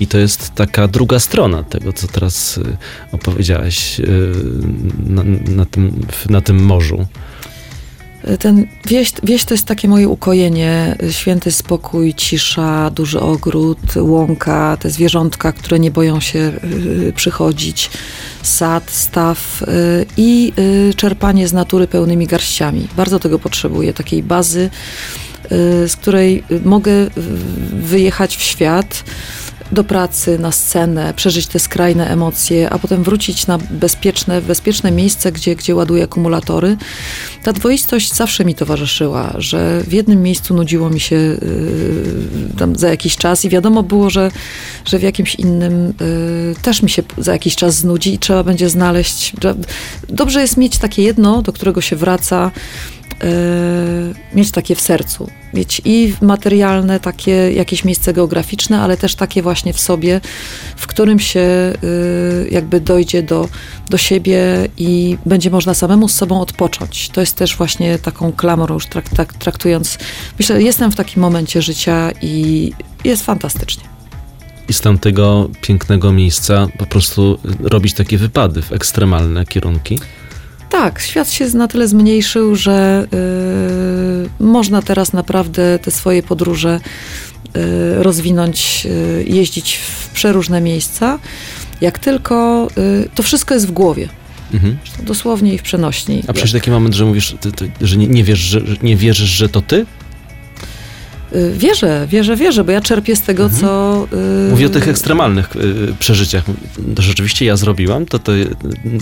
I 0.00 0.06
to 0.06 0.18
jest 0.18 0.54
taka 0.54 0.88
druga 0.88 1.18
strona 1.18 1.62
tego, 1.62 1.92
co 1.92 2.06
teraz 2.08 2.58
y, 2.58 2.76
opowiedziałaś 3.12 4.00
y, 4.00 4.32
na, 5.06 5.22
na, 5.56 5.64
tym, 5.64 6.06
na 6.30 6.40
tym 6.40 6.64
morzu. 6.64 7.06
Ten 8.38 8.66
wieś, 8.86 9.12
wieś 9.22 9.44
to 9.44 9.54
jest 9.54 9.66
takie 9.66 9.88
moje 9.88 10.08
ukojenie, 10.08 10.96
święty 11.10 11.52
spokój, 11.52 12.14
cisza, 12.14 12.90
duży 12.90 13.20
ogród, 13.20 13.78
łąka, 13.96 14.76
te 14.80 14.90
zwierzątka, 14.90 15.52
które 15.52 15.78
nie 15.78 15.90
boją 15.90 16.20
się 16.20 16.52
y, 17.08 17.12
przychodzić, 17.16 17.90
sad, 18.42 18.90
staw 18.90 19.62
i 20.16 20.52
czerpanie 20.96 21.48
z 21.48 21.52
natury 21.52 21.86
pełnymi 21.86 22.26
garściami. 22.26 22.88
Bardzo 22.96 23.18
tego 23.18 23.38
potrzebuję, 23.38 23.92
takiej 23.92 24.22
bazy, 24.22 24.70
z 25.86 25.96
której 25.96 26.44
mogę 26.64 26.92
wyjechać 27.72 28.36
w 28.36 28.42
świat 28.42 29.04
do 29.74 29.84
pracy, 29.84 30.38
na 30.38 30.52
scenę, 30.52 31.14
przeżyć 31.14 31.46
te 31.46 31.58
skrajne 31.58 32.10
emocje, 32.10 32.70
a 32.70 32.78
potem 32.78 33.02
wrócić 33.02 33.46
na 33.46 33.58
bezpieczne, 33.58 34.42
bezpieczne 34.42 34.90
miejsce, 34.90 35.32
gdzie, 35.32 35.56
gdzie 35.56 35.74
ładuję 35.74 36.04
akumulatory. 36.04 36.76
Ta 37.42 37.52
dwoistość 37.52 38.14
zawsze 38.14 38.44
mi 38.44 38.54
towarzyszyła, 38.54 39.34
że 39.38 39.80
w 39.80 39.92
jednym 39.92 40.22
miejscu 40.22 40.54
nudziło 40.54 40.90
mi 40.90 41.00
się 41.00 41.16
yy, 41.16 41.38
tam 42.58 42.76
za 42.76 42.88
jakiś 42.88 43.16
czas 43.16 43.44
i 43.44 43.48
wiadomo 43.48 43.82
było, 43.82 44.10
że, 44.10 44.30
że 44.84 44.98
w 44.98 45.02
jakimś 45.02 45.34
innym 45.34 45.94
yy, 46.00 46.54
też 46.62 46.82
mi 46.82 46.90
się 46.90 47.02
za 47.18 47.32
jakiś 47.32 47.56
czas 47.56 47.74
znudzi 47.74 48.14
i 48.14 48.18
trzeba 48.18 48.44
będzie 48.44 48.70
znaleźć. 48.70 49.32
Dobrze 50.08 50.40
jest 50.40 50.56
mieć 50.56 50.78
takie 50.78 51.02
jedno, 51.02 51.42
do 51.42 51.52
którego 51.52 51.80
się 51.80 51.96
wraca, 51.96 52.50
mieć 54.34 54.50
takie 54.50 54.74
w 54.74 54.80
sercu. 54.80 55.30
Mieć 55.54 55.82
i 55.84 56.14
materialne, 56.20 57.00
takie 57.00 57.52
jakieś 57.52 57.84
miejsce 57.84 58.12
geograficzne, 58.12 58.80
ale 58.80 58.96
też 58.96 59.14
takie 59.14 59.42
właśnie 59.42 59.72
w 59.72 59.80
sobie, 59.80 60.20
w 60.76 60.86
którym 60.86 61.18
się 61.18 61.72
yy, 61.82 62.48
jakby 62.50 62.80
dojdzie 62.80 63.22
do, 63.22 63.48
do 63.90 63.98
siebie 63.98 64.68
i 64.78 65.18
będzie 65.26 65.50
można 65.50 65.74
samemu 65.74 66.08
z 66.08 66.14
sobą 66.14 66.40
odpocząć. 66.40 67.08
To 67.08 67.20
jest 67.20 67.36
też 67.36 67.56
właśnie 67.56 67.98
taką 67.98 68.32
klamrą 68.32 68.74
już 68.74 68.86
trak, 68.86 69.08
trak, 69.08 69.32
traktując. 69.32 69.98
Myślę, 70.38 70.62
jestem 70.62 70.92
w 70.92 70.96
takim 70.96 71.22
momencie 71.22 71.62
życia 71.62 72.10
i 72.22 72.72
jest 73.04 73.24
fantastycznie. 73.24 73.84
I 74.68 74.72
z 74.72 74.80
tamtego 74.80 75.48
pięknego 75.60 76.12
miejsca 76.12 76.68
po 76.78 76.86
prostu 76.86 77.38
robić 77.60 77.94
takie 77.94 78.18
wypady 78.18 78.62
w 78.62 78.72
ekstremalne 78.72 79.46
kierunki. 79.46 79.98
Tak, 80.74 81.00
świat 81.00 81.32
się 81.32 81.46
na 81.46 81.68
tyle 81.68 81.88
zmniejszył, 81.88 82.56
że 82.56 83.06
y, 84.40 84.44
można 84.44 84.82
teraz 84.82 85.12
naprawdę 85.12 85.78
te 85.78 85.90
swoje 85.90 86.22
podróże 86.22 86.80
y, 87.56 88.02
rozwinąć, 88.02 88.86
y, 88.86 89.24
jeździć 89.28 89.76
w 89.76 90.08
przeróżne 90.08 90.60
miejsca. 90.60 91.18
Jak 91.80 91.98
tylko 91.98 92.68
y, 93.04 93.08
to 93.14 93.22
wszystko 93.22 93.54
jest 93.54 93.66
w 93.66 93.70
głowie, 93.70 94.08
Mhm. 94.54 94.78
dosłownie 95.02 95.54
i 95.54 95.58
w 95.58 95.62
przenośni. 95.62 96.22
A 96.26 96.32
przecież 96.32 96.52
taki 96.52 96.70
moment, 96.70 96.94
że 96.94 97.04
mówisz, 97.04 97.34
ty, 97.40 97.52
ty, 97.52 97.70
że 97.80 97.96
nie, 97.96 98.06
nie, 98.06 98.24
wiesz, 98.24 98.38
że, 98.38 98.66
że 98.66 98.76
nie 98.82 98.96
wierzysz, 98.96 99.28
że 99.30 99.48
to 99.48 99.62
ty? 99.62 99.86
Y, 101.34 101.52
Wierzę, 101.58 102.06
wierzę, 102.10 102.36
wierzę, 102.36 102.64
bo 102.64 102.72
ja 102.72 102.80
czerpię 102.80 103.16
z 103.16 103.22
tego, 103.22 103.42
Mhm. 103.44 103.60
co. 103.62 104.06
y, 104.46 104.50
Mówię 104.50 104.66
o 104.66 104.68
tych 104.68 104.88
ekstremalnych 104.88 105.56
y, 105.56 105.94
przeżyciach. 105.98 106.44
To 106.96 107.02
rzeczywiście 107.02 107.44
ja 107.44 107.56
zrobiłam? 107.56 108.06
To, 108.06 108.18
to 108.18 108.34
y, 108.36 108.46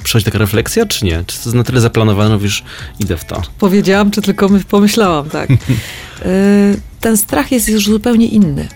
przychodzi 0.05 0.25
taka 0.25 0.39
refleksja, 0.39 0.87
czy 0.87 1.05
nie? 1.05 1.25
Czy 1.27 1.37
to 1.37 1.43
jest 1.45 1.55
na 1.55 1.65
tyle 1.65 1.81
zaplanowane, 1.81 2.35
mówisz, 2.35 2.65
idę 3.01 3.17
w 3.17 3.25
to? 3.25 3.43
Powiedziałam, 3.59 4.11
czy 4.11 4.23
tylko 4.23 4.49
my- 4.49 4.61
pomyślałam, 4.65 5.31
tak. 5.31 5.49
Ten 7.01 7.17
strach 7.17 7.53
jest 7.53 7.69
już 7.69 7.85
zupełnie 7.87 8.27
inny. 8.27 8.69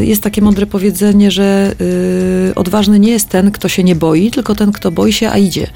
Jest 0.00 0.22
takie 0.22 0.42
mądre 0.42 0.66
powiedzenie, 0.66 1.30
że 1.30 1.74
odważny 2.54 2.98
nie 2.98 3.10
jest 3.10 3.28
ten, 3.28 3.50
kto 3.50 3.68
się 3.68 3.84
nie 3.84 3.94
boi, 3.94 4.30
tylko 4.30 4.54
ten, 4.54 4.72
kto 4.72 4.90
boi 4.90 5.12
się, 5.12 5.30
a 5.30 5.38
idzie. 5.38 5.66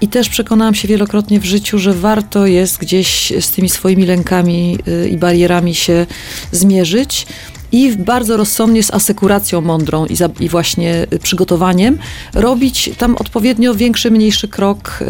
I 0.00 0.08
też 0.08 0.28
przekonałam 0.28 0.74
się 0.74 0.88
wielokrotnie 0.88 1.40
w 1.40 1.44
życiu, 1.44 1.78
że 1.78 1.94
warto 1.94 2.46
jest 2.46 2.78
gdzieś 2.78 3.32
z 3.40 3.50
tymi 3.50 3.68
swoimi 3.68 4.06
lękami 4.06 4.78
y, 4.88 5.08
i 5.08 5.16
barierami 5.16 5.74
się 5.74 6.06
zmierzyć 6.52 7.26
i 7.72 7.96
bardzo 7.96 8.36
rozsądnie 8.36 8.82
z 8.82 8.94
asekuracją 8.94 9.60
mądrą 9.60 10.06
i, 10.06 10.16
za, 10.16 10.28
i 10.40 10.48
właśnie 10.48 11.06
y, 11.12 11.18
przygotowaniem 11.18 11.98
robić 12.34 12.90
tam 12.98 13.16
odpowiednio 13.16 13.74
większy, 13.74 14.10
mniejszy 14.10 14.48
krok, 14.48 14.98
y, 15.02 15.04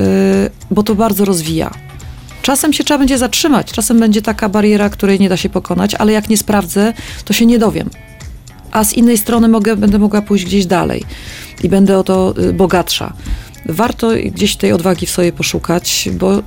bo 0.70 0.82
to 0.82 0.94
bardzo 0.94 1.24
rozwija. 1.24 1.70
Czasem 2.42 2.72
się 2.72 2.84
trzeba 2.84 2.98
będzie 2.98 3.18
zatrzymać, 3.18 3.72
czasem 3.72 4.00
będzie 4.00 4.22
taka 4.22 4.48
bariera, 4.48 4.88
której 4.90 5.20
nie 5.20 5.28
da 5.28 5.36
się 5.36 5.48
pokonać, 5.48 5.94
ale 5.94 6.12
jak 6.12 6.28
nie 6.28 6.36
sprawdzę, 6.36 6.92
to 7.24 7.32
się 7.32 7.46
nie 7.46 7.58
dowiem. 7.58 7.90
A 8.72 8.84
z 8.84 8.92
innej 8.92 9.18
strony 9.18 9.48
mogę, 9.48 9.76
będę 9.76 9.98
mogła 9.98 10.22
pójść 10.22 10.44
gdzieś 10.44 10.66
dalej 10.66 11.04
i 11.62 11.68
będę 11.68 11.98
o 11.98 12.04
to 12.04 12.34
bogatsza. 12.54 13.12
Warto 13.68 14.10
gdzieś 14.24 14.56
tej 14.56 14.72
odwagi 14.72 15.06
w 15.06 15.10
sobie 15.10 15.32
poszukać, 15.32 16.08
bo 16.12 16.38
y, 16.38 16.42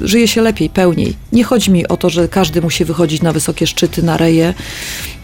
żyje 0.00 0.28
się 0.28 0.42
lepiej, 0.42 0.70
pełniej. 0.70 1.16
Nie 1.32 1.44
chodzi 1.44 1.70
mi 1.70 1.88
o 1.88 1.96
to, 1.96 2.10
że 2.10 2.28
każdy 2.28 2.62
musi 2.62 2.84
wychodzić 2.84 3.22
na 3.22 3.32
wysokie 3.32 3.66
szczyty, 3.66 4.02
na 4.02 4.16
reje, 4.16 4.54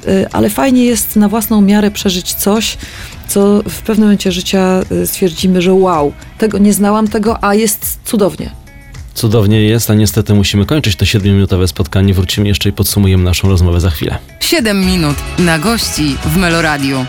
y, 0.08 0.26
ale 0.32 0.50
fajnie 0.50 0.84
jest 0.84 1.16
na 1.16 1.28
własną 1.28 1.60
miarę 1.60 1.90
przeżyć 1.90 2.34
coś, 2.34 2.76
co 3.28 3.62
w 3.68 3.82
pewnym 3.82 4.06
momencie 4.06 4.32
życia 4.32 4.80
y, 4.92 5.06
stwierdzimy, 5.06 5.62
że 5.62 5.72
wow, 5.72 6.12
tego 6.38 6.58
nie 6.58 6.72
znałam 6.72 7.08
tego, 7.08 7.44
a 7.44 7.54
jest 7.54 7.98
cudownie. 8.04 8.50
Cudownie 9.14 9.62
jest, 9.62 9.90
a 9.90 9.94
niestety 9.94 10.34
musimy 10.34 10.66
kończyć 10.66 10.96
to 10.96 11.04
7-minutowe 11.04 11.66
spotkanie. 11.66 12.14
Wrócimy 12.14 12.48
jeszcze 12.48 12.68
i 12.68 12.72
podsumujemy 12.72 13.24
naszą 13.24 13.48
rozmowę 13.48 13.80
za 13.80 13.90
chwilę. 13.90 14.18
7 14.40 14.86
minut 14.86 15.16
na 15.38 15.58
gości 15.58 16.16
w 16.24 16.36
Meloradiu. 16.36 17.06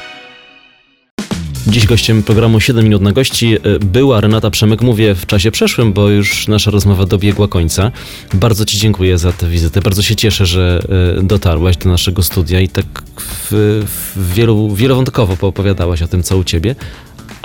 Dziś 1.68 1.86
gościem 1.86 2.24
programu 2.24 2.59
7 2.59 2.84
minut 2.84 3.01
na 3.01 3.11
gości 3.11 3.55
e, 3.55 3.80
była 3.80 4.22
Renata 4.22 4.49
Przemyk. 4.51 4.82
Mówię 4.82 5.16
w 5.16 5.26
czasie 5.26 5.51
przeszłym, 5.51 5.93
bo 5.93 6.09
już 6.09 6.47
nasza 6.47 6.72
rozmowa 6.72 7.05
dobiegła 7.05 7.47
końca. 7.47 7.91
Bardzo 8.34 8.66
Ci 8.66 8.78
dziękuję 8.78 9.18
za 9.18 9.32
tę 9.32 9.49
wizytę. 9.49 9.82
Bardzo 9.82 10.01
się 10.01 10.16
cieszę, 10.16 10.45
że 10.45 10.80
e, 11.20 11.24
dotarłaś 11.24 11.78
do 11.78 11.89
naszego 11.89 12.24
studia 12.24 12.59
i 12.59 12.70
tak 12.70 12.86
w, 13.18 13.84
w 14.16 14.34
wielu, 14.34 14.76
wielowątkowo 14.76 15.38
poopowiadałaś 15.38 16.01
o 16.01 16.07
tym, 16.07 16.24
co 16.24 16.38
u 16.38 16.43
Ciebie. 16.43 16.76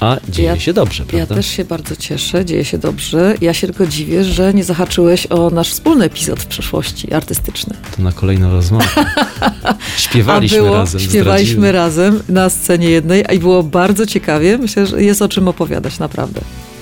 A 0.00 0.16
dzieje 0.28 0.48
Ja- 0.48 0.58
się 0.58 0.72
dobrze, 0.72 1.02
Ja 1.02 1.08
prawda? 1.10 1.34
też 1.34 1.46
się 1.46 1.64
bardzo 1.64 1.96
cieszę, 1.96 2.44
dzieje 2.44 2.64
się 2.64 2.78
dobrze. 2.78 3.34
Ja 3.40 3.54
się 3.54 3.66
tylko 3.66 3.86
dziwię, 3.86 4.24
że 4.24 4.54
nie 4.54 4.64
zahaczyłeś 4.64 5.26
o 5.26 5.50
nasz 5.50 5.70
wspólny 5.70 6.04
epizod 6.04 6.40
w 6.40 6.46
przeszłości 6.46 7.12
artystyczny. 7.12 7.74
To 7.96 8.02
na 8.02 8.12
kolejną 8.12 8.50
rozmowę. 8.52 8.86
Śpiewaliśmy 9.96 10.58
było, 10.58 10.74
razem. 10.76 11.00
śpiewaliśmy 11.00 11.46
zdradziłem. 11.54 11.74
razem 11.76 12.22
na 12.28 12.50
scenie 12.50 12.90
jednej 12.90 13.24
i 13.34 13.38
było 13.38 13.62
bardzo 13.62 14.06
ciekawie. 14.06 14.58
Myślę, 14.58 14.86
że 14.86 15.02
jest 15.02 15.22
o 15.22 15.28
czym 15.28 15.48
opowiadać, 15.48 15.98
naprawdę. 15.98 16.40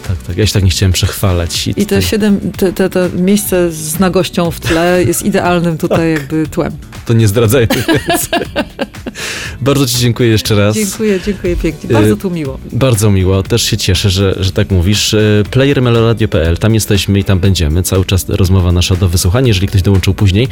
Tak, 0.08 0.16
tak. 0.26 0.36
Ja 0.36 0.46
się 0.46 0.52
tak 0.52 0.64
nie 0.64 0.70
chciałem 0.70 0.92
przechwalać. 0.92 1.68
I 1.68 1.74
te 1.74 1.82
tutaj- 1.82 2.02
siedem, 2.02 2.40
te, 2.56 2.72
te, 2.72 2.90
te 2.90 3.10
miejsce 3.16 3.72
z 3.72 3.98
nagością 3.98 4.50
w 4.50 4.60
tle 4.60 5.04
jest 5.06 5.22
idealnym 5.22 5.78
tutaj 5.78 6.12
jakby 6.12 6.46
tłem. 6.46 6.72
To 7.06 7.12
nie 7.12 7.28
zdradzajmy 7.28 7.68
więcej. 7.76 8.40
Bardzo 9.60 9.86
Ci 9.86 9.98
dziękuję 9.98 10.28
jeszcze 10.28 10.54
raz. 10.54 10.74
Dziękuję, 10.76 11.20
dziękuję 11.26 11.56
pięknie. 11.56 11.90
Y, 11.90 11.92
Bardzo 11.92 12.16
tu 12.16 12.30
miło. 12.30 12.58
Bardzo 12.72 13.10
miło, 13.10 13.42
też 13.42 13.62
się 13.62 13.76
cieszę, 13.76 14.10
że, 14.10 14.34
że 14.40 14.52
tak 14.52 14.70
mówisz. 14.70 15.14
E, 15.14 15.20
Player 15.50 15.82
meloradio.pl, 15.82 16.56
tam 16.58 16.74
jesteśmy 16.74 17.18
i 17.18 17.24
tam 17.24 17.38
będziemy. 17.38 17.82
Cały 17.82 18.04
czas 18.04 18.28
rozmowa 18.28 18.72
nasza 18.72 18.96
do 18.96 19.08
wysłuchania, 19.08 19.48
jeżeli 19.48 19.68
ktoś 19.68 19.82
dołączył 19.82 20.14
później. 20.14 20.48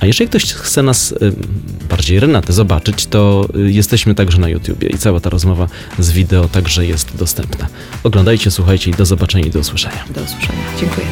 A 0.00 0.06
jeżeli 0.06 0.28
ktoś 0.28 0.44
chce 0.44 0.82
nas, 0.82 1.12
y, 1.12 1.16
bardziej 1.90 2.20
Renatę, 2.20 2.52
zobaczyć, 2.52 3.06
to 3.06 3.48
jesteśmy 3.54 4.14
także 4.14 4.38
na 4.38 4.48
YouTubie 4.48 4.88
i 4.88 4.98
cała 4.98 5.20
ta 5.20 5.30
rozmowa 5.30 5.68
z 5.98 6.10
wideo 6.10 6.48
także 6.48 6.86
jest 6.86 7.16
dostępna. 7.16 7.66
Oglądajcie, 8.02 8.50
słuchajcie 8.50 8.90
i 8.90 8.94
do 8.96 9.06
zobaczenia 9.06 9.44
i 9.46 9.50
do 9.50 9.58
usłyszenia. 9.58 10.04
Do 10.10 10.20
usłyszenia. 10.22 10.62
Dziękuję. 10.80 11.06